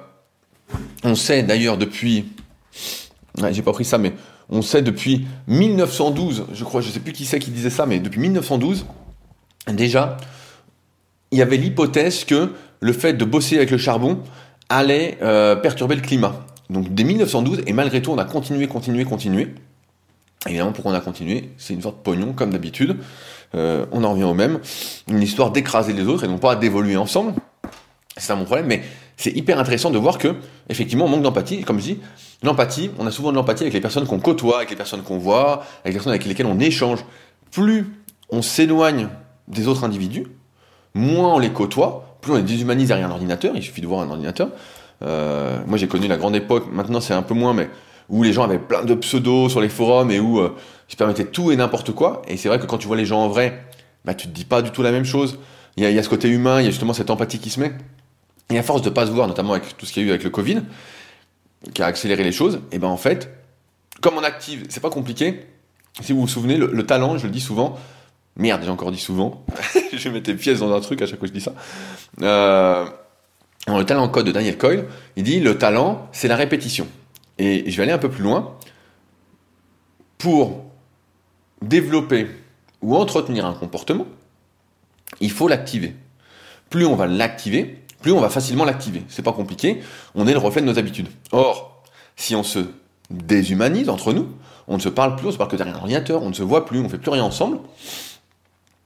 on 1.03 1.15
sait 1.15 1.43
d'ailleurs 1.43 1.77
depuis, 1.77 2.25
j'ai 3.51 3.62
pas 3.62 3.73
pris 3.73 3.86
ça, 3.86 3.97
mais 3.97 4.13
on 4.49 4.62
sait 4.62 4.81
depuis 4.81 5.27
1912, 5.47 6.47
je 6.53 6.63
crois, 6.63 6.81
je 6.81 6.89
sais 6.89 6.99
plus 6.99 7.13
qui 7.13 7.25
c'est 7.25 7.39
qui 7.39 7.51
disait 7.51 7.69
ça, 7.69 7.86
mais 7.86 7.99
depuis 7.99 8.19
1912, 8.19 8.86
déjà, 9.67 10.17
il 11.31 11.38
y 11.38 11.41
avait 11.41 11.57
l'hypothèse 11.57 12.25
que 12.25 12.53
le 12.79 12.93
fait 12.93 13.13
de 13.13 13.25
bosser 13.25 13.57
avec 13.57 13.71
le 13.71 13.77
charbon 13.77 14.19
allait 14.69 15.17
perturber 15.62 15.95
le 15.95 16.01
climat. 16.01 16.45
Donc 16.69 16.93
dès 16.93 17.03
1912, 17.03 17.62
et 17.65 17.73
malgré 17.73 18.01
tout, 18.01 18.12
on 18.12 18.17
a 18.17 18.25
continué, 18.25 18.67
continué, 18.67 19.05
continué. 19.05 19.53
Évidemment, 20.47 20.71
pourquoi 20.71 20.91
on 20.91 20.95
a 20.95 20.99
continué 20.99 21.51
C'est 21.58 21.73
une 21.73 21.82
sorte 21.82 21.97
de 21.97 22.01
pognon, 22.01 22.34
comme 22.34 22.51
d'habitude. 22.51 22.97
Euh, 23.56 23.86
on 23.91 24.03
en 24.03 24.12
revient 24.12 24.23
au 24.23 24.34
même. 24.34 24.60
Une 25.08 25.21
histoire 25.21 25.51
d'écraser 25.51 25.93
les 25.93 26.03
autres 26.03 26.23
et 26.23 26.27
non 26.27 26.38
pas 26.38 26.56
d'évoluer 26.56 26.97
ensemble. 26.97 27.34
C'est 28.17 28.27
ça 28.27 28.36
mon 28.36 28.45
problème, 28.45 28.67
mais 28.67 28.84
c'est 29.17 29.32
hyper 29.32 29.60
intéressant 29.60 29.89
de 29.89 29.97
voir 29.97 30.17
que, 30.17 30.36
effectivement, 30.69 31.06
on 31.06 31.10
manque 31.10 31.23
d'empathie. 31.23 31.62
Comme 31.63 31.79
je 31.79 31.84
dis, 31.86 31.99
l'empathie, 32.43 32.91
on 32.99 33.08
a 33.08 33.12
souvent 33.12 33.32
de 33.32 33.36
l'empathie 33.36 33.63
avec 33.63 33.73
les 33.73 33.82
personnes 33.82 34.06
qu'on 34.06 34.19
côtoie, 34.19 34.58
avec 34.58 34.69
les 34.69 34.75
personnes 34.75 35.01
qu'on 35.01 35.17
voit, 35.17 35.63
avec 35.84 35.86
les 35.86 35.93
personnes 35.93 36.12
avec 36.12 36.25
lesquelles 36.25 36.45
on 36.45 36.60
échange. 36.60 37.03
Plus 37.51 37.88
on 38.29 38.41
s'éloigne 38.41 39.10
des 39.47 39.67
autres 39.67 39.84
individus, 39.84 40.25
moins 40.93 41.36
on 41.36 41.39
les 41.39 41.51
côtoie, 41.51 42.17
plus 42.21 42.32
on 42.32 42.36
les 42.36 42.43
déshumanise 42.43 42.88
derrière 42.88 43.08
un 43.08 43.12
ordinateur, 43.12 43.53
il 43.56 43.62
suffit 43.62 43.82
de 43.82 43.88
voir 43.88 44.01
un 44.01 44.10
ordinateur. 44.10 44.49
Euh, 45.03 45.60
moi 45.67 45.77
j'ai 45.77 45.88
connu 45.88 46.08
la 46.08 46.17
grande 46.17 46.36
époque, 46.36 46.65
maintenant 46.71 47.01
c'est 47.01 47.13
un 47.13 47.21
peu 47.21 47.34
moins, 47.34 47.53
mais 47.53 47.69
où 48.13 48.21
les 48.21 48.32
gens 48.32 48.43
avaient 48.43 48.60
plein 48.60 48.84
de 48.84 48.93
pseudos 48.93 49.49
sur 49.49 49.60
les 49.60 49.69
forums 49.69 50.12
et 50.12 50.19
où 50.19 50.39
euh, 50.39 50.56
ils 50.89 50.95
permettaient 50.95 51.26
tout 51.26 51.52
et 51.52 51.56
n'importe 51.56 51.91
quoi. 51.93 52.21
Et 52.28 52.38
c'est 52.38 52.47
vrai 52.47 52.60
que 52.60 52.65
quand 52.65 52.78
tu 52.78 52.88
vois 52.88 52.95
les 52.95 53.06
gens 53.06 53.21
en 53.21 53.28
vrai, 53.28 53.65
bah 54.06 54.13
tu 54.13 54.28
te 54.28 54.34
dis 54.34 54.45
pas 54.45 54.62
du 54.62 54.69
tout 54.69 54.84
la 54.84 54.91
même 54.91 55.06
chose. 55.06 55.39
Il 55.78 55.84
y 55.84 55.97
a, 55.97 56.04
ce 56.04 56.10
côté 56.10 56.30
humain, 56.30 56.62
il 56.62 56.65
y 56.65 56.67
a 56.67 56.69
justement 56.69 56.93
cette 56.93 57.10
empathie 57.10 57.39
qui 57.39 57.49
se 57.49 57.60
met. 57.60 57.73
Et 58.52 58.60
à 58.60 58.63
force 58.63 58.84
de 58.84 58.91
pas 58.91 59.08
se 59.08 59.12
voir, 59.12 59.28
notamment 59.28 59.54
avec 59.54 59.76
tout 59.76 59.88
ce 59.88 59.93
qu'il 59.93 60.04
y 60.04 60.06
a 60.06 60.10
eu 60.10 60.12
avec 60.12 60.23
le 60.23 60.30
Covid, 60.30 60.62
qui 61.73 61.82
a 61.82 61.88
accéléré 61.88 62.23
les 62.23 62.32
choses, 62.32 62.60
et 62.71 62.78
ben 62.78 62.89
en 62.89 62.97
fait, 62.97 63.34
comme 64.02 64.15
on 64.15 64.23
active, 64.23 64.65
c'est 64.69 64.82
pas 64.82 64.91
compliqué. 64.91 65.47
Si 66.02 66.13
vous 66.13 66.21
vous 66.21 66.28
souvenez, 66.28 66.58
le 66.58 66.86
talent, 66.86 67.17
je 67.17 67.26
le 67.26 67.32
dis 67.32 67.41
souvent, 67.41 67.80
Merde, 68.36 68.62
j'ai 68.63 68.69
encore 68.69 68.91
dit 68.91 68.99
souvent. 68.99 69.45
je 69.93 70.10
mettre 70.10 70.26
des 70.26 70.36
pièces 70.36 70.60
dans 70.60 70.71
un 70.71 70.82
truc 70.82 71.02
à 71.02 71.06
chaque 71.06 71.19
fois 71.19 71.28
que 71.28 71.34
je 71.34 71.39
dis 71.39 71.43
ça. 71.43 71.54
Euh, 72.21 72.86
le 73.67 73.84
talent 73.84 74.08
code 74.10 74.26
de 74.26 74.32
Daniel 74.32 74.58
Coyle, 74.58 74.86
il 75.15 75.23
dit 75.23 75.39
le 75.39 75.58
talent, 75.58 76.08
c'est 76.12 76.28
la 76.28 76.36
répétition. 76.36 76.88
Et 77.38 77.69
je 77.69 77.78
vais 77.78 77.84
aller 77.84 77.91
un 77.91 77.98
peu 77.98 78.10
plus 78.10 78.24
loin. 78.24 78.58
Pour 80.17 80.63
développer 81.62 82.28
ou 82.82 82.96
entretenir 82.96 83.46
un 83.46 83.54
comportement, 83.54 84.06
il 85.19 85.32
faut 85.32 85.48
l'activer. 85.48 85.96
Plus 86.69 86.86
on 86.86 86.96
va 86.96 87.08
l'activer, 87.08 87.84
plus 88.02 88.12
on 88.12 88.19
va 88.19 88.30
facilement 88.30 88.65
l'activer. 88.65 89.04
C'est 89.08 89.22
pas 89.22 89.34
compliqué, 89.34 89.82
on 90.15 90.28
est 90.28 90.34
le 90.34 90.39
reflet 90.39 90.62
de 90.62 90.67
nos 90.67 90.80
habitudes. 90.80 91.08
Or, 91.32 91.84
si 92.15 92.36
on 92.36 92.43
se 92.43 92.60
déshumanise 93.10 93.89
entre 93.89 94.13
nous, 94.13 94.30
on 94.67 94.76
ne 94.76 94.82
se 94.82 94.89
parle 94.89 95.15
plus, 95.15 95.28
on 95.28 95.32
se 95.32 95.38
parle 95.38 95.50
que 95.50 95.56
derrière 95.56 95.76
un 95.76 95.80
ordinateur, 95.80 96.24
on 96.24 96.30
ne 96.30 96.34
se 96.34 96.43
voit 96.43 96.65
plus, 96.65 96.80
on 96.80 96.84
ne 96.84 96.89
fait 96.89 96.98
plus 96.98 97.12
rien 97.12 97.24
ensemble, 97.24 97.60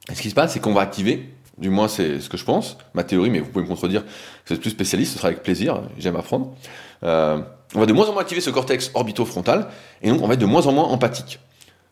et 0.09 0.15
ce 0.15 0.21
qui 0.21 0.29
se 0.29 0.35
passe, 0.35 0.53
c'est 0.53 0.59
qu'on 0.59 0.73
va 0.73 0.81
activer, 0.81 1.29
du 1.57 1.69
moins 1.69 1.87
c'est 1.87 2.19
ce 2.19 2.29
que 2.29 2.37
je 2.37 2.45
pense, 2.45 2.77
ma 2.93 3.03
théorie, 3.03 3.29
mais 3.29 3.39
vous 3.39 3.49
pouvez 3.49 3.63
me 3.63 3.69
contredire, 3.69 4.03
vous 4.45 4.53
êtes 4.53 4.61
plus 4.61 4.69
spécialiste, 4.69 5.13
ce 5.13 5.17
sera 5.17 5.29
avec 5.29 5.43
plaisir, 5.43 5.81
j'aime 5.97 6.15
apprendre. 6.15 6.53
Euh, 7.03 7.41
on 7.75 7.79
va 7.79 7.85
de 7.85 7.93
moins 7.93 8.07
en 8.07 8.13
moins 8.13 8.21
activer 8.21 8.41
ce 8.41 8.49
cortex 8.49 8.91
orbitofrontal, 8.93 9.67
et 10.01 10.09
donc 10.09 10.21
on 10.21 10.27
va 10.27 10.35
être 10.35 10.39
de 10.39 10.45
moins 10.45 10.65
en 10.67 10.71
moins 10.71 10.85
empathique. 10.85 11.39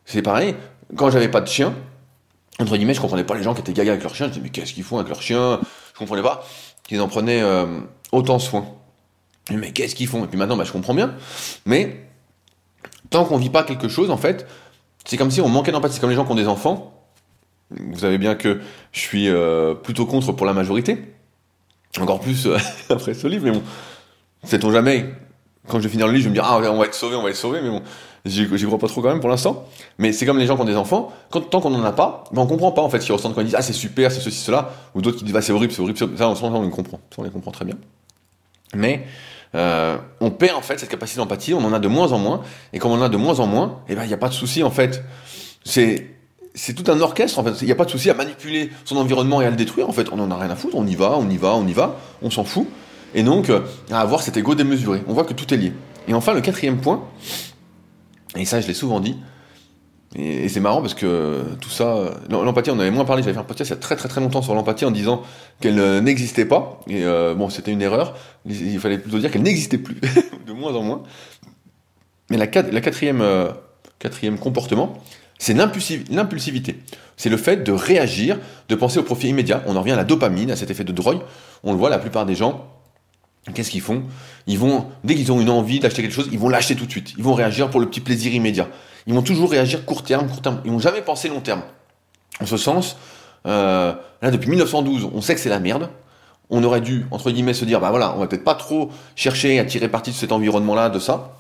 C'est 0.06 0.22
pareil, 0.22 0.56
quand 0.96 1.10
j'avais 1.10 1.30
pas 1.30 1.42
de 1.42 1.48
chien, 1.48 1.74
entre 2.60 2.78
guillemets, 2.78 2.94
je 2.94 3.02
comprenais 3.02 3.24
pas 3.24 3.36
les 3.36 3.44
gens 3.44 3.54
qui 3.54 3.62
étaient 3.62 3.74
gaga 3.74 3.92
avec 3.92 4.04
leur 4.04 4.16
chien, 4.16 4.28
je 4.28 4.32
disais 4.32 4.44
mais 4.44 4.50
qu'est-ce 4.50 4.74
qu'ils 4.74 4.84
font 4.84 4.98
avec 4.98 5.10
leur 5.10 5.22
chien 5.22 5.60
Je 5.94 6.00
comprenais 6.00 6.22
pas 6.22 6.46
qu'ils 6.88 7.02
en 7.02 7.08
prenaient 7.08 7.42
euh, 7.42 7.66
autant 8.12 8.40
soin. 8.40 8.66
Mais 9.52 9.72
qu'est-ce 9.72 9.96
qu'ils 9.96 10.08
font? 10.08 10.24
Et 10.24 10.28
puis 10.28 10.38
maintenant, 10.38 10.58
bah, 10.58 10.64
je 10.64 10.72
comprends 10.72 10.94
bien. 10.94 11.16
Mais 11.66 12.08
tant 13.10 13.26
qu'on 13.26 13.38
vit 13.38 13.50
pas 13.50 13.64
quelque 13.64 13.88
chose, 13.88 14.10
en 14.10 14.18
fait, 14.18 14.48
c'est 15.06 15.18
comme 15.18 15.32
si 15.32 15.42
on 15.42 15.50
manquait 15.50 15.72
d'empathie. 15.72 15.96
C'est 15.96 16.02
comme 16.02 16.10
les 16.10 16.16
gens 16.16 16.26
qui 16.26 16.32
ont 16.32 16.36
des 16.36 16.48
enfants. 16.48 16.95
Vous 17.72 18.00
savez 18.00 18.18
bien 18.18 18.36
que 18.36 18.60
je 18.92 19.00
suis 19.00 19.30
euh, 19.30 19.74
plutôt 19.74 20.06
contre 20.06 20.32
pour 20.32 20.46
la 20.46 20.54
majorité. 20.54 20.98
Encore 22.00 22.20
plus 22.20 22.48
euh, 22.48 22.58
après 22.90 23.14
ce 23.14 23.28
livre, 23.28 23.46
mais 23.46 23.52
bon, 23.52 23.64
sait-on 24.44 24.72
jamais. 24.72 25.06
Quand 25.68 25.80
je 25.80 25.84
vais 25.84 25.90
finir 25.90 26.08
le 26.08 26.14
livre, 26.14 26.26
je 26.26 26.30
me 26.30 26.34
dire, 26.34 26.46
ah, 26.46 26.60
on 26.60 26.78
va 26.78 26.86
être 26.86 26.94
sauvé, 26.94 27.16
on 27.16 27.24
va 27.24 27.30
être 27.30 27.36
sauvé, 27.36 27.60
mais 27.64 27.70
bon, 27.70 27.82
j'y 28.26 28.66
crois 28.66 28.78
pas 28.78 28.88
trop 28.88 29.02
quand 29.02 29.10
même 29.10 29.20
pour 29.20 29.30
l'instant. 29.30 29.68
Mais 29.98 30.12
c'est 30.12 30.28
comme 30.28 30.38
les 30.38 30.46
gens 30.46 30.56
qui 30.56 30.62
ont 30.62 30.66
des 30.66 30.76
enfants, 30.76 31.12
quand, 31.32 31.42
tant 31.42 31.60
qu'on 31.60 31.72
n'en 31.72 31.84
a 31.84 31.92
pas, 31.92 32.26
ben 32.32 32.44
on 32.44 32.46
comprend 32.46 32.72
pas 32.72 32.84
en 32.84 32.90
fait 32.90 33.02
ce 33.02 33.12
ressentent 33.12 33.34
quand 33.34 33.42
ils 33.42 33.46
disent, 33.46 33.56
ah, 33.58 33.64
c'est 33.64 33.74
super, 33.74 34.12
c'est 34.12 34.20
ceci, 34.20 34.40
cela, 34.40 34.74
ou 34.94 35.02
d'autres 35.02 35.18
qui 35.18 35.24
disent, 35.24 35.36
ah, 35.36 35.42
c'est 35.42 35.54
horrible, 35.54 35.74
c'est 35.74 35.82
horrible, 35.82 35.98
ça, 35.98 36.30
on, 36.30 36.36
on 36.44 36.64
les 36.64 36.70
comprend, 36.70 37.00
on 37.18 37.24
les 37.24 37.32
comprend 37.32 37.52
très 37.52 37.66
bien. 37.66 37.76
Mais, 38.76 39.08
euh, 39.56 39.98
on 40.20 40.32
perd 40.32 40.58
en 40.58 40.62
fait 40.62 40.80
cette 40.80 40.90
capacité 40.90 41.20
d'empathie, 41.20 41.54
on 41.54 41.64
en 41.64 41.74
a 41.74 41.80
de 41.80 41.88
moins 41.88 42.12
en 42.12 42.20
moins, 42.20 42.42
et 42.74 42.80
comme 42.80 42.92
on 42.92 43.00
en 43.00 43.02
a 43.02 43.10
de 43.10 43.18
moins 43.18 43.40
en 43.40 43.48
moins, 43.48 43.80
eh 43.88 43.96
ben 43.96 44.04
il 44.04 44.08
n'y 44.08 44.14
a 44.14 44.18
pas 44.18 44.30
de 44.30 44.34
souci 44.34 44.64
en 44.64 44.72
fait. 44.72 45.04
C'est 45.64 46.15
c'est 46.56 46.74
tout 46.74 46.90
un 46.90 47.00
orchestre 47.02 47.38
en 47.38 47.44
fait. 47.44 47.62
Il 47.62 47.66
n'y 47.66 47.72
a 47.72 47.76
pas 47.76 47.86
de 47.86 47.92
souci 47.92 48.10
à 48.10 48.14
manipuler 48.14 48.72
son 48.86 48.96
environnement 48.96 49.42
et 49.42 49.46
à 49.46 49.50
le 49.50 49.58
détruire 49.58 49.88
en 49.88 49.92
fait. 49.92 50.08
On 50.12 50.20
en 50.20 50.32
a 50.32 50.38
rien 50.38 50.50
à 50.50 50.56
foutre. 50.56 50.76
On 50.76 50.88
y 50.88 50.96
va, 50.96 51.16
on 51.18 51.30
y 51.30 51.38
va, 51.38 51.54
on 51.56 51.68
y 51.68 51.74
va. 51.74 52.00
On 52.22 52.32
s'en 52.32 52.46
fout. 52.46 52.68
Et 53.14 53.24
donc 53.24 53.50
euh, 53.50 53.62
à 53.92 54.00
avoir 54.00 54.22
cet 54.22 54.38
ego 54.38 54.56
démesuré. 54.56 55.04
On 55.08 55.14
voit 55.14 55.26
que 55.26 55.34
tout 55.34 55.54
est 55.54 55.58
lié. 55.58 55.74
Et 56.08 56.14
enfin 56.14 56.34
le 56.34 56.42
quatrième 56.42 56.78
point. 56.78 57.04
Et 58.36 58.46
ça 58.46 58.62
je 58.62 58.68
l'ai 58.68 58.74
souvent 58.74 59.02
dit. 59.02 59.18
Et, 60.18 60.48
c'est 60.48 60.62
marrant 60.62 60.80
parce 60.80 60.94
que 60.94 61.44
tout 61.60 61.70
ça, 61.70 61.98
euh, 61.98 62.12
l'empathie, 62.30 62.72
on 62.72 62.80
avait 62.80 62.90
moins 62.90 63.04
parlé. 63.04 63.22
J'avais 63.22 63.34
fait 63.34 63.40
un 63.40 63.44
podcast 63.44 63.72
il 63.72 63.74
y 63.74 63.78
a 63.78 63.80
très 63.80 63.98
très 63.98 64.08
très 64.08 64.22
longtemps 64.22 64.42
sur 64.42 64.56
l'empathie 64.56 64.86
en 64.86 64.92
disant 64.92 65.24
qu'elle 65.60 65.78
euh, 65.78 66.00
n'existait 66.00 66.46
pas. 66.46 66.80
Et 66.88 67.04
bon, 67.36 67.50
c'était 67.50 67.72
une 67.72 67.82
erreur. 67.82 68.16
Il 68.46 68.80
fallait 68.80 68.98
plutôt 68.98 69.20
dire 69.20 69.30
qu'elle 69.30 69.44
n'existait 69.44 69.78
plus, 69.78 69.98
de 70.48 70.54
moins 70.54 70.74
en 70.74 70.84
moins. 70.84 71.04
Mais 72.30 72.38
la 72.38 72.48
quatrième, 72.48 73.24
quatrième 74.00 74.40
comportement, 74.40 74.94
c'est 75.38 75.54
l'impulsivité. 75.54 76.80
C'est 77.18 77.30
le 77.30 77.38
fait 77.38 77.64
de 77.64 77.72
réagir, 77.72 78.38
de 78.70 78.76
penser 78.76 79.00
au 79.00 79.04
profit 79.04 79.30
immédiat. 79.30 79.64
On 79.68 79.76
en 79.76 79.80
revient 79.80 79.92
à 79.92 79.98
la 79.98 80.04
dopamine, 80.04 80.52
à 80.52 80.56
cet 80.56 80.72
effet 80.72 80.84
de 80.84 80.92
drogue. 80.92 81.20
On 81.64 81.72
le 81.72 81.78
voit, 81.78 81.90
la 81.90 82.00
plupart 82.00 82.26
des 82.26 82.36
gens 82.36 82.66
qu'est-ce 83.54 83.70
qu'ils 83.70 83.82
font? 83.82 84.04
Ils 84.48 84.58
vont, 84.58 84.88
dès 85.04 85.16
qu'ils 85.16 85.32
ont 85.32 85.40
une 85.40 85.50
envie 85.50 85.80
d'acheter 85.80 86.02
quelque 86.02 86.14
chose, 86.14 86.30
ils 86.32 86.40
vont 86.40 86.50
l'acheter 86.50 86.76
tout 86.76 86.86
de 86.86 86.92
suite. 86.92 87.14
Ils 87.18 87.24
vont 87.24 87.34
réagir 87.34 87.70
pour 87.70 87.80
le 87.80 87.88
petit 87.88 88.02
plaisir 88.02 88.34
immédiat. 88.34 88.68
Ils 89.08 89.14
vont 89.14 89.22
toujours 89.22 89.52
réagir 89.52 89.86
court 89.86 90.04
terme, 90.04 90.28
court 90.28 90.42
terme. 90.42 90.62
Ils 90.66 90.72
vont 90.72 90.80
jamais 90.80 91.02
penser 91.02 91.30
long 91.30 91.42
terme. 91.42 91.62
En 92.42 92.46
ce 92.46 92.58
sens, 92.58 92.98
euh, 93.46 93.94
là 94.22 94.32
depuis 94.32 94.50
1912, 94.50 95.10
on 95.14 95.22
sait 95.22 95.36
que 95.36 95.42
c'est 95.42 95.50
la 95.50 95.60
merde. 95.60 95.90
On 96.50 96.64
aurait 96.64 96.82
dû, 96.82 97.06
entre 97.12 97.32
guillemets, 97.32 97.54
se 97.54 97.66
dire, 97.66 97.80
bah 97.80 97.90
voilà, 97.90 98.14
on 98.16 98.20
va 98.20 98.28
peut-être 98.28 98.44
pas 98.44 98.56
trop 98.56 98.92
chercher 99.16 99.60
à 99.60 99.66
tirer 99.66 99.90
parti 99.90 100.12
de 100.12 100.16
cet 100.16 100.32
environnement-là, 100.32 100.90
de 100.90 101.00
ça. 101.00 101.38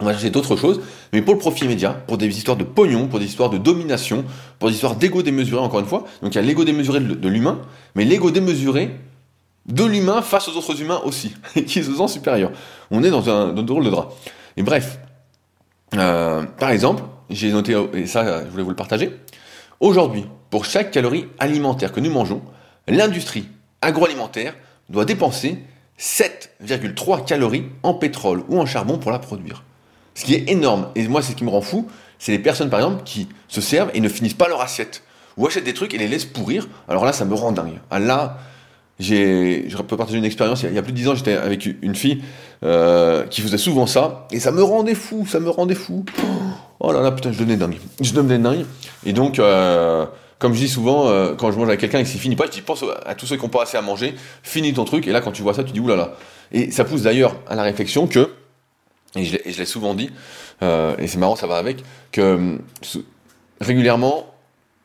On 0.00 0.04
va 0.04 0.12
chercher 0.12 0.30
d'autres 0.30 0.54
choses, 0.54 0.80
mais 1.12 1.22
pour 1.22 1.34
le 1.34 1.40
profit 1.40 1.64
immédiat, 1.64 1.90
pour 1.90 2.18
des 2.18 2.28
histoires 2.28 2.56
de 2.56 2.62
pognon, 2.62 3.08
pour 3.08 3.18
des 3.18 3.26
histoires 3.26 3.50
de 3.50 3.58
domination, 3.58 4.24
pour 4.58 4.68
des 4.68 4.74
histoires 4.74 4.94
d'ego 4.94 5.22
démesuré, 5.22 5.60
encore 5.60 5.80
une 5.80 5.86
fois. 5.86 6.04
Donc 6.22 6.34
il 6.34 6.36
y 6.36 6.38
a 6.38 6.42
l'ego 6.42 6.64
démesuré 6.64 7.00
de 7.00 7.28
l'humain, 7.28 7.60
mais 7.96 8.04
l'ego 8.04 8.30
démesuré 8.30 8.90
de 9.66 9.84
l'humain 9.84 10.22
face 10.22 10.48
aux 10.48 10.56
autres 10.56 10.80
humains 10.80 11.00
aussi, 11.04 11.34
qui 11.66 11.82
se 11.82 11.94
sent 11.94 12.08
supérieur. 12.08 12.52
On 12.90 13.02
est 13.02 13.10
dans 13.10 13.28
un, 13.28 13.52
dans 13.52 13.74
rôle 13.74 13.84
de 13.84 13.90
drap. 13.90 14.10
Et 14.56 14.62
bref, 14.62 14.98
euh, 15.94 16.44
par 16.58 16.70
exemple, 16.70 17.02
j'ai 17.30 17.52
noté, 17.52 17.76
et 17.94 18.06
ça 18.06 18.44
je 18.44 18.50
voulais 18.50 18.62
vous 18.62 18.70
le 18.70 18.76
partager, 18.76 19.10
aujourd'hui, 19.80 20.24
pour 20.50 20.64
chaque 20.64 20.90
calorie 20.90 21.26
alimentaire 21.38 21.92
que 21.92 22.00
nous 22.00 22.10
mangeons, 22.10 22.42
l'industrie 22.86 23.48
agroalimentaire 23.82 24.54
doit 24.88 25.04
dépenser 25.04 25.58
7,3 25.98 27.24
calories 27.24 27.64
en 27.82 27.94
pétrole 27.94 28.44
ou 28.48 28.58
en 28.60 28.66
charbon 28.66 28.98
pour 28.98 29.10
la 29.10 29.18
produire. 29.18 29.64
Ce 30.18 30.24
qui 30.24 30.34
est 30.34 30.50
énorme. 30.50 30.88
Et 30.96 31.06
moi, 31.06 31.22
c'est 31.22 31.30
ce 31.30 31.36
qui 31.36 31.44
me 31.44 31.50
rend 31.50 31.60
fou, 31.60 31.86
c'est 32.18 32.32
les 32.32 32.40
personnes, 32.40 32.70
par 32.70 32.80
exemple, 32.80 33.04
qui 33.04 33.28
se 33.46 33.60
servent 33.60 33.92
et 33.94 34.00
ne 34.00 34.08
finissent 34.08 34.34
pas 34.34 34.48
leur 34.48 34.60
assiette. 34.60 35.04
Ou 35.36 35.46
achètent 35.46 35.62
des 35.62 35.74
trucs 35.74 35.94
et 35.94 35.98
les 35.98 36.08
laissent 36.08 36.24
pourrir. 36.24 36.66
Alors 36.88 37.04
là, 37.04 37.12
ça 37.12 37.24
me 37.24 37.34
rend 37.34 37.52
dingue. 37.52 37.78
Ah, 37.92 38.00
là, 38.00 38.38
je 38.98 39.76
peux 39.76 39.96
partager 39.96 40.18
une 40.18 40.24
expérience. 40.24 40.64
Il 40.64 40.74
y 40.74 40.78
a 40.78 40.82
plus 40.82 40.90
de 40.90 40.96
10 40.96 41.08
ans, 41.08 41.14
j'étais 41.14 41.34
avec 41.34 41.64
une 41.66 41.94
fille 41.94 42.20
euh, 42.64 43.28
qui 43.28 43.42
faisait 43.42 43.58
souvent 43.58 43.86
ça, 43.86 44.26
et 44.32 44.40
ça 44.40 44.50
me 44.50 44.60
rendait 44.60 44.96
fou, 44.96 45.24
ça 45.24 45.38
me 45.38 45.50
rendait 45.50 45.76
fou. 45.76 46.04
Oh 46.80 46.90
là 46.90 47.00
là, 47.00 47.12
putain, 47.12 47.30
je 47.30 47.38
devenais 47.38 47.56
dingue. 47.56 47.76
Je 48.00 48.12
devenais 48.12 48.38
dingue. 48.38 48.64
Et 49.06 49.12
donc, 49.12 49.38
euh, 49.38 50.04
comme 50.40 50.52
je 50.52 50.58
dis 50.58 50.68
souvent, 50.68 51.06
euh, 51.06 51.36
quand 51.36 51.52
je 51.52 51.58
mange 51.58 51.68
avec 51.68 51.78
quelqu'un 51.78 52.00
et 52.00 52.02
que 52.02 52.08
c'est 52.08 52.18
fini 52.18 52.34
pas, 52.34 52.46
je 52.46 52.50
dis 52.50 52.60
pense 52.60 52.84
à 53.06 53.14
tous 53.14 53.26
ceux 53.26 53.36
qui 53.36 53.42
n'ont 53.44 53.50
pas 53.50 53.62
assez 53.62 53.76
à 53.76 53.82
manger, 53.82 54.16
finis 54.42 54.72
ton 54.74 54.84
truc. 54.84 55.06
Et 55.06 55.12
là, 55.12 55.20
quand 55.20 55.30
tu 55.30 55.42
vois 55.42 55.54
ça, 55.54 55.62
tu 55.62 55.70
dis 55.70 55.78
oulala. 55.78 56.14
Et 56.50 56.72
ça 56.72 56.84
pousse 56.84 57.02
d'ailleurs 57.02 57.36
à 57.46 57.54
la 57.54 57.62
réflexion 57.62 58.08
que, 58.08 58.32
et 59.16 59.24
je 59.24 59.58
l'ai 59.58 59.64
souvent 59.64 59.94
dit, 59.94 60.10
et 60.62 61.06
c'est 61.06 61.18
marrant, 61.18 61.36
ça 61.36 61.46
va 61.46 61.56
avec, 61.56 61.82
que 62.12 62.58
régulièrement, 63.60 64.26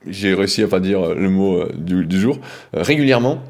j'ai 0.07 0.33
réussi 0.33 0.63
à 0.63 0.67
pas 0.67 0.79
dire 0.79 1.13
le 1.13 1.29
mot 1.29 1.65
du, 1.73 2.19
jour, 2.19 2.39
régulièrement, 2.73 3.41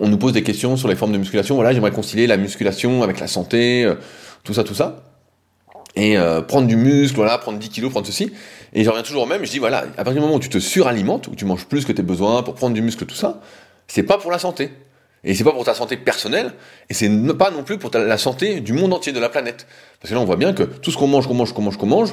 on 0.00 0.08
nous 0.08 0.18
pose 0.18 0.32
des 0.32 0.42
questions 0.42 0.76
sur 0.76 0.88
les 0.88 0.96
formes 0.96 1.12
de 1.12 1.18
musculation. 1.18 1.54
Voilà, 1.54 1.72
j'aimerais 1.72 1.90
concilier 1.90 2.26
la 2.26 2.36
musculation 2.36 3.02
avec 3.02 3.20
la 3.20 3.26
santé, 3.26 3.84
euh, 3.84 3.96
tout 4.44 4.54
ça, 4.54 4.64
tout 4.64 4.74
ça. 4.74 5.02
Et 5.94 6.16
euh, 6.16 6.40
prendre 6.40 6.66
du 6.66 6.76
muscle, 6.76 7.16
voilà, 7.16 7.36
prendre 7.38 7.58
10 7.58 7.68
kilos, 7.68 7.90
prendre 7.90 8.06
ceci. 8.06 8.32
Et 8.72 8.84
je 8.84 8.88
reviens 8.88 9.02
toujours 9.02 9.24
au 9.24 9.26
même, 9.26 9.44
je 9.44 9.50
dis 9.50 9.58
voilà, 9.58 9.78
à 9.78 10.04
partir 10.04 10.14
du 10.14 10.20
moment 10.20 10.34
où 10.34 10.40
tu 10.40 10.48
te 10.48 10.58
suralimentes, 10.58 11.28
où 11.28 11.34
tu 11.34 11.44
manges 11.44 11.66
plus 11.66 11.84
que 11.84 11.92
tes 11.92 12.02
besoins 12.02 12.42
pour 12.42 12.54
prendre 12.54 12.74
du 12.74 12.82
muscle, 12.82 13.04
tout 13.04 13.14
ça, 13.14 13.40
c'est 13.88 14.02
pas 14.02 14.18
pour 14.18 14.30
la 14.30 14.38
santé. 14.38 14.70
Et 15.24 15.34
c'est 15.34 15.44
pas 15.44 15.52
pour 15.52 15.64
ta 15.64 15.74
santé 15.74 15.96
personnelle, 15.96 16.52
et 16.90 16.94
c'est 16.94 17.08
pas 17.38 17.50
non 17.50 17.62
plus 17.62 17.78
pour 17.78 17.90
la 17.94 18.18
santé 18.18 18.60
du 18.60 18.72
monde 18.72 18.92
entier, 18.92 19.12
de 19.12 19.20
la 19.20 19.28
planète. 19.28 19.66
Parce 20.00 20.10
que 20.10 20.14
là, 20.14 20.20
on 20.20 20.24
voit 20.24 20.36
bien 20.36 20.52
que 20.52 20.64
tout 20.64 20.90
ce 20.90 20.96
qu'on 20.96 21.06
mange, 21.06 21.28
qu'on 21.28 21.34
mange, 21.34 21.52
qu'on 21.52 21.62
mange, 21.62 21.76
qu'on 21.76 21.86
mange, 21.86 22.10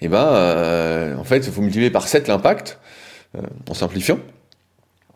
et 0.00 0.06
eh 0.06 0.08
ben, 0.08 0.26
euh, 0.26 1.16
en 1.16 1.24
fait, 1.24 1.38
il 1.38 1.52
faut 1.52 1.62
multiplier 1.62 1.90
par 1.90 2.08
7 2.08 2.28
l'impact, 2.28 2.78
en 3.68 3.74
simplifiant. 3.74 4.18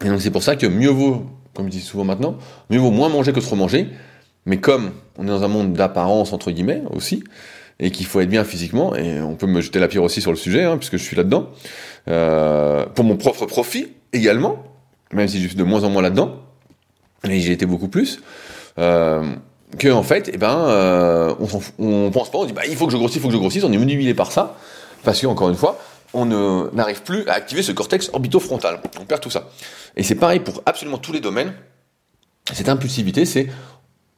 Et 0.04 0.08
donc 0.08 0.20
c'est 0.20 0.30
pour 0.30 0.42
ça 0.42 0.56
que 0.56 0.66
mieux 0.66 0.88
vaut 0.88 1.26
comme 1.58 1.66
je 1.66 1.72
dis 1.72 1.80
souvent 1.80 2.04
maintenant, 2.04 2.36
mieux 2.70 2.78
vaut 2.78 2.92
moins 2.92 3.08
manger 3.08 3.32
que 3.32 3.40
trop 3.40 3.56
manger, 3.56 3.88
mais 4.46 4.58
comme 4.58 4.92
on 5.18 5.24
est 5.24 5.28
dans 5.28 5.42
un 5.42 5.48
monde 5.48 5.72
d'apparence, 5.72 6.32
entre 6.32 6.52
guillemets, 6.52 6.82
aussi, 6.92 7.24
et 7.80 7.90
qu'il 7.90 8.06
faut 8.06 8.20
être 8.20 8.28
bien 8.28 8.44
physiquement, 8.44 8.94
et 8.94 9.20
on 9.20 9.34
peut 9.34 9.48
me 9.48 9.60
jeter 9.60 9.80
la 9.80 9.88
pierre 9.88 10.04
aussi 10.04 10.20
sur 10.20 10.30
le 10.30 10.36
sujet, 10.36 10.62
hein, 10.62 10.76
puisque 10.76 10.96
je 10.96 11.02
suis 11.02 11.16
là-dedans, 11.16 11.48
euh, 12.06 12.86
pour 12.86 13.04
mon 13.04 13.16
propre 13.16 13.44
profit 13.46 13.88
également, 14.12 14.62
même 15.12 15.26
si 15.26 15.42
je 15.42 15.48
suis 15.48 15.56
de 15.56 15.64
moins 15.64 15.82
en 15.82 15.90
moins 15.90 16.00
là-dedans, 16.00 16.36
et 17.24 17.40
j'ai 17.40 17.52
été 17.52 17.66
beaucoup 17.66 17.88
plus, 17.88 18.20
euh, 18.78 19.22
que 19.78 19.88
en 19.88 20.02
fait, 20.02 20.30
eh 20.32 20.36
ben, 20.36 20.56
euh, 20.68 21.34
on, 21.78 22.10
pense 22.10 22.30
pas, 22.30 22.38
on 22.38 22.44
dit 22.44 22.52
bah, 22.52 22.66
il 22.68 22.76
faut 22.76 22.86
que 22.86 22.92
je 22.92 22.96
grossisse, 22.96 23.16
il 23.16 23.22
faut 23.22 23.28
que 23.28 23.34
je 23.34 23.38
grossisse, 23.38 23.64
on 23.64 23.72
est 23.72 23.78
manipulé 23.78 24.14
par 24.14 24.32
ça, 24.32 24.56
parce 25.04 25.20
que 25.20 25.26
encore 25.26 25.48
une 25.48 25.56
fois, 25.56 25.78
on 26.14 26.24
n'arrive 26.72 27.02
plus 27.02 27.28
à 27.28 27.34
activer 27.34 27.62
ce 27.62 27.72
cortex 27.72 28.10
orbitofrontal. 28.12 28.80
On 29.00 29.04
perd 29.04 29.20
tout 29.20 29.30
ça. 29.30 29.50
Et 29.96 30.02
c'est 30.02 30.14
pareil 30.14 30.40
pour 30.40 30.62
absolument 30.64 30.98
tous 30.98 31.12
les 31.12 31.20
domaines. 31.20 31.52
Cette 32.52 32.68
impulsivité, 32.68 33.26
c'est 33.26 33.48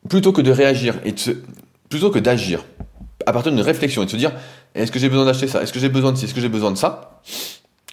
plutôt 0.08 0.32
que 0.32 0.40
de 0.40 0.52
réagir 0.52 1.00
et 1.04 1.12
de 1.12 1.42
plutôt 1.88 2.10
que 2.10 2.20
d'agir 2.20 2.64
à 3.26 3.32
partir 3.32 3.52
d'une 3.52 3.60
réflexion 3.60 4.02
et 4.02 4.06
de 4.06 4.10
se 4.10 4.16
dire 4.16 4.32
est-ce 4.74 4.92
que 4.92 4.98
j'ai 4.98 5.08
besoin 5.08 5.24
d'acheter 5.24 5.48
ça? 5.48 5.62
Est-ce 5.62 5.72
que 5.72 5.80
j'ai 5.80 5.88
besoin 5.88 6.12
de 6.12 6.16
ci? 6.16 6.24
Est-ce 6.24 6.34
que 6.34 6.40
j'ai 6.40 6.48
besoin 6.48 6.70
de 6.70 6.76
ça? 6.76 7.20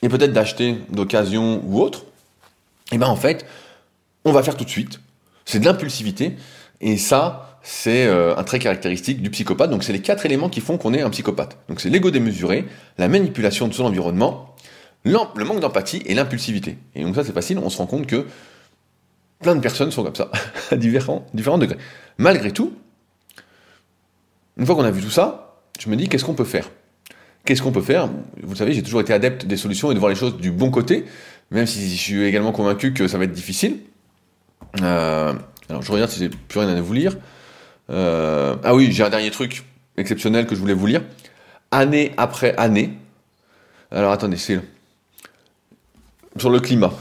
Et 0.04 0.10
peut-être 0.10 0.32
d'acheter 0.32 0.78
d'occasion 0.90 1.62
ou 1.66 1.82
autre. 1.82 2.04
Et 2.92 2.96
eh 2.96 2.98
ben 3.00 3.08
en 3.08 3.16
fait, 3.16 3.46
on 4.28 4.34
va 4.34 4.44
faire 4.44 4.58
tout 4.58 4.66
de 4.66 4.70
suite. 4.70 5.00
C'est 5.46 5.60
de 5.60 5.66
l'impulsivité. 5.66 6.36
Et 6.82 6.98
ça, 6.98 7.60
c'est 7.64 8.06
euh, 8.06 8.36
un 8.36 8.44
trait 8.44 8.60
caractéristique 8.60 9.22
du 9.22 9.30
psychopathe. 9.30 9.70
Donc 9.70 9.84
c'est 9.84 9.94
les 9.94 10.02
quatre 10.02 10.26
éléments 10.26 10.50
qui 10.50 10.62
font 10.62 10.78
qu'on 10.78 10.94
est 10.94 11.02
un 11.02 11.10
psychopathe. 11.10 11.58
Donc 11.70 11.82
c'est 11.82 11.90
l'ego 11.90 12.12
démesuré, 12.12 12.66
la 12.98 13.08
manipulation 13.08 13.68
de 13.68 13.74
son 13.74 13.86
environnement, 13.86 14.56
le 15.04 15.44
manque 15.44 15.60
d'empathie 15.60 16.02
et 16.06 16.14
l'impulsivité. 16.14 16.78
Et 16.96 17.04
donc 17.04 17.16
ça 17.16 17.24
c'est 17.24 17.34
facile, 17.34 17.58
on 17.58 17.70
se 17.70 17.78
rend 17.78 17.88
compte 17.88 18.06
que 18.06 18.26
plein 19.42 19.56
de 19.56 19.62
personnes 19.62 19.92
sont 19.92 20.04
comme 20.04 20.16
ça, 20.16 20.30
à 20.72 20.76
différents, 20.76 21.26
différents 21.34 21.58
degrés. 21.58 21.78
Malgré 22.18 22.52
tout, 22.52 22.74
une 24.58 24.66
fois 24.66 24.76
qu'on 24.76 24.84
a 24.84 24.92
vu 24.92 25.02
tout 25.02 25.10
ça, 25.10 25.60
je 25.80 25.90
me 25.90 25.96
dis 25.96 26.10
qu'est-ce 26.10 26.26
qu'on 26.26 26.36
peut 26.36 26.46
faire? 26.46 26.70
Qu'est-ce 27.46 27.62
qu'on 27.62 27.72
peut 27.72 27.82
faire? 27.82 28.10
Vous 28.44 28.56
savez, 28.56 28.74
j'ai 28.74 28.84
toujours 28.84 29.02
été 29.02 29.14
adepte 29.14 29.46
des 29.46 29.58
solutions 29.58 29.92
et 29.92 29.94
de 29.94 30.00
voir 30.00 30.10
les 30.10 30.16
choses 30.16 30.38
du 30.38 30.52
bon 30.52 30.70
côté, 30.70 31.06
même 31.52 31.66
si 31.66 31.90
je 31.90 32.02
suis 32.02 32.24
également 32.24 32.52
convaincu 32.52 32.94
que 32.94 33.08
ça 33.08 33.18
va 33.18 33.24
être 33.24 33.32
difficile. 33.32 33.80
Euh, 34.82 35.34
alors 35.70 35.82
je 35.82 35.92
regarde 35.92 36.10
si 36.10 36.20
j'ai 36.20 36.30
plus 36.30 36.60
rien 36.60 36.70
à 36.70 36.82
vous 36.82 36.94
lire. 36.94 37.16
Euh, 37.90 38.56
ah 38.64 38.76
oui, 38.76 38.92
j'ai 38.92 39.04
un 39.04 39.10
dernier 39.10 39.32
truc 39.32 39.64
exceptionnel 39.98 40.46
que 40.46 40.56
je 40.56 40.60
voulais 40.60 40.74
vous 40.74 40.86
lire. 40.86 41.02
Année 41.72 42.14
après 42.18 42.56
année. 42.58 42.94
Alors 43.92 44.12
attendez, 44.12 44.38
c'est 44.38 44.60
sur 46.38 46.50
le 46.50 46.60
climat. 46.60 46.94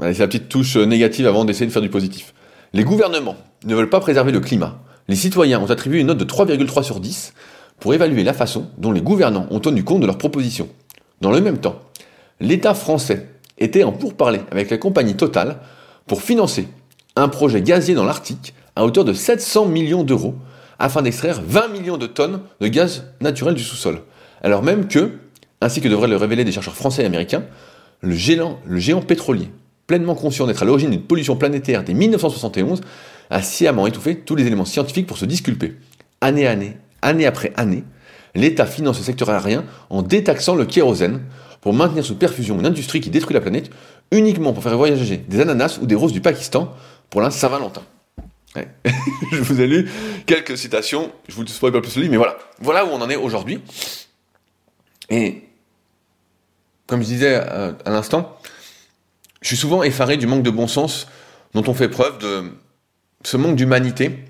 C'est 0.00 0.18
la 0.18 0.26
petite 0.26 0.48
touche 0.48 0.76
négative 0.76 1.26
avant 1.26 1.44
d'essayer 1.44 1.66
de 1.66 1.72
faire 1.72 1.82
du 1.82 1.90
positif. 1.90 2.34
Les 2.72 2.84
gouvernements 2.84 3.36
ne 3.64 3.74
veulent 3.74 3.90
pas 3.90 4.00
préserver 4.00 4.32
le 4.32 4.40
climat. 4.40 4.80
Les 5.08 5.16
citoyens 5.16 5.60
ont 5.60 5.70
attribué 5.70 6.00
une 6.00 6.06
note 6.08 6.18
de 6.18 6.24
3,3 6.24 6.82
sur 6.82 7.00
10 7.00 7.34
pour 7.80 7.94
évaluer 7.94 8.24
la 8.24 8.32
façon 8.32 8.70
dont 8.78 8.92
les 8.92 9.02
gouvernants 9.02 9.46
ont 9.50 9.60
tenu 9.60 9.84
compte 9.84 10.00
de 10.00 10.06
leurs 10.06 10.18
propositions. 10.18 10.68
Dans 11.20 11.30
le 11.30 11.40
même 11.40 11.58
temps, 11.58 11.80
l'État 12.40 12.74
français 12.74 13.28
était 13.58 13.84
en 13.84 13.92
pourparlers 13.92 14.42
avec 14.50 14.70
la 14.70 14.78
compagnie 14.78 15.14
Total 15.14 15.58
pour 16.06 16.22
financer 16.22 16.68
un 17.16 17.28
projet 17.28 17.62
gazier 17.62 17.94
dans 17.94 18.04
l'Arctique 18.04 18.54
à 18.76 18.84
hauteur 18.84 19.04
de 19.04 19.12
700 19.12 19.66
millions 19.66 20.02
d'euros 20.02 20.34
afin 20.78 21.02
d'extraire 21.02 21.40
20 21.46 21.68
millions 21.68 21.98
de 21.98 22.06
tonnes 22.06 22.40
de 22.60 22.68
gaz 22.68 23.04
naturel 23.20 23.54
du 23.54 23.62
sous-sol. 23.62 24.00
Alors 24.42 24.62
même 24.62 24.88
que, 24.88 25.12
ainsi 25.60 25.80
que 25.80 25.88
devraient 25.88 26.08
le 26.08 26.16
révéler 26.16 26.44
des 26.44 26.52
chercheurs 26.52 26.74
français 26.74 27.02
et 27.02 27.06
américains, 27.06 27.44
le 28.00 28.14
géant, 28.14 28.58
le 28.66 28.78
géant 28.78 29.00
pétrolier, 29.00 29.50
pleinement 29.86 30.14
conscient 30.14 30.46
d'être 30.46 30.62
à 30.62 30.66
l'origine 30.66 30.90
d'une 30.90 31.02
pollution 31.02 31.36
planétaire 31.36 31.84
dès 31.84 31.94
1971, 31.94 32.80
a 33.30 33.42
sciemment 33.42 33.86
étouffé 33.86 34.16
tous 34.16 34.34
les 34.34 34.46
éléments 34.46 34.64
scientifiques 34.64 35.06
pour 35.06 35.18
se 35.18 35.24
disculper. 35.24 35.76
Année 36.20 36.46
à 36.46 36.50
année, 36.50 36.76
année 37.00 37.26
après 37.26 37.52
année, 37.56 37.84
l'État 38.34 38.66
finance 38.66 38.98
le 38.98 39.04
secteur 39.04 39.30
aérien 39.30 39.64
en 39.90 40.02
détaxant 40.02 40.54
le 40.54 40.64
kérosène 40.64 41.20
pour 41.60 41.74
maintenir 41.74 42.04
sous 42.04 42.16
perfusion 42.16 42.58
une 42.58 42.66
industrie 42.66 43.00
qui 43.00 43.10
détruit 43.10 43.34
la 43.34 43.40
planète 43.40 43.70
uniquement 44.10 44.52
pour 44.52 44.62
faire 44.62 44.76
voyager 44.76 45.16
des 45.16 45.40
ananas 45.40 45.78
ou 45.80 45.86
des 45.86 45.94
roses 45.94 46.12
du 46.12 46.20
Pakistan 46.20 46.74
pour 47.12 47.20
la 47.20 47.30
Saint-Valentin. 47.30 47.82
je 49.32 49.40
vous 49.40 49.60
ai 49.60 49.66
lu 49.66 49.88
quelques 50.26 50.58
citations, 50.58 51.12
je 51.28 51.36
vous 51.36 51.46
spoil 51.46 51.72
pas 51.72 51.80
plus 51.80 51.96
le 51.96 52.08
mais 52.08 52.16
voilà. 52.16 52.36
Voilà 52.58 52.84
où 52.84 52.88
on 52.88 53.00
en 53.00 53.08
est 53.08 53.16
aujourd'hui. 53.16 53.60
Et, 55.08 55.42
comme 56.86 57.02
je 57.02 57.06
disais 57.06 57.34
euh, 57.34 57.72
à, 57.84 57.90
l'instant, 57.90 58.36
je 59.40 59.48
suis 59.48 59.56
souvent 59.56 59.82
effaré 59.82 60.16
du 60.16 60.26
manque 60.26 60.42
de 60.42 60.50
bon 60.50 60.66
sens 60.66 61.06
dont 61.54 61.62
on 61.66 61.74
fait 61.74 61.88
preuve, 61.88 62.18
de 62.18 62.44
ce 63.24 63.36
manque 63.36 63.56
d'humanité, 63.56 64.24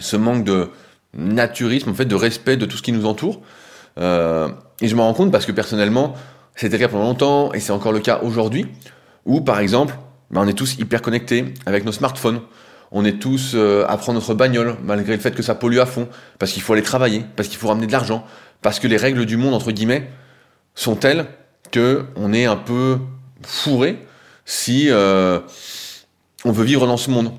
ce 0.00 0.16
manque 0.16 0.44
de 0.44 0.70
naturisme, 1.14 1.90
en 1.90 1.94
fait, 1.94 2.06
de 2.06 2.14
respect 2.14 2.56
de 2.56 2.64
tout 2.64 2.76
ce 2.78 2.82
qui 2.82 2.92
nous 2.92 3.04
entoure. 3.04 3.42
Euh, 3.98 4.48
et 4.80 4.88
je 4.88 4.96
m'en 4.96 5.04
rends 5.04 5.14
compte 5.14 5.32
parce 5.32 5.44
que 5.44 5.52
personnellement, 5.52 6.14
c'était 6.56 6.78
le 6.78 6.84
cas 6.84 6.88
pendant 6.88 7.04
longtemps, 7.04 7.52
et 7.52 7.60
c'est 7.60 7.72
encore 7.72 7.92
le 7.92 8.00
cas 8.00 8.20
aujourd'hui, 8.22 8.66
où 9.26 9.42
par 9.42 9.60
exemple, 9.60 9.94
ben, 10.32 10.40
on 10.40 10.48
est 10.48 10.54
tous 10.54 10.76
hyper 10.78 11.02
connectés 11.02 11.44
avec 11.66 11.84
nos 11.84 11.92
smartphones. 11.92 12.40
On 12.90 13.04
est 13.04 13.18
tous 13.18 13.52
euh, 13.54 13.84
à 13.88 13.96
prendre 13.96 14.18
notre 14.18 14.34
bagnole, 14.34 14.76
malgré 14.82 15.14
le 15.14 15.20
fait 15.20 15.34
que 15.34 15.42
ça 15.42 15.54
pollue 15.54 15.78
à 15.78 15.86
fond, 15.86 16.08
parce 16.38 16.52
qu'il 16.52 16.62
faut 16.62 16.72
aller 16.72 16.82
travailler, 16.82 17.24
parce 17.36 17.48
qu'il 17.48 17.58
faut 17.58 17.68
ramener 17.68 17.86
de 17.86 17.92
l'argent, 17.92 18.26
parce 18.60 18.80
que 18.80 18.86
les 18.86 18.98
règles 18.98 19.24
du 19.24 19.36
monde, 19.36 19.54
entre 19.54 19.72
guillemets, 19.72 20.10
sont 20.74 20.94
telles 20.94 21.26
que 21.70 22.04
on 22.16 22.32
est 22.32 22.44
un 22.44 22.56
peu 22.56 22.98
fourré 23.42 23.98
si 24.44 24.88
euh, 24.90 25.40
on 26.44 26.52
veut 26.52 26.64
vivre 26.64 26.86
dans 26.86 26.96
ce 26.96 27.10
monde. 27.10 27.32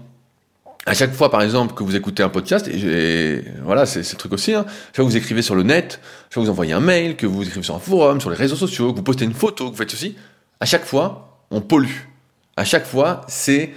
à 0.86 0.94
chaque 0.94 1.14
fois, 1.14 1.30
par 1.30 1.42
exemple, 1.42 1.76
que 1.76 1.84
vous 1.84 1.96
écoutez 1.96 2.24
un 2.24 2.30
podcast, 2.30 2.68
et, 2.68 3.44
voilà, 3.64 3.86
c'est 3.86 4.00
le 4.00 4.18
truc 4.18 4.34
aussi, 4.34 4.54
hein, 4.54 4.66
que 4.92 5.02
vous 5.02 5.16
écrivez 5.16 5.42
sur 5.42 5.56
le 5.56 5.64
net, 5.64 6.00
chaque 6.24 6.34
fois 6.34 6.42
que 6.42 6.46
vous 6.48 6.52
envoyez 6.52 6.74
un 6.74 6.80
mail, 6.80 7.16
que 7.16 7.28
vous 7.28 7.44
écrivez 7.44 7.64
sur 7.64 7.76
un 7.76 7.80
forum, 7.80 8.20
sur 8.20 8.30
les 8.30 8.36
réseaux 8.36 8.56
sociaux, 8.56 8.92
que 8.92 8.98
vous 8.98 9.04
postez 9.04 9.26
une 9.26 9.34
photo, 9.34 9.66
que 9.66 9.72
vous 9.72 9.78
faites 9.78 9.92
ceci, 9.92 10.16
à 10.60 10.66
chaque 10.66 10.86
fois, 10.86 11.46
on 11.52 11.62
pollue. 11.62 12.13
À 12.56 12.66
chaque 12.66 12.86
fois, 12.86 13.22
c'est 13.28 13.74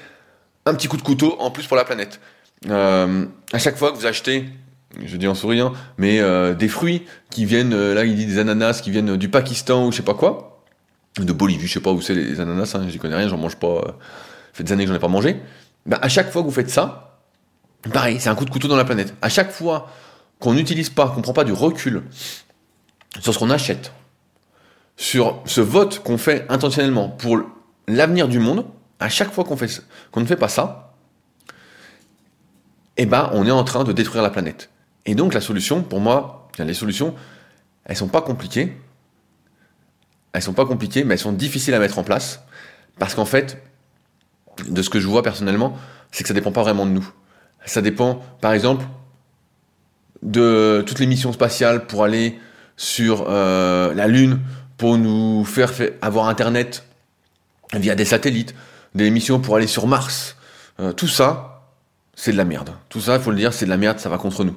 un 0.64 0.74
petit 0.74 0.88
coup 0.88 0.96
de 0.96 1.02
couteau 1.02 1.36
en 1.38 1.50
plus 1.50 1.66
pour 1.66 1.76
la 1.76 1.84
planète. 1.84 2.20
Euh, 2.68 3.26
à 3.52 3.58
chaque 3.58 3.76
fois 3.76 3.92
que 3.92 3.96
vous 3.96 4.06
achetez, 4.06 4.46
je 5.04 5.16
dis 5.16 5.26
en 5.26 5.34
souriant, 5.34 5.72
mais 5.98 6.20
euh, 6.20 6.54
des 6.54 6.68
fruits 6.68 7.02
qui 7.30 7.44
viennent, 7.44 7.74
euh, 7.74 7.94
là 7.94 8.04
il 8.04 8.16
dit 8.16 8.26
des 8.26 8.38
ananas 8.38 8.80
qui 8.82 8.90
viennent 8.90 9.16
du 9.16 9.28
Pakistan 9.28 9.86
ou 9.86 9.92
je 9.92 9.98
sais 9.98 10.02
pas 10.02 10.14
quoi, 10.14 10.62
de 11.18 11.32
Bolivie, 11.32 11.66
je 11.66 11.74
sais 11.74 11.80
pas 11.80 11.92
où 11.92 12.00
c'est 12.00 12.14
les 12.14 12.40
ananas, 12.40 12.74
hein, 12.74 12.86
j'y 12.88 12.98
connais 12.98 13.16
rien, 13.16 13.28
j'en 13.28 13.38
mange 13.38 13.56
pas, 13.56 13.66
euh, 13.66 13.82
ça 13.82 13.92
fait 14.54 14.64
des 14.64 14.72
années 14.72 14.84
que 14.84 14.90
j'en 14.90 14.96
ai 14.96 15.00
pas 15.00 15.08
mangé. 15.08 15.36
Bah, 15.84 15.98
à 16.00 16.08
chaque 16.08 16.30
fois 16.30 16.42
que 16.42 16.46
vous 16.46 16.52
faites 16.52 16.70
ça, 16.70 17.20
pareil, 17.92 18.18
c'est 18.20 18.28
un 18.28 18.34
coup 18.34 18.44
de 18.44 18.50
couteau 18.50 18.68
dans 18.68 18.76
la 18.76 18.84
planète. 18.84 19.14
À 19.22 19.28
chaque 19.28 19.50
fois 19.50 19.90
qu'on 20.38 20.54
n'utilise 20.54 20.90
pas, 20.90 21.08
qu'on 21.08 21.22
prend 21.22 21.32
pas 21.32 21.44
du 21.44 21.52
recul 21.52 22.02
sur 23.20 23.32
ce 23.32 23.38
qu'on 23.38 23.50
achète, 23.50 23.92
sur 24.96 25.42
ce 25.44 25.60
vote 25.60 26.02
qu'on 26.02 26.18
fait 26.18 26.46
intentionnellement 26.48 27.08
pour 27.08 27.38
l'avenir 27.88 28.28
du 28.28 28.38
monde, 28.38 28.66
à 28.98 29.08
chaque 29.08 29.32
fois 29.32 29.44
qu'on 29.44 30.20
ne 30.20 30.26
fait 30.26 30.36
pas 30.36 30.48
ça, 30.48 30.94
eh 32.96 33.06
ben, 33.06 33.30
on 33.32 33.46
est 33.46 33.50
en 33.50 33.64
train 33.64 33.84
de 33.84 33.92
détruire 33.92 34.22
la 34.22 34.30
planète. 34.30 34.70
Et 35.04 35.14
donc, 35.14 35.34
la 35.34 35.40
solution, 35.40 35.82
pour 35.82 36.00
moi, 36.00 36.48
les 36.58 36.74
solutions, 36.74 37.14
elles 37.84 37.96
sont 37.96 38.08
pas 38.08 38.22
compliquées. 38.22 38.76
Elles 40.32 40.42
sont 40.42 40.54
pas 40.54 40.66
compliquées, 40.66 41.04
mais 41.04 41.14
elles 41.14 41.20
sont 41.20 41.32
difficiles 41.32 41.74
à 41.74 41.78
mettre 41.78 41.98
en 41.98 42.02
place. 42.02 42.42
Parce 42.98 43.14
qu'en 43.14 43.24
fait, 43.24 43.62
de 44.68 44.82
ce 44.82 44.90
que 44.90 45.00
je 45.00 45.06
vois 45.06 45.22
personnellement, 45.22 45.76
c'est 46.10 46.22
que 46.22 46.28
ça 46.28 46.34
dépend 46.34 46.52
pas 46.52 46.62
vraiment 46.62 46.86
de 46.86 46.90
nous. 46.90 47.08
Ça 47.64 47.82
dépend, 47.82 48.22
par 48.40 48.52
exemple, 48.52 48.86
de 50.22 50.82
toutes 50.86 50.98
les 50.98 51.06
missions 51.06 51.32
spatiales 51.32 51.86
pour 51.86 52.04
aller 52.04 52.38
sur 52.76 53.26
euh, 53.28 53.94
la 53.94 54.06
Lune, 54.08 54.40
pour 54.76 54.98
nous 54.98 55.44
faire, 55.44 55.72
avoir 56.00 56.28
Internet 56.28 56.84
via 57.74 57.94
des 57.94 58.04
satellites, 58.04 58.54
des 58.94 59.10
missions 59.10 59.40
pour 59.40 59.56
aller 59.56 59.66
sur 59.66 59.86
Mars. 59.86 60.36
Euh, 60.80 60.92
tout 60.92 61.08
ça, 61.08 61.62
c'est 62.14 62.32
de 62.32 62.36
la 62.36 62.44
merde. 62.44 62.70
Tout 62.88 63.00
ça, 63.00 63.16
il 63.16 63.22
faut 63.22 63.30
le 63.30 63.36
dire, 63.36 63.52
c'est 63.52 63.64
de 63.64 63.70
la 63.70 63.76
merde, 63.76 63.98
ça 63.98 64.08
va 64.08 64.18
contre 64.18 64.44
nous. 64.44 64.56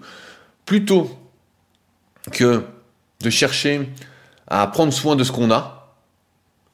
Plutôt 0.66 1.10
que 2.32 2.64
de 3.22 3.30
chercher 3.30 3.89
à 4.47 4.66
prendre 4.68 4.93
soin 4.93 5.16
de 5.16 5.24
ce 5.24 5.32
qu'on 5.32 5.51
a, 5.51 5.95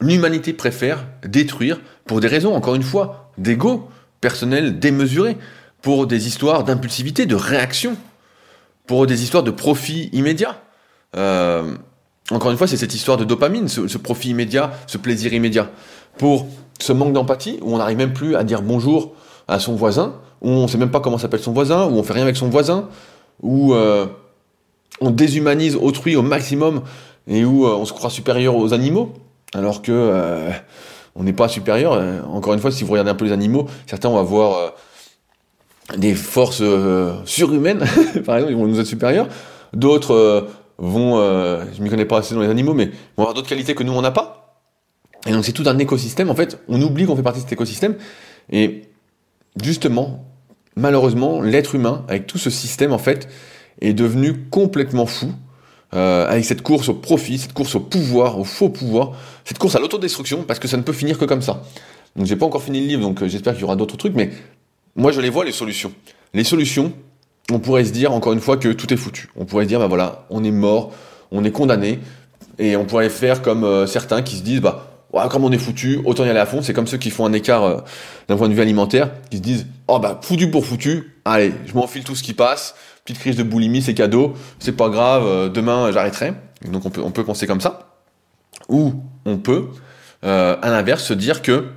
l'humanité 0.00 0.52
préfère 0.52 1.04
détruire 1.24 1.80
pour 2.04 2.20
des 2.20 2.28
raisons, 2.28 2.54
encore 2.54 2.74
une 2.74 2.82
fois, 2.82 3.32
d'ego 3.38 3.90
personnel 4.20 4.78
démesuré, 4.78 5.36
pour 5.82 6.06
des 6.06 6.26
histoires 6.26 6.64
d'impulsivité, 6.64 7.26
de 7.26 7.34
réaction, 7.34 7.96
pour 8.86 9.06
des 9.06 9.22
histoires 9.22 9.42
de 9.42 9.50
profit 9.50 10.08
immédiat. 10.12 10.62
Euh, 11.16 11.76
encore 12.30 12.50
une 12.50 12.56
fois, 12.56 12.66
c'est 12.66 12.76
cette 12.76 12.94
histoire 12.94 13.16
de 13.16 13.24
dopamine, 13.24 13.68
ce, 13.68 13.98
profit 13.98 14.30
immédiat, 14.30 14.72
ce 14.86 14.98
plaisir 14.98 15.32
immédiat. 15.32 15.70
Pour 16.18 16.46
ce 16.78 16.92
manque 16.92 17.12
d'empathie, 17.12 17.58
où 17.62 17.74
on 17.74 17.78
n'arrive 17.78 17.98
même 17.98 18.12
plus 18.12 18.36
à 18.36 18.44
dire 18.44 18.62
bonjour 18.62 19.12
à 19.48 19.58
son 19.58 19.74
voisin, 19.74 20.14
où 20.42 20.48
on 20.50 20.62
ne 20.62 20.66
sait 20.68 20.78
même 20.78 20.90
pas 20.90 21.00
comment 21.00 21.18
s'appelle 21.18 21.40
son 21.40 21.52
voisin, 21.52 21.86
où 21.86 21.98
on 21.98 22.02
fait 22.02 22.14
rien 22.14 22.22
avec 22.22 22.36
son 22.36 22.48
voisin, 22.48 22.88
où 23.42 23.74
euh, 23.74 24.06
on 25.00 25.10
déshumanise 25.10 25.76
autrui 25.76 26.16
au 26.16 26.22
maximum 26.22 26.82
et 27.26 27.44
où 27.44 27.66
euh, 27.66 27.74
on 27.74 27.84
se 27.84 27.92
croit 27.92 28.10
supérieur 28.10 28.56
aux 28.56 28.72
animaux, 28.72 29.12
alors 29.54 29.82
que 29.82 29.92
euh, 29.92 30.50
on 31.14 31.24
n'est 31.24 31.32
pas 31.32 31.48
supérieur. 31.48 32.00
Encore 32.28 32.54
une 32.54 32.60
fois, 32.60 32.70
si 32.70 32.84
vous 32.84 32.92
regardez 32.92 33.10
un 33.10 33.14
peu 33.14 33.24
les 33.24 33.32
animaux, 33.32 33.66
certains 33.86 34.08
vont 34.08 34.18
avoir 34.18 34.74
des 35.96 36.14
forces 36.14 36.62
surhumaines, 37.24 37.78
par 38.26 38.36
exemple, 38.36 38.52
ils 38.52 38.56
vont 38.56 38.66
nous 38.66 38.80
être 38.80 38.86
supérieurs. 38.86 39.28
D'autres 39.72 40.48
vont, 40.78 41.16
je 41.16 41.82
m'y 41.82 41.88
connais 41.88 42.04
pas 42.04 42.18
assez 42.18 42.34
dans 42.34 42.42
les 42.42 42.50
animaux, 42.50 42.74
mais 42.74 42.86
vont 43.16 43.22
avoir 43.22 43.34
d'autres 43.34 43.48
qualités 43.48 43.74
que 43.74 43.82
nous 43.82 43.92
on 43.92 44.02
n'a 44.02 44.10
pas. 44.10 44.45
Et 45.26 45.32
donc 45.32 45.44
c'est 45.44 45.52
tout 45.52 45.64
un 45.66 45.78
écosystème. 45.78 46.30
En 46.30 46.34
fait, 46.34 46.58
on 46.68 46.80
oublie 46.80 47.06
qu'on 47.06 47.16
fait 47.16 47.22
partie 47.22 47.40
de 47.40 47.44
cet 47.44 47.52
écosystème. 47.52 47.96
Et 48.50 48.82
justement, 49.62 50.24
malheureusement, 50.76 51.40
l'être 51.40 51.74
humain, 51.74 52.04
avec 52.08 52.26
tout 52.26 52.38
ce 52.38 52.50
système, 52.50 52.92
en 52.92 52.98
fait, 52.98 53.28
est 53.80 53.92
devenu 53.92 54.44
complètement 54.50 55.06
fou. 55.06 55.32
Euh, 55.94 56.26
avec 56.28 56.44
cette 56.44 56.62
course 56.62 56.88
au 56.88 56.94
profit, 56.94 57.38
cette 57.38 57.52
course 57.52 57.76
au 57.76 57.80
pouvoir, 57.80 58.40
au 58.40 58.44
faux 58.44 58.68
pouvoir, 58.68 59.12
cette 59.44 59.58
course 59.58 59.76
à 59.76 59.78
l'autodestruction, 59.78 60.42
parce 60.42 60.58
que 60.58 60.66
ça 60.66 60.76
ne 60.76 60.82
peut 60.82 60.92
finir 60.92 61.16
que 61.16 61.24
comme 61.24 61.42
ça. 61.42 61.62
Donc 62.16 62.26
j'ai 62.26 62.34
pas 62.34 62.44
encore 62.44 62.62
fini 62.62 62.80
le 62.80 62.86
livre, 62.86 63.02
donc 63.02 63.22
euh, 63.22 63.28
j'espère 63.28 63.52
qu'il 63.52 63.62
y 63.62 63.64
aura 63.64 63.76
d'autres 63.76 63.96
trucs, 63.96 64.14
mais 64.14 64.30
moi 64.96 65.12
je 65.12 65.20
les 65.20 65.30
vois 65.30 65.44
les 65.44 65.52
solutions. 65.52 65.92
Les 66.34 66.42
solutions, 66.42 66.92
on 67.52 67.60
pourrait 67.60 67.84
se 67.84 67.92
dire 67.92 68.12
encore 68.12 68.32
une 68.32 68.40
fois 68.40 68.56
que 68.56 68.72
tout 68.72 68.92
est 68.92 68.96
foutu. 68.96 69.28
On 69.36 69.44
pourrait 69.44 69.64
se 69.64 69.68
dire, 69.68 69.78
bah 69.78 69.86
voilà, 69.86 70.26
on 70.28 70.42
est 70.42 70.50
mort, 70.50 70.92
on 71.30 71.44
est 71.44 71.52
condamné, 71.52 72.00
et 72.58 72.76
on 72.76 72.84
pourrait 72.84 73.08
faire 73.08 73.40
comme 73.40 73.62
euh, 73.62 73.86
certains 73.86 74.22
qui 74.22 74.36
se 74.36 74.42
disent, 74.42 74.60
bah 74.60 74.95
comme 75.12 75.44
on 75.44 75.52
est 75.52 75.58
foutu, 75.58 76.00
autant 76.04 76.24
y 76.24 76.30
aller 76.30 76.38
à 76.38 76.46
fond. 76.46 76.62
C'est 76.62 76.72
comme 76.72 76.86
ceux 76.86 76.98
qui 76.98 77.10
font 77.10 77.26
un 77.26 77.32
écart 77.32 77.64
euh, 77.64 77.80
d'un 78.28 78.36
point 78.36 78.48
de 78.48 78.54
vue 78.54 78.60
alimentaire, 78.60 79.10
qui 79.30 79.38
se 79.38 79.42
disent, 79.42 79.66
oh 79.88 79.98
bah 79.98 80.20
foutu 80.22 80.50
pour 80.50 80.64
foutu, 80.66 81.20
allez, 81.24 81.52
je 81.66 81.74
m'enfile 81.74 82.04
tout 82.04 82.14
ce 82.14 82.22
qui 82.22 82.34
passe, 82.34 82.74
petite 83.04 83.20
crise 83.20 83.36
de 83.36 83.42
boulimie, 83.42 83.82
c'est 83.82 83.94
cadeau, 83.94 84.34
c'est 84.58 84.76
pas 84.76 84.88
grave, 84.88 85.24
euh, 85.26 85.48
demain 85.48 85.90
j'arrêterai. 85.92 86.34
Donc 86.70 86.84
on 86.84 86.90
peut, 86.90 87.02
on 87.02 87.10
peut 87.10 87.24
penser 87.24 87.46
comme 87.46 87.60
ça. 87.60 87.96
Ou 88.68 88.94
on 89.24 89.38
peut, 89.38 89.68
euh, 90.24 90.56
à 90.60 90.70
l'inverse, 90.70 91.04
se 91.04 91.14
dire 91.14 91.42
que 91.42 91.68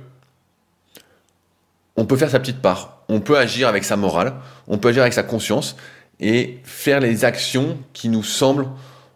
on 1.96 2.06
peut 2.06 2.16
faire 2.16 2.30
sa 2.30 2.40
petite 2.40 2.62
part, 2.62 3.02
on 3.08 3.20
peut 3.20 3.36
agir 3.36 3.68
avec 3.68 3.84
sa 3.84 3.96
morale, 3.96 4.34
on 4.68 4.78
peut 4.78 4.88
agir 4.88 5.02
avec 5.02 5.12
sa 5.12 5.22
conscience 5.22 5.76
et 6.18 6.58
faire 6.64 7.00
les 7.00 7.24
actions 7.24 7.78
qui 7.92 8.08
nous 8.08 8.22
semblent, 8.22 8.68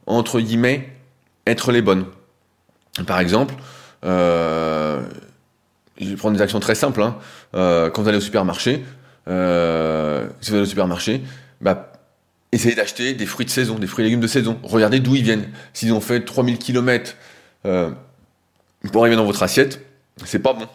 entre 0.06 0.40
guillemets, 0.40 0.92
être 1.46 1.72
les 1.72 1.82
bonnes. 1.82 2.06
Par 3.06 3.20
exemple, 3.20 3.54
je 4.04 5.00
vais 5.98 6.16
prendre 6.16 6.36
des 6.36 6.42
actions 6.42 6.60
très 6.60 6.74
simples. 6.74 7.02
Hein. 7.02 7.16
Euh, 7.54 7.90
quand 7.90 8.02
vous 8.02 8.08
allez 8.08 8.18
au 8.18 8.22
supermarché, 8.22 8.84
euh, 9.28 10.26
si 10.40 10.50
vous 10.50 10.56
allez 10.56 10.66
au 10.66 10.68
supermarché, 10.68 11.22
bah, 11.60 11.92
essayez 12.52 12.74
d'acheter 12.74 13.14
des 13.14 13.26
fruits 13.26 13.46
de 13.46 13.50
saison, 13.50 13.78
des 13.78 13.86
fruits 13.86 14.04
et 14.04 14.08
légumes 14.08 14.20
de 14.20 14.26
saison. 14.26 14.58
Regardez 14.62 15.00
d'où 15.00 15.14
ils 15.14 15.22
viennent. 15.22 15.48
S'ils 15.72 15.92
ont 15.92 16.00
fait 16.00 16.20
3000 16.20 16.58
km 16.58 17.16
euh, 17.66 17.90
pour 18.92 19.02
arriver 19.02 19.16
dans 19.16 19.24
votre 19.24 19.42
assiette, 19.42 19.80
c'est 20.24 20.38
pas 20.38 20.52
bon. 20.52 20.66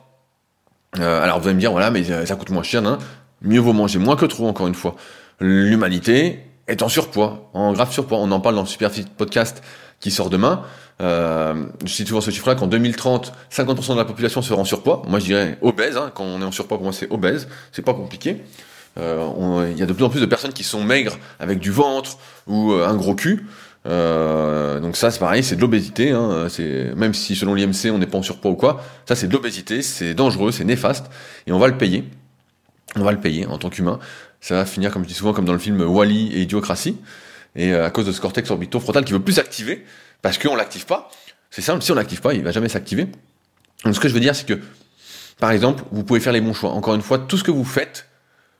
Euh, 0.99 1.21
alors 1.21 1.39
vous 1.39 1.47
allez 1.47 1.55
me 1.55 1.59
dire, 1.59 1.71
voilà, 1.71 1.91
mais 1.91 2.03
ça 2.25 2.35
coûte 2.35 2.49
moins 2.49 2.63
cher. 2.63 2.85
Hein. 2.85 2.97
Mieux 3.41 3.59
vaut 3.59 3.73
manger 3.73 3.99
moins 3.99 4.15
que 4.15 4.25
trop, 4.25 4.47
encore 4.47 4.67
une 4.67 4.75
fois. 4.75 4.95
L'humanité 5.39 6.39
est 6.67 6.81
en 6.81 6.89
surpoids, 6.89 7.49
en 7.53 7.73
grave 7.73 7.91
surpoids. 7.91 8.17
On 8.17 8.31
en 8.31 8.39
parle 8.39 8.55
dans 8.55 8.61
le 8.61 8.67
Superfit 8.67 9.05
Podcast 9.05 9.63
qui 9.99 10.11
sort 10.11 10.29
demain. 10.29 10.63
Euh, 11.01 11.65
je 11.85 11.93
cite 11.93 12.07
souvent 12.07 12.21
ce 12.21 12.31
chiffre-là 12.31 12.55
qu'en 12.55 12.67
2030, 12.67 13.33
50% 13.51 13.93
de 13.93 13.97
la 13.97 14.05
population 14.05 14.41
sera 14.41 14.59
en 14.59 14.65
surpoids. 14.65 15.03
Moi, 15.07 15.19
je 15.19 15.25
dirais 15.25 15.57
obèse. 15.61 15.97
Hein. 15.97 16.11
Quand 16.13 16.23
on 16.23 16.41
est 16.41 16.45
en 16.45 16.51
surpoids, 16.51 16.77
pour 16.77 16.83
moi, 16.83 16.93
c'est 16.93 17.09
obèse. 17.11 17.47
C'est 17.71 17.81
pas 17.81 17.93
compliqué. 17.93 18.43
Euh, 18.97 19.69
il 19.71 19.77
y 19.77 19.83
a 19.83 19.85
de 19.85 19.93
plus 19.93 20.03
en 20.03 20.09
plus 20.09 20.21
de 20.21 20.25
personnes 20.25 20.53
qui 20.53 20.63
sont 20.63 20.83
maigres 20.83 21.17
avec 21.39 21.59
du 21.59 21.71
ventre 21.71 22.17
ou 22.47 22.73
euh, 22.73 22.87
un 22.87 22.95
gros 22.95 23.15
cul. 23.15 23.45
Euh, 23.87 24.79
donc 24.79 24.97
ça, 24.97 25.09
c'est 25.09 25.19
pareil, 25.19 25.43
c'est 25.43 25.55
de 25.55 25.61
l'obésité. 25.61 26.11
Hein. 26.11 26.47
C'est 26.49 26.93
même 26.95 27.13
si 27.13 27.35
selon 27.35 27.53
l'IMC, 27.53 27.91
on 27.91 27.97
n'est 27.97 28.07
pas 28.07 28.17
en 28.17 28.23
surpoids 28.23 28.51
ou 28.51 28.55
quoi, 28.55 28.83
ça 29.07 29.15
c'est 29.15 29.27
de 29.27 29.33
l'obésité, 29.33 29.81
c'est 29.81 30.13
dangereux, 30.13 30.51
c'est 30.51 30.65
néfaste, 30.65 31.05
et 31.47 31.51
on 31.51 31.59
va 31.59 31.67
le 31.67 31.77
payer. 31.77 32.03
On 32.95 33.03
va 33.03 33.11
le 33.11 33.19
payer 33.19 33.45
en 33.45 33.57
tant 33.57 33.69
qu'humain. 33.69 33.99
Ça 34.41 34.55
va 34.55 34.65
finir, 34.65 34.91
comme 34.91 35.03
je 35.03 35.09
dis 35.09 35.13
souvent, 35.13 35.33
comme 35.33 35.45
dans 35.45 35.53
le 35.53 35.59
film 35.59 35.81
Wally 35.81 36.33
et 36.33 36.41
Idiocratie. 36.41 36.97
Et 37.55 37.73
à 37.73 37.89
cause 37.89 38.05
de 38.05 38.11
ce 38.11 38.21
cortex 38.21 38.49
orbitofrontal 38.51 39.03
qui 39.05 39.13
veut 39.13 39.19
plus 39.19 39.33
s'activer, 39.33 39.85
parce 40.21 40.37
qu'on 40.37 40.55
l'active 40.55 40.85
pas. 40.85 41.09
C'est 41.49 41.61
simple, 41.61 41.83
si 41.83 41.91
on 41.91 41.95
l'active 41.95 42.21
pas, 42.21 42.33
il 42.33 42.43
va 42.43 42.51
jamais 42.51 42.69
s'activer. 42.69 43.07
Donc 43.83 43.95
ce 43.95 43.99
que 43.99 44.07
je 44.07 44.13
veux 44.13 44.19
dire, 44.19 44.35
c'est 44.35 44.45
que, 44.45 44.59
par 45.39 45.51
exemple, 45.51 45.83
vous 45.91 46.03
pouvez 46.03 46.19
faire 46.19 46.33
les 46.33 46.41
bons 46.41 46.53
choix. 46.53 46.71
Encore 46.71 46.95
une 46.95 47.01
fois, 47.01 47.17
tout 47.17 47.37
ce 47.37 47.43
que 47.43 47.51
vous 47.51 47.65
faites, 47.65 48.07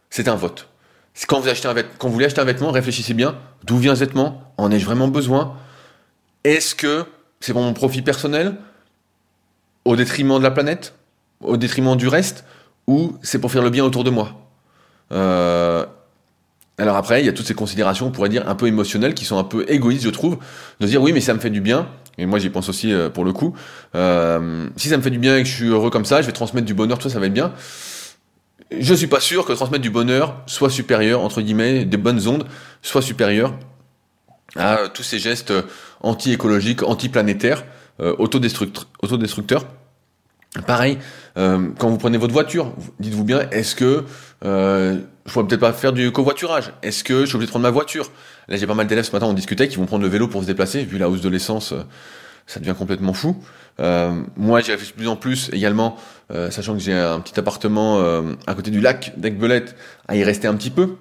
c'est 0.10 0.28
un 0.28 0.36
vote. 0.36 0.68
Quand 1.28 1.40
vous, 1.40 1.50
achetez 1.50 1.68
un 1.68 1.74
vêtement, 1.74 2.10
voulez 2.10 2.26
acheter 2.26 2.42
un 2.42 2.46
vêtement, 2.46 2.72
réfléchissez 2.72 3.14
bien, 3.14 3.38
d'où 3.64 3.78
vient 3.78 3.96
ce 3.96 4.00
vêtement 4.00 4.54
En 4.58 4.72
ai-je 4.72 4.86
vraiment 4.86 5.08
besoin 5.08 5.58
Est-ce 6.44 6.76
que 6.76 7.06
c'est 7.40 7.52
pour 7.54 7.62
mon 7.62 7.74
profit 7.74 8.02
personnel 8.02 8.56
Au 9.86 9.96
détriment 9.96 10.38
de 10.38 10.44
la 10.44 10.52
planète 10.52 10.94
Au 11.42 11.58
détriment 11.58 11.98
du 11.98 12.08
reste 12.08 12.46
Ou 12.88 13.18
c'est 13.22 13.40
pour 13.40 13.52
faire 13.52 13.64
le 13.64 13.70
bien 13.70 13.84
autour 13.84 14.04
de 14.04 14.10
moi? 14.10 14.40
Euh, 15.12 15.86
alors 16.80 16.96
après, 16.96 17.22
il 17.22 17.26
y 17.26 17.30
a 17.30 17.34
toutes 17.34 17.46
ces 17.46 17.54
considérations, 17.54 18.08
on 18.08 18.12
pourrait 18.12 18.30
dire, 18.30 18.48
un 18.48 18.56
peu 18.56 18.68
émotionnelles, 18.68 19.14
qui 19.14 19.26
sont 19.26 19.38
un 19.38 19.44
peu 19.44 19.66
égoïstes, 19.68 20.04
je 20.04 20.10
trouve, 20.10 20.38
de 20.80 20.88
dire 20.88 21.02
oui, 21.02 21.14
mais 21.14 21.22
ça 21.22 21.34
me 21.34 21.40
fait 21.40 21.50
du 21.50 21.62
bien, 21.62 21.88
et 22.18 22.26
moi 22.26 22.40
j'y 22.40 22.50
pense 22.50 22.70
aussi 22.70 22.94
euh, 22.94 23.10
pour 23.10 23.26
le 23.26 23.34
coup, 23.34 23.56
euh, 23.96 24.68
si 24.76 24.90
ça 24.90 24.98
me 24.98 25.02
fait 25.02 25.10
du 25.10 25.20
bien 25.20 25.38
et 25.38 25.44
que 25.44 25.50
je 25.50 25.54
suis 25.54 25.68
heureux 25.68 25.90
comme 25.90 26.06
ça, 26.06 26.22
je 26.22 26.28
vais 26.28 26.34
transmettre 26.34 26.66
du 26.66 26.74
bonheur, 26.74 26.98
tout 26.98 27.10
ça, 27.10 27.14
ça 27.14 27.20
va 27.20 27.28
être 27.28 27.34
bien. 27.34 27.54
Je 28.78 28.94
suis 28.94 29.08
pas 29.08 29.20
sûr 29.20 29.46
que 29.46 29.54
transmettre 29.54 29.82
du 29.82 29.90
bonheur 29.90 30.44
soit 30.46 30.70
supérieur, 30.70 31.22
entre 31.22 31.42
guillemets, 31.42 31.86
des 31.86 31.98
bonnes 31.98 32.28
ondes, 32.28 32.46
soit 32.82 33.02
supérieur 33.02 33.56
à 34.56 34.90
tous 34.94 35.04
ces 35.04 35.20
gestes 35.20 35.54
anti-écologiques, 36.02 36.84
anti-planétaires, 36.84 37.64
euh, 38.00 38.16
autodestructeurs. 38.18 39.66
Pareil, 40.66 40.98
euh, 41.38 41.70
quand 41.78 41.90
vous 41.90 41.98
prenez 41.98 42.18
votre 42.18 42.34
voiture, 42.34 42.74
dites-vous 43.00 43.24
bien, 43.24 43.50
est-ce 43.52 43.76
que 43.76 44.06
euh, 44.46 45.00
je 45.30 45.34
pourrais 45.34 45.46
peut-être 45.46 45.62
pas 45.62 45.74
faire 45.74 45.94
du 45.94 46.12
covoiturage 46.12 46.74
Est-ce 46.82 47.04
que 47.04 47.22
je 47.22 47.26
suis 47.28 47.36
obligé 47.36 47.46
de 47.46 47.52
prendre 47.52 47.62
ma 47.62 47.70
voiture? 47.70 48.12
Là, 48.48 48.58
j'ai 48.58 48.66
pas 48.66 48.74
mal 48.74 48.88
d'élèves 48.88 49.06
ce 49.06 49.12
matin, 49.12 49.28
on 49.28 49.34
discutait, 49.34 49.68
qui 49.68 49.78
vont 49.78 49.86
prendre 49.86 50.02
le 50.02 50.10
vélo 50.10 50.28
pour 50.28 50.42
se 50.42 50.48
déplacer. 50.48 50.84
Vu 50.84 50.98
la 50.98 51.08
hausse 51.08 51.22
de 51.22 51.30
l'essence, 51.30 51.72
euh, 51.72 51.84
ça 52.48 52.60
devient 52.60 52.74
complètement 52.76 53.14
fou. 53.14 53.38
Euh, 53.80 54.24
moi, 54.36 54.62
j'y 54.62 54.72
réfléchis 54.72 54.94
de 54.94 54.98
plus 54.98 55.08
en 55.08 55.16
plus 55.16 55.52
également, 55.54 55.98
euh, 56.32 56.50
sachant 56.50 56.74
que 56.74 56.80
j'ai 56.80 56.94
un 56.94 57.20
petit 57.20 57.40
appartement 57.40 58.00
à 58.48 58.56
côté 58.56 58.72
du 58.72 58.82
lac 58.82 59.14
d'Aigbelette, 59.18 59.76
à 60.08 60.16
y 60.16 60.24
rester 60.24 60.48
un 60.48 60.56
petit 60.56 60.72
peu. 60.72 60.96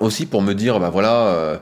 Aussi 0.00 0.26
pour 0.26 0.42
me 0.42 0.52
dire, 0.52 0.80
bah 0.80 0.90
voilà, 0.90 1.60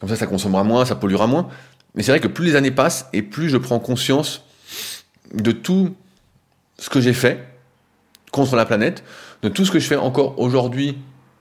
comme 0.00 0.08
ça, 0.08 0.16
ça 0.16 0.26
consommera 0.26 0.64
moins, 0.64 0.86
ça 0.86 0.94
polluera 0.94 1.26
moins. 1.26 1.48
Mais 1.94 2.02
c'est 2.02 2.12
vrai 2.12 2.20
que 2.20 2.28
plus 2.28 2.46
les 2.46 2.56
années 2.56 2.70
passent 2.70 3.08
et 3.12 3.20
plus 3.20 3.50
je 3.50 3.58
prends 3.58 3.78
conscience 3.78 4.46
de 5.34 5.52
tout 5.52 5.94
ce 6.78 6.88
que 6.88 7.02
j'ai 7.02 7.12
fait 7.12 7.46
contre 8.32 8.56
la 8.56 8.64
planète, 8.64 9.04
de 9.42 9.50
tout 9.50 9.66
ce 9.66 9.70
que 9.70 9.78
je 9.78 9.86
fais 9.86 9.96
encore 9.96 10.38
aujourd'hui 10.38 10.96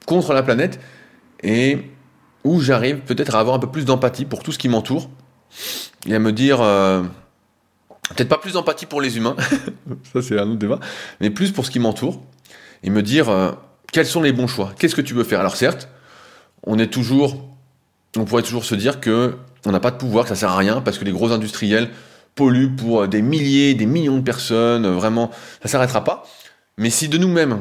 contre 0.09 0.33
la 0.33 0.41
planète, 0.41 0.79
et 1.43 1.77
où 2.43 2.59
j'arrive 2.61 3.01
peut-être 3.01 3.35
à 3.35 3.39
avoir 3.39 3.55
un 3.55 3.59
peu 3.59 3.69
plus 3.69 3.85
d'empathie 3.85 4.25
pour 4.25 4.41
tout 4.41 4.51
ce 4.51 4.57
qui 4.57 4.67
m'entoure, 4.67 5.07
et 6.07 6.15
à 6.15 6.19
me 6.19 6.31
dire, 6.31 6.61
euh, 6.61 7.03
peut-être 8.15 8.27
pas 8.27 8.39
plus 8.39 8.53
d'empathie 8.53 8.87
pour 8.87 9.01
les 9.01 9.17
humains, 9.17 9.35
ça 10.13 10.23
c'est 10.23 10.39
un 10.39 10.49
autre 10.49 10.57
débat, 10.57 10.79
mais 11.21 11.29
plus 11.29 11.51
pour 11.51 11.63
ce 11.63 11.69
qui 11.69 11.77
m'entoure, 11.77 12.23
et 12.81 12.89
me 12.89 13.03
dire, 13.03 13.29
euh, 13.29 13.51
quels 13.93 14.07
sont 14.07 14.23
les 14.23 14.33
bons 14.33 14.47
choix? 14.47 14.73
Qu'est-ce 14.79 14.95
que 14.95 15.01
tu 15.01 15.13
veux 15.13 15.23
faire? 15.23 15.41
Alors 15.41 15.55
certes, 15.55 15.89
on 16.63 16.79
est 16.79 16.91
toujours, 16.91 17.47
on 18.17 18.25
pourrait 18.25 18.41
toujours 18.41 18.65
se 18.65 18.73
dire 18.73 18.99
que 18.99 19.37
on 19.67 19.71
n'a 19.71 19.79
pas 19.79 19.91
de 19.91 19.97
pouvoir, 19.97 20.23
que 20.23 20.29
ça 20.29 20.35
sert 20.35 20.49
à 20.49 20.57
rien, 20.57 20.81
parce 20.81 20.97
que 20.97 21.05
les 21.05 21.11
gros 21.11 21.31
industriels 21.31 21.91
polluent 22.33 22.75
pour 22.75 23.07
des 23.07 23.21
milliers, 23.21 23.75
des 23.75 23.85
millions 23.85 24.17
de 24.17 24.23
personnes, 24.23 24.87
vraiment, 24.87 25.29
ça 25.61 25.67
s'arrêtera 25.67 26.03
pas. 26.03 26.23
Mais 26.77 26.89
si 26.89 27.09
de 27.09 27.19
nous-mêmes, 27.19 27.59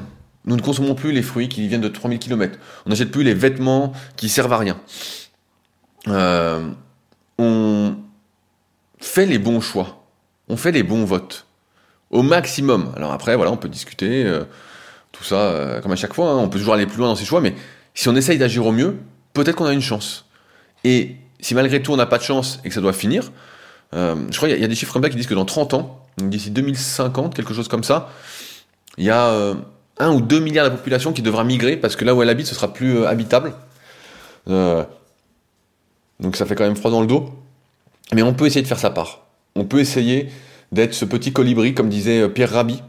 nous 0.48 0.56
ne 0.56 0.62
consommons 0.62 0.94
plus 0.94 1.12
les 1.12 1.22
fruits 1.22 1.48
qui 1.48 1.68
viennent 1.68 1.82
de 1.82 1.88
3000 1.88 2.18
km, 2.18 2.58
on 2.86 2.90
n'achète 2.90 3.10
plus 3.10 3.22
les 3.22 3.34
vêtements 3.34 3.92
qui 4.16 4.28
servent 4.28 4.52
à 4.52 4.58
rien, 4.58 4.78
euh, 6.08 6.70
on 7.38 7.96
fait 8.98 9.26
les 9.26 9.38
bons 9.38 9.60
choix, 9.60 10.02
on 10.48 10.56
fait 10.56 10.72
les 10.72 10.82
bons 10.82 11.04
votes, 11.04 11.46
au 12.10 12.22
maximum. 12.22 12.92
Alors 12.96 13.12
après, 13.12 13.36
voilà, 13.36 13.52
on 13.52 13.58
peut 13.58 13.68
discuter, 13.68 14.24
euh, 14.24 14.44
tout 15.12 15.22
ça, 15.22 15.36
euh, 15.36 15.80
comme 15.82 15.92
à 15.92 15.96
chaque 15.96 16.14
fois, 16.14 16.30
hein, 16.30 16.36
on 16.36 16.48
peut 16.48 16.58
toujours 16.58 16.74
aller 16.74 16.86
plus 16.86 16.96
loin 16.96 17.08
dans 17.08 17.16
ses 17.16 17.26
choix, 17.26 17.42
mais 17.42 17.54
si 17.94 18.08
on 18.08 18.16
essaye 18.16 18.38
d'agir 18.38 18.66
au 18.66 18.72
mieux, 18.72 18.96
peut-être 19.34 19.56
qu'on 19.56 19.66
a 19.66 19.72
une 19.74 19.82
chance. 19.82 20.24
Et 20.82 21.16
si 21.40 21.54
malgré 21.54 21.82
tout 21.82 21.92
on 21.92 21.96
n'a 21.96 22.06
pas 22.06 22.18
de 22.18 22.22
chance 22.22 22.58
et 22.64 22.68
que 22.68 22.74
ça 22.74 22.80
doit 22.80 22.92
finir, 22.94 23.30
je 23.92 24.36
crois 24.36 24.48
qu'il 24.48 24.58
y, 24.58 24.64
a 24.64 24.68
des 24.68 24.74
chiffres 24.74 24.92
comme 24.92 25.02
ça 25.02 25.10
qui 25.10 25.16
disent 25.16 25.26
que 25.26 25.34
dans 25.34 25.44
30 25.44 25.74
ans, 25.74 26.06
d'ici 26.18 26.50
2050, 26.50 27.34
quelque 27.34 27.54
chose 27.54 27.68
comme 27.68 27.84
ça, 27.84 28.10
il 28.96 29.04
y 29.04 29.10
a 29.10 29.54
1 29.98 30.10
ou 30.12 30.20
2 30.20 30.38
milliards 30.40 30.64
de 30.66 30.70
la 30.70 30.76
population 30.76 31.12
qui 31.12 31.22
devra 31.22 31.44
migrer 31.44 31.76
parce 31.76 31.96
que 31.96 32.04
là 32.04 32.14
où 32.14 32.22
elle 32.22 32.28
habite, 32.28 32.46
ce 32.46 32.54
sera 32.54 32.72
plus 32.72 32.98
euh, 32.98 33.08
habitable. 33.08 33.52
Euh, 34.48 34.84
donc 36.20 36.36
ça 36.36 36.46
fait 36.46 36.54
quand 36.54 36.64
même 36.64 36.76
froid 36.76 36.90
dans 36.90 37.00
le 37.00 37.06
dos. 37.06 37.30
Mais 38.12 38.22
on 38.22 38.32
peut 38.34 38.46
essayer 38.46 38.62
de 38.62 38.66
faire 38.66 38.78
sa 38.78 38.90
part. 38.90 39.26
On 39.54 39.64
peut 39.64 39.80
essayer 39.80 40.30
d'être 40.72 40.94
ce 40.94 41.04
petit 41.04 41.32
colibri, 41.32 41.74
comme 41.74 41.88
disait 41.88 42.20
euh, 42.22 42.28
Pierre 42.28 42.50
Rabhi 42.52 42.82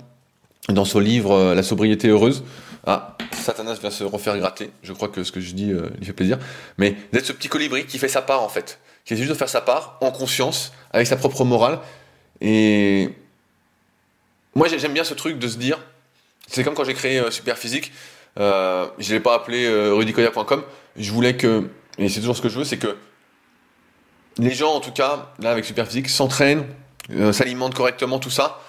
dans 0.70 0.86
son 0.86 1.00
livre 1.00 1.54
La 1.56 1.64
sobriété 1.64 2.08
heureuse. 2.10 2.44
Ah, 2.86 3.18
Satanas 3.34 3.76
vient 3.82 3.90
se 3.92 4.04
refaire 4.04 4.38
gratter. 4.38 4.70
Je 4.84 4.94
crois 4.94 5.10
que 5.10 5.24
ce 5.24 5.32
que 5.32 5.40
je 5.42 5.54
dis 5.54 5.72
lui 5.74 6.06
fait 6.06 6.14
plaisir. 6.14 6.38
Mais 6.78 6.96
d'être 7.12 7.26
ce 7.26 7.34
petit 7.34 7.48
colibri 7.50 7.86
qui 7.86 7.98
fait 7.98 8.08
sa 8.08 8.22
part 8.22 8.44
en 8.44 8.50
fait. 8.50 8.80
Qui 9.04 9.14
essaie 9.14 9.24
juste 9.24 9.34
de 9.34 9.38
faire 9.38 9.50
sa 9.50 9.62
part 9.62 9.98
en 10.02 10.12
conscience, 10.12 10.72
avec 10.92 11.08
sa 11.08 11.16
propre 11.16 11.44
morale. 11.44 11.80
Et 12.42 13.10
moi 14.56 14.68
j'ai- 14.68 14.78
j'aime 14.80 14.94
bien 14.94 15.04
ce 15.04 15.14
truc 15.16 15.40
de 15.40 15.48
se 15.48 15.58
dire, 15.58 15.80
c'est 16.50 16.64
comme 16.64 16.74
quand 16.74 16.84
j'ai 16.84 16.94
créé 16.94 17.20
euh, 17.20 17.32
Superphysique, 17.32 17.92
euh, 18.40 18.88
je 18.98 19.14
l'ai 19.14 19.20
pas 19.20 19.36
appelé 19.36 19.66
euh, 19.66 19.94
rudicoya.com, 19.94 20.64
je 20.96 21.12
voulais 21.12 21.36
que, 21.36 21.70
et 21.98 22.10
c'est 22.10 22.20
toujours 22.20 22.38
ce 22.38 22.42
que 22.42 22.50
je 22.50 22.60
veux, 22.60 22.64
c'est 22.64 22.78
que 22.78 22.96
les 24.38 24.52
gens 24.52 24.72
en 24.72 24.80
tout 24.80 24.92
cas, 24.92 25.34
là 25.40 25.52
avec 25.52 25.66
Superphysique, 25.66 26.10
s'entraînent, 26.10 26.66
euh, 27.12 27.34
s'alimentent 27.34 27.76
correctement, 27.76 28.20
tout 28.20 28.30
ça. 28.30 28.62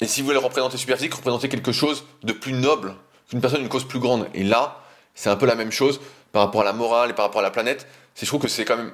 Et 0.00 0.06
si 0.06 0.20
vous 0.20 0.26
voulez 0.26 0.38
représenter 0.38 0.76
Superphysique, 0.76 1.14
représenter 1.14 1.48
quelque 1.48 1.72
chose 1.72 2.04
de 2.24 2.32
plus 2.32 2.52
noble, 2.52 2.94
qu'une 3.30 3.40
personne, 3.40 3.62
une 3.62 3.68
cause 3.68 3.86
plus 3.86 4.00
grande. 4.00 4.26
Et 4.34 4.42
là, 4.42 4.82
c'est 5.14 5.30
un 5.30 5.36
peu 5.36 5.46
la 5.46 5.54
même 5.54 5.70
chose 5.70 6.00
par 6.32 6.42
rapport 6.42 6.62
à 6.62 6.64
la 6.64 6.72
morale 6.72 7.10
et 7.10 7.12
par 7.14 7.24
rapport 7.24 7.40
à 7.40 7.44
la 7.44 7.50
planète. 7.50 7.86
C'est 8.14 8.26
je 8.26 8.30
trouve 8.30 8.42
que 8.42 8.48
c'est 8.48 8.64
quand 8.64 8.76
même 8.76 8.92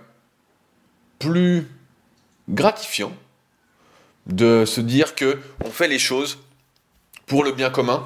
plus 1.18 1.66
gratifiant 2.48 3.12
de 4.26 4.64
se 4.66 4.80
dire 4.80 5.14
que 5.14 5.38
on 5.64 5.70
fait 5.70 5.88
les 5.88 5.98
choses 5.98 6.38
pour 7.30 7.44
le 7.44 7.52
bien 7.52 7.70
commun 7.70 8.02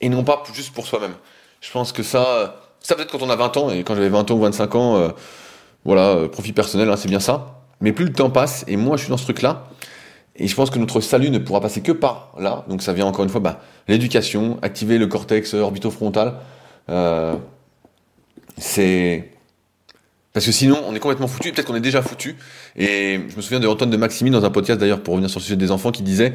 et 0.00 0.08
non 0.08 0.24
pas 0.24 0.42
juste 0.52 0.74
pour 0.74 0.84
soi-même. 0.84 1.14
Je 1.60 1.70
pense 1.70 1.92
que 1.92 2.02
ça, 2.02 2.60
ça 2.80 2.96
peut-être 2.96 3.12
quand 3.12 3.22
on 3.22 3.30
a 3.30 3.36
20 3.36 3.56
ans 3.56 3.70
et 3.70 3.84
quand 3.84 3.94
j'avais 3.94 4.08
20 4.08 4.32
ans 4.32 4.34
ou 4.34 4.40
25 4.40 4.74
ans, 4.74 4.96
euh, 4.96 5.08
voilà, 5.84 6.08
euh, 6.08 6.28
profit 6.28 6.52
personnel, 6.52 6.90
hein, 6.90 6.96
c'est 6.96 7.08
bien 7.08 7.20
ça. 7.20 7.62
Mais 7.80 7.92
plus 7.92 8.04
le 8.04 8.12
temps 8.12 8.30
passe 8.30 8.64
et 8.66 8.76
moi 8.76 8.96
je 8.96 9.02
suis 9.02 9.10
dans 9.10 9.16
ce 9.16 9.22
truc-là. 9.22 9.68
Et 10.34 10.48
je 10.48 10.56
pense 10.56 10.70
que 10.70 10.80
notre 10.80 11.00
salut 11.00 11.30
ne 11.30 11.38
pourra 11.38 11.60
passer 11.60 11.82
que 11.82 11.92
par 11.92 12.32
là. 12.36 12.64
Donc 12.68 12.82
ça 12.82 12.92
vient 12.92 13.06
encore 13.06 13.22
une 13.22 13.30
fois, 13.30 13.40
bah, 13.40 13.60
l'éducation, 13.86 14.58
activer 14.60 14.98
le 14.98 15.06
cortex 15.06 15.54
orbitofrontal. 15.54 16.34
Euh, 16.90 17.36
c'est 18.58 19.30
parce 20.34 20.44
que 20.44 20.52
sinon, 20.52 20.76
on 20.86 20.94
est 20.94 20.98
complètement 20.98 21.28
foutu. 21.28 21.52
Peut-être 21.52 21.66
qu'on 21.66 21.76
est 21.76 21.80
déjà 21.80 22.02
foutu. 22.02 22.36
Et 22.76 23.20
je 23.30 23.36
me 23.36 23.40
souviens 23.40 23.60
de 23.60 23.66
Antoine 23.68 23.88
de 23.90 23.96
Maximi 23.96 24.30
dans 24.30 24.44
un 24.44 24.50
podcast 24.50 24.78
d'ailleurs 24.80 25.00
pour 25.00 25.14
revenir 25.14 25.30
sur 25.30 25.38
le 25.38 25.44
sujet 25.44 25.56
des 25.56 25.70
enfants 25.70 25.92
qui 25.92 26.02
disait 26.02 26.32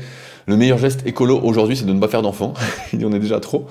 le 0.48 0.56
meilleur 0.56 0.78
geste 0.78 1.06
écolo 1.06 1.38
aujourd'hui, 1.44 1.76
c'est 1.78 1.86
de 1.86 1.94
ne 1.94 2.00
pas 2.00 2.08
faire 2.08 2.22
d'enfants. 2.22 2.54
Il 2.94 3.00
dit 3.00 3.06
on 3.06 3.12
est 3.12 3.20
déjà 3.20 3.40
trop. 3.40 3.68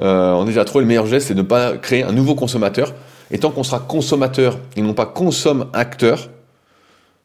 Euh, 0.00 0.32
on 0.32 0.44
est 0.44 0.48
déjà 0.48 0.64
trop. 0.64 0.80
Et 0.80 0.82
le 0.82 0.88
meilleur 0.88 1.06
geste, 1.06 1.28
c'est 1.28 1.34
de 1.34 1.42
ne 1.42 1.46
pas 1.46 1.76
créer 1.76 2.02
un 2.02 2.12
nouveau 2.12 2.34
consommateur. 2.34 2.94
Et 3.30 3.38
tant 3.38 3.50
qu'on 3.50 3.62
sera 3.62 3.78
consommateur 3.78 4.58
et 4.74 4.80
non 4.80 4.94
pas 4.94 5.04
consomme 5.06 5.66
acteur, 5.74 6.30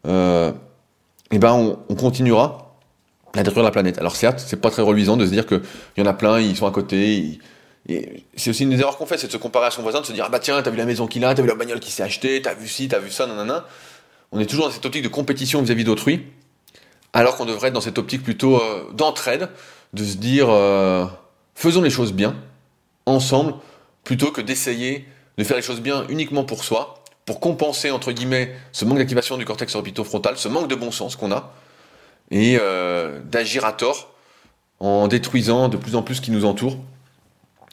euh, 0.05 0.51
eh 1.31 1.39
ben 1.39 1.53
on, 1.53 1.79
on 1.87 1.95
continuera 1.95 2.75
à 3.37 3.41
détruire 3.41 3.63
la 3.63 3.71
planète. 3.71 3.97
Alors 3.99 4.15
certes, 4.17 4.43
c'est 4.45 4.59
pas 4.59 4.69
très 4.69 4.81
reluisant 4.81 5.15
de 5.15 5.25
se 5.25 5.31
dire 5.31 5.45
que 5.45 5.61
il 5.95 6.03
y 6.03 6.05
en 6.05 6.09
a 6.09 6.13
plein, 6.13 6.39
ils 6.41 6.57
sont 6.57 6.67
à 6.67 6.71
côté. 6.71 7.15
ils- 7.17 7.33
et 7.35 7.39
c'est 7.87 8.49
aussi 8.49 8.63
une 8.63 8.69
des 8.69 8.79
erreurs 8.79 8.97
qu'on 8.97 9.05
fait, 9.05 9.17
c'est 9.17 9.27
de 9.27 9.31
se 9.31 9.37
comparer 9.37 9.67
à 9.67 9.71
son 9.71 9.81
voisin, 9.81 10.01
de 10.01 10.05
se 10.05 10.13
dire 10.13 10.23
ah 10.25 10.29
bah 10.29 10.39
tiens, 10.39 10.61
t'as 10.61 10.71
vu 10.71 10.77
la 10.77 10.85
maison 10.85 11.05
qu'il 11.07 11.25
a, 11.25 11.33
t'as 11.33 11.41
vu 11.41 11.49
la 11.49 11.55
bagnole 11.55 11.79
qu'il 11.79 11.91
s'est 11.91 12.03
acheté, 12.03 12.41
t'as 12.41 12.53
vu 12.53 12.67
ci, 12.67 12.87
t'as 12.87 12.99
vu 12.99 13.11
ça, 13.11 13.27
nanana. 13.27 13.65
On 14.31 14.39
est 14.39 14.45
toujours 14.45 14.65
dans 14.65 14.71
cette 14.71 14.85
optique 14.85 15.03
de 15.03 15.09
compétition 15.09 15.61
vis-à-vis 15.61 15.83
d'autrui, 15.83 16.25
alors 17.11 17.35
qu'on 17.35 17.45
devrait 17.45 17.67
être 17.67 17.73
dans 17.73 17.81
cette 17.81 17.97
optique 17.97 18.23
plutôt 18.23 18.61
euh, 18.61 18.89
d'entraide, 18.93 19.49
de 19.93 20.03
se 20.03 20.15
dire 20.15 20.49
euh, 20.49 21.05
faisons 21.55 21.81
les 21.81 21.89
choses 21.89 22.13
bien, 22.13 22.35
ensemble, 23.05 23.55
plutôt 24.03 24.31
que 24.31 24.41
d'essayer 24.41 25.05
de 25.37 25.43
faire 25.43 25.57
les 25.57 25.63
choses 25.63 25.81
bien 25.81 26.05
uniquement 26.07 26.45
pour 26.45 26.63
soi, 26.63 27.03
pour 27.25 27.39
compenser 27.39 27.91
entre 27.91 28.11
guillemets 28.11 28.55
ce 28.71 28.85
manque 28.85 28.97
d'activation 28.97 29.37
du 29.37 29.45
cortex 29.45 29.75
orbitofrontal, 29.75 30.37
ce 30.37 30.47
manque 30.47 30.67
de 30.67 30.75
bon 30.75 30.91
sens 30.91 31.15
qu'on 31.15 31.31
a, 31.31 31.53
et 32.31 32.57
euh, 32.59 33.19
d'agir 33.25 33.65
à 33.65 33.73
tort 33.73 34.09
en 34.79 35.07
détruisant 35.07 35.69
de 35.69 35.77
plus 35.77 35.95
en 35.95 36.01
plus 36.01 36.15
ce 36.15 36.21
qui 36.21 36.31
nous 36.31 36.45
entoure. 36.45 36.77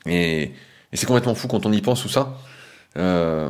Et, 0.07 0.53
c'est 0.93 1.07
complètement 1.07 1.35
fou 1.35 1.47
quand 1.47 1.67
on 1.67 1.73
y 1.73 1.81
pense 1.81 2.03
tout 2.03 2.09
ça. 2.09 2.37
Euh, 2.97 3.49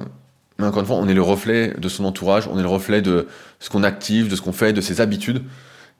mais 0.58 0.66
encore 0.66 0.80
une 0.80 0.86
fois, 0.86 0.96
on 0.96 1.08
est 1.08 1.14
le 1.14 1.22
reflet 1.22 1.74
de 1.78 1.88
son 1.88 2.04
entourage, 2.04 2.46
on 2.52 2.58
est 2.58 2.62
le 2.62 2.68
reflet 2.68 3.00
de 3.00 3.28
ce 3.60 3.70
qu'on 3.70 3.82
active, 3.82 4.28
de 4.28 4.36
ce 4.36 4.42
qu'on 4.42 4.52
fait, 4.52 4.74
de 4.74 4.82
ses 4.82 5.00
habitudes. 5.00 5.42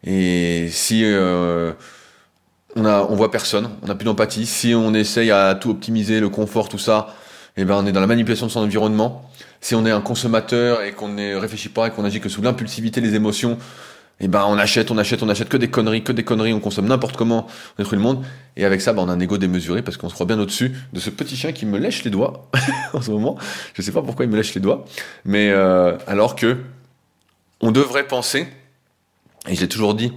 Et 0.05 0.69
si 0.71 1.03
euh, 1.05 1.73
on 2.77 2.85
a, 2.85 3.03
on 3.03 3.15
voit 3.15 3.31
personne, 3.31 3.71
on 3.83 3.87
n'a 3.87 3.95
plus 3.95 4.05
d'empathie, 4.05 4.45
si 4.45 4.75
on 4.75 4.93
essaye 4.93 5.31
à 5.31 5.55
tout 5.55 5.71
optimiser, 5.71 6.21
le 6.21 6.29
confort, 6.29 6.69
tout 6.69 6.79
ça, 6.79 7.15
eh 7.57 7.65
ben 7.65 7.75
on 7.75 7.87
est 7.87 7.93
dans 7.93 8.01
la 8.01 8.07
manipulation 8.07 8.47
de 8.47 8.51
son 8.51 8.61
environnement. 8.61 9.31
Si 9.61 9.75
on 9.75 9.85
est 9.85 9.91
un 9.91 10.01
consommateur 10.01 10.83
et 10.83 10.93
qu'on 10.93 11.09
ne 11.09 11.35
réfléchit 11.35 11.69
pas 11.69 11.89
et 11.89 11.91
qu'on 11.91 12.05
agit 12.05 12.21
que 12.21 12.29
sous 12.29 12.43
l'impulsivité 12.43 13.01
des 13.01 13.15
émotions, 13.15 13.59
eh 14.21 14.29
ben 14.29 14.45
on 14.47 14.59
achète, 14.59 14.91
on 14.91 14.99
achète, 14.99 15.23
on 15.23 15.29
achète 15.29 15.49
que 15.49 15.57
des 15.57 15.71
conneries, 15.71 16.05
que 16.05 16.12
des 16.12 16.25
conneries, 16.25 16.53
on 16.53 16.61
consomme 16.61 16.87
n'importe 16.87 17.16
comment, 17.16 17.47
on 17.47 17.83
détruit 17.83 17.97
le 17.97 18.03
monde. 18.03 18.23
Et 18.57 18.64
avec 18.66 18.83
ça, 18.83 18.93
ben, 18.93 19.03
on 19.03 19.09
a 19.09 19.12
un 19.12 19.21
ego 19.21 19.39
démesuré 19.39 19.83
parce 19.83 19.97
qu'on 19.97 20.11
se 20.11 20.14
croit 20.14 20.27
bien 20.27 20.39
au-dessus 20.39 20.73
de 20.93 21.01
ce 21.01 21.09
petit 21.09 21.37
chien 21.37 21.53
qui 21.53 21.64
me 21.64 21.79
lèche 21.79 22.05
les 22.05 22.11
doigts 22.11 22.51
en 22.93 23.01
ce 23.01 23.11
moment. 23.11 23.39
Je 23.75 23.81
sais 23.81 23.93
pas 23.93 24.03
pourquoi 24.03 24.27
il 24.27 24.31
me 24.31 24.37
lèche 24.37 24.55
les 24.55 24.61
doigts, 24.61 24.85
mais 25.25 25.51
euh, 25.51 25.97
alors 26.07 26.37
que 26.37 26.59
on 27.62 27.73
devrait 27.73 28.07
penser, 28.07 28.47
et 29.49 29.55
j'ai 29.55 29.68
toujours 29.68 29.95
dit 29.95 30.12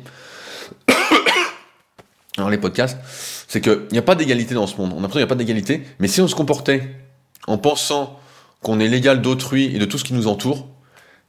dans 2.37 2.49
les 2.49 2.57
podcasts, 2.57 2.97
c'est 3.47 3.61
qu'il 3.61 3.87
n'y 3.91 3.97
a 3.97 4.03
pas 4.03 4.15
d'égalité 4.15 4.53
dans 4.53 4.67
ce 4.67 4.75
monde. 4.77 4.91
On 4.93 4.97
a 4.97 5.01
l'impression 5.01 5.11
qu'il 5.11 5.19
n'y 5.19 5.23
a 5.23 5.27
pas 5.27 5.35
d'égalité, 5.35 5.83
mais 5.99 6.09
si 6.09 6.19
on 6.19 6.27
se 6.27 6.35
comportait 6.35 6.89
en 7.47 7.57
pensant 7.57 8.19
qu'on 8.61 8.79
est 8.79 8.87
l'égal 8.87 9.21
d'autrui 9.21 9.73
et 9.75 9.79
de 9.79 9.85
tout 9.85 9.97
ce 9.97 10.03
qui 10.03 10.13
nous 10.13 10.27
entoure, 10.27 10.67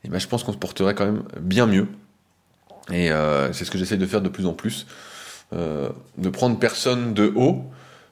eh 0.05 0.09
ben, 0.09 0.19
je 0.19 0.27
pense 0.27 0.43
qu'on 0.43 0.53
se 0.53 0.59
porterait 0.59 0.95
quand 0.95 1.07
même 1.07 1.23
bien 1.41 1.67
mieux. 1.67 1.89
Et 2.93 3.11
euh, 3.11 3.53
c'est 3.53 3.65
ce 3.65 3.71
que 3.71 3.79
j'essaie 3.79 3.97
de 3.97 4.07
faire 4.07 4.21
de 4.21 4.29
plus 4.29 4.47
en 4.47 4.53
plus, 4.53 4.87
euh, 5.53 5.89
de 6.19 6.29
prendre 6.29 6.59
personne 6.59 7.15
de 7.15 7.33
haut 7.35 7.65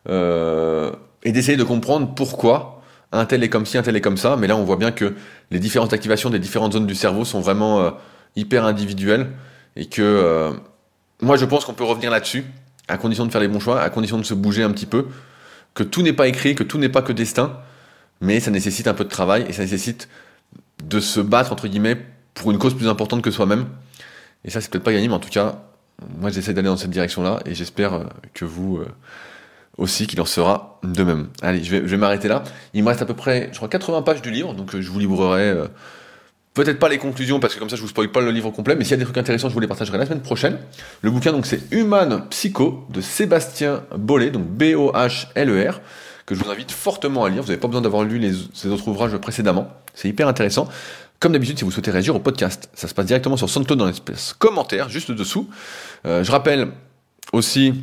euh, 0.08 0.92
et 1.24 1.32
d'essayer 1.32 1.56
de 1.56 1.64
comprendre 1.64 2.14
pourquoi 2.14 2.82
un 3.12 3.26
tel 3.26 3.42
est 3.42 3.48
comme 3.48 3.66
ci, 3.66 3.76
un 3.76 3.82
tel 3.82 3.96
est 3.96 4.00
comme 4.00 4.16
ça. 4.16 4.36
Mais 4.36 4.46
là, 4.46 4.56
on 4.56 4.64
voit 4.64 4.76
bien 4.76 4.92
que 4.92 5.14
les 5.50 5.58
différentes 5.58 5.92
activations 5.92 6.30
des 6.30 6.38
différentes 6.38 6.72
zones 6.72 6.86
du 6.86 6.94
cerveau 6.94 7.24
sont 7.24 7.40
vraiment 7.40 7.92
hyper 8.36 8.64
individuelles 8.64 9.30
et 9.76 9.86
que 9.86 10.50
moi, 11.20 11.36
je 11.36 11.44
pense 11.44 11.64
qu'on 11.64 11.74
peut 11.74 11.84
revenir 11.84 12.10
là-dessus, 12.10 12.44
à 12.88 12.96
condition 12.96 13.26
de 13.26 13.30
faire 13.30 13.40
les 13.40 13.48
bons 13.48 13.60
choix, 13.60 13.80
à 13.80 13.90
condition 13.90 14.18
de 14.18 14.24
se 14.24 14.34
bouger 14.34 14.62
un 14.62 14.70
petit 14.70 14.86
peu, 14.86 15.06
que 15.74 15.82
tout 15.82 16.02
n'est 16.02 16.12
pas 16.12 16.26
écrit, 16.26 16.54
que 16.54 16.64
tout 16.64 16.78
n'est 16.78 16.88
pas 16.88 17.02
que 17.02 17.12
destin, 17.12 17.58
mais 18.20 18.40
ça 18.40 18.50
nécessite 18.50 18.88
un 18.88 18.94
peu 18.94 19.04
de 19.04 19.08
travail 19.10 19.44
et 19.48 19.52
ça 19.52 19.62
nécessite 19.62 20.08
de 20.82 21.00
se 21.00 21.20
battre, 21.20 21.52
entre 21.52 21.68
guillemets, 21.68 21.98
pour 22.34 22.50
une 22.50 22.58
cause 22.58 22.74
plus 22.74 22.88
importante 22.88 23.22
que 23.22 23.30
soi-même. 23.30 23.66
Et 24.44 24.50
ça, 24.50 24.60
c'est 24.60 24.70
peut-être 24.70 24.84
pas 24.84 24.92
gagné, 24.92 25.08
mais 25.08 25.14
en 25.14 25.20
tout 25.20 25.30
cas, 25.30 25.62
moi, 26.18 26.30
j'essaie 26.30 26.52
d'aller 26.54 26.68
dans 26.68 26.76
cette 26.76 26.90
direction-là 26.90 27.40
et 27.46 27.54
j'espère 27.54 27.94
euh, 27.94 28.04
que 28.34 28.44
vous 28.44 28.78
euh, 28.78 28.86
aussi, 29.78 30.06
qu'il 30.06 30.20
en 30.20 30.24
sera 30.24 30.80
de 30.82 31.02
même. 31.04 31.28
Allez, 31.42 31.62
je 31.62 31.76
vais, 31.76 31.96
m'arrêter 31.96 32.28
là. 32.28 32.42
Il 32.74 32.82
me 32.82 32.88
reste 32.88 33.02
à 33.02 33.06
peu 33.06 33.14
près, 33.14 33.48
je 33.52 33.56
crois, 33.56 33.68
80 33.68 34.02
pages 34.02 34.22
du 34.22 34.30
livre, 34.30 34.54
donc 34.54 34.74
euh, 34.74 34.80
je 34.80 34.90
vous 34.90 34.98
livrerai 34.98 35.54
Peut-être 36.54 36.78
pas 36.78 36.90
les 36.90 36.98
conclusions 36.98 37.40
parce 37.40 37.54
que 37.54 37.58
comme 37.58 37.70
ça 37.70 37.76
je 37.76 37.80
vous 37.80 37.88
spoil 37.88 38.12
pas 38.12 38.20
le 38.20 38.30
livre 38.30 38.50
complet, 38.50 38.76
mais 38.76 38.84
s'il 38.84 38.90
y 38.90 38.94
a 38.94 38.98
des 38.98 39.04
trucs 39.04 39.16
intéressants, 39.16 39.48
je 39.48 39.54
vous 39.54 39.60
les 39.60 39.66
partagerai 39.66 39.96
la 39.96 40.04
semaine 40.04 40.20
prochaine. 40.20 40.58
Le 41.00 41.10
bouquin 41.10 41.32
donc 41.32 41.46
c'est 41.46 41.62
Human 41.72 42.28
Psycho 42.28 42.86
de 42.90 43.00
Sébastien 43.00 43.84
Bollet, 43.96 44.30
donc 44.30 44.44
B-O-H-L-E-R, 44.48 45.80
que 46.26 46.34
je 46.34 46.44
vous 46.44 46.50
invite 46.50 46.70
fortement 46.70 47.24
à 47.24 47.30
lire. 47.30 47.40
Vous 47.40 47.48
n'avez 47.48 47.60
pas 47.60 47.68
besoin 47.68 47.80
d'avoir 47.80 48.04
lu 48.04 48.18
les, 48.18 48.32
ses 48.52 48.68
autres 48.68 48.86
ouvrages 48.86 49.16
précédemment. 49.16 49.68
C'est 49.94 50.08
hyper 50.10 50.28
intéressant. 50.28 50.68
Comme 51.22 51.34
d'habitude, 51.34 51.56
si 51.56 51.64
vous 51.64 51.70
souhaitez 51.70 51.92
réagir 51.92 52.16
au 52.16 52.18
podcast, 52.18 52.68
ça 52.74 52.88
se 52.88 52.94
passe 52.94 53.06
directement 53.06 53.36
sur 53.36 53.48
SoundCloud 53.48 53.78
dans 53.78 53.86
l'espace 53.86 54.34
commentaire, 54.36 54.88
juste 54.88 55.12
dessous. 55.12 55.48
Euh, 56.04 56.24
je 56.24 56.32
rappelle 56.32 56.72
aussi 57.32 57.74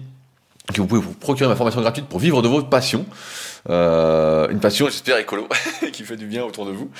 que 0.74 0.82
vous 0.82 0.88
pouvez 0.88 1.00
vous 1.00 1.14
procurer 1.14 1.48
ma 1.48 1.56
formation 1.56 1.80
gratuite 1.80 2.08
pour 2.08 2.20
vivre 2.20 2.42
de 2.42 2.50
vos 2.50 2.62
passions. 2.64 3.06
Euh, 3.70 4.50
une 4.50 4.60
passion, 4.60 4.88
j'espère, 4.88 5.18
écolo, 5.20 5.48
qui 5.94 6.04
fait 6.04 6.18
du 6.18 6.26
bien 6.26 6.44
autour 6.44 6.66
de 6.66 6.72
vous, 6.72 6.92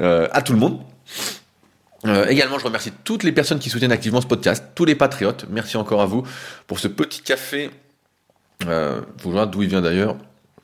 euh, 0.00 0.28
à 0.30 0.40
tout 0.40 0.52
le 0.52 0.60
monde. 0.60 0.80
Euh, 2.06 2.26
également, 2.28 2.60
je 2.60 2.64
remercie 2.64 2.92
toutes 3.02 3.24
les 3.24 3.32
personnes 3.32 3.58
qui 3.58 3.68
soutiennent 3.68 3.90
activement 3.90 4.20
ce 4.20 4.28
podcast, 4.28 4.66
tous 4.76 4.84
les 4.84 4.94
patriotes. 4.94 5.46
Merci 5.50 5.76
encore 5.76 6.00
à 6.00 6.06
vous 6.06 6.22
pour 6.68 6.78
ce 6.78 6.86
petit 6.86 7.22
café. 7.22 7.70
Vous 8.60 9.32
voir 9.32 9.48
d'où 9.48 9.64
il 9.64 9.68
vient 9.68 9.82
d'ailleurs. 9.82 10.14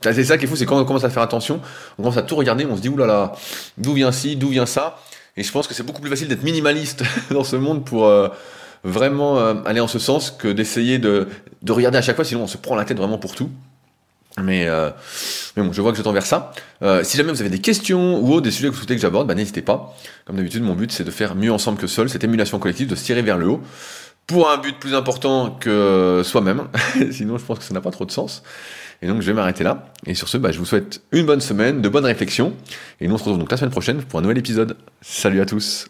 C'est 0.00 0.22
ça 0.22 0.38
qui 0.38 0.44
est 0.44 0.48
fou, 0.48 0.54
c'est 0.54 0.66
quand 0.66 0.78
on 0.78 0.84
commence 0.84 1.04
à 1.04 1.10
faire 1.10 1.22
attention, 1.22 1.60
on 1.98 2.02
commence 2.02 2.18
à 2.18 2.22
tout 2.22 2.36
regarder, 2.36 2.66
on 2.66 2.76
se 2.76 2.82
dit 2.82 2.90
oulala, 2.90 3.32
d'où 3.78 3.94
vient 3.94 4.12
ci, 4.12 4.36
d'où 4.36 4.50
vient 4.50 4.66
ça? 4.66 4.98
Et 5.36 5.42
je 5.42 5.50
pense 5.50 5.66
que 5.66 5.74
c'est 5.74 5.82
beaucoup 5.82 6.00
plus 6.00 6.10
facile 6.10 6.28
d'être 6.28 6.42
minimaliste 6.42 7.02
dans 7.30 7.44
ce 7.44 7.56
monde 7.56 7.84
pour 7.84 8.06
euh, 8.06 8.28
vraiment 8.84 9.38
euh, 9.38 9.54
aller 9.66 9.80
en 9.80 9.88
ce 9.88 9.98
sens 9.98 10.30
que 10.30 10.48
d'essayer 10.48 10.98
de, 10.98 11.28
de 11.62 11.72
regarder 11.72 11.98
à 11.98 12.02
chaque 12.02 12.16
fois, 12.16 12.24
sinon 12.24 12.42
on 12.42 12.46
se 12.46 12.56
prend 12.56 12.76
la 12.76 12.84
tête 12.84 12.98
vraiment 12.98 13.18
pour 13.18 13.34
tout. 13.34 13.50
Mais, 14.42 14.66
euh, 14.66 14.90
bon, 15.56 15.72
je 15.72 15.80
vois 15.80 15.92
que 15.92 15.98
je 15.98 16.02
tends 16.02 16.12
vers 16.12 16.26
ça. 16.26 16.52
Si 17.04 17.16
jamais 17.16 17.30
vous 17.30 17.40
avez 17.40 17.50
des 17.50 17.60
questions 17.60 18.20
ou 18.20 18.40
des 18.40 18.50
sujets 18.50 18.66
que 18.66 18.72
vous 18.72 18.78
souhaitez 18.78 18.96
que 18.96 19.00
j'aborde, 19.00 19.28
bah, 19.28 19.36
n'hésitez 19.36 19.62
pas. 19.62 19.96
Comme 20.24 20.36
d'habitude, 20.36 20.62
mon 20.64 20.74
but 20.74 20.90
c'est 20.90 21.04
de 21.04 21.10
faire 21.12 21.36
mieux 21.36 21.52
ensemble 21.52 21.78
que 21.78 21.86
seul, 21.86 22.08
cette 22.10 22.24
émulation 22.24 22.58
collective, 22.58 22.88
de 22.88 22.96
se 22.96 23.04
tirer 23.04 23.22
vers 23.22 23.38
le 23.38 23.46
haut, 23.46 23.60
pour 24.26 24.50
un 24.50 24.58
but 24.58 24.76
plus 24.78 24.94
important 24.94 25.50
que 25.50 26.22
soi-même. 26.24 26.66
Sinon, 27.12 27.38
je 27.38 27.44
pense 27.44 27.60
que 27.60 27.64
ça 27.64 27.74
n'a 27.74 27.80
pas 27.80 27.92
trop 27.92 28.04
de 28.04 28.10
sens. 28.10 28.42
Et 29.04 29.06
donc, 29.06 29.20
je 29.20 29.26
vais 29.26 29.34
m'arrêter 29.34 29.64
là. 29.64 29.92
Et 30.06 30.14
sur 30.14 30.28
ce, 30.28 30.38
bah, 30.38 30.50
je 30.50 30.58
vous 30.58 30.64
souhaite 30.64 31.02
une 31.12 31.26
bonne 31.26 31.42
semaine, 31.42 31.82
de 31.82 31.88
bonnes 31.90 32.06
réflexions. 32.06 32.54
Et 33.02 33.06
nous, 33.06 33.14
on 33.14 33.18
se 33.18 33.24
retrouve 33.24 33.38
donc 33.38 33.50
la 33.50 33.58
semaine 33.58 33.70
prochaine 33.70 34.02
pour 34.02 34.18
un 34.18 34.22
nouvel 34.22 34.38
épisode. 34.38 34.78
Salut 35.02 35.42
à 35.42 35.46
tous 35.46 35.88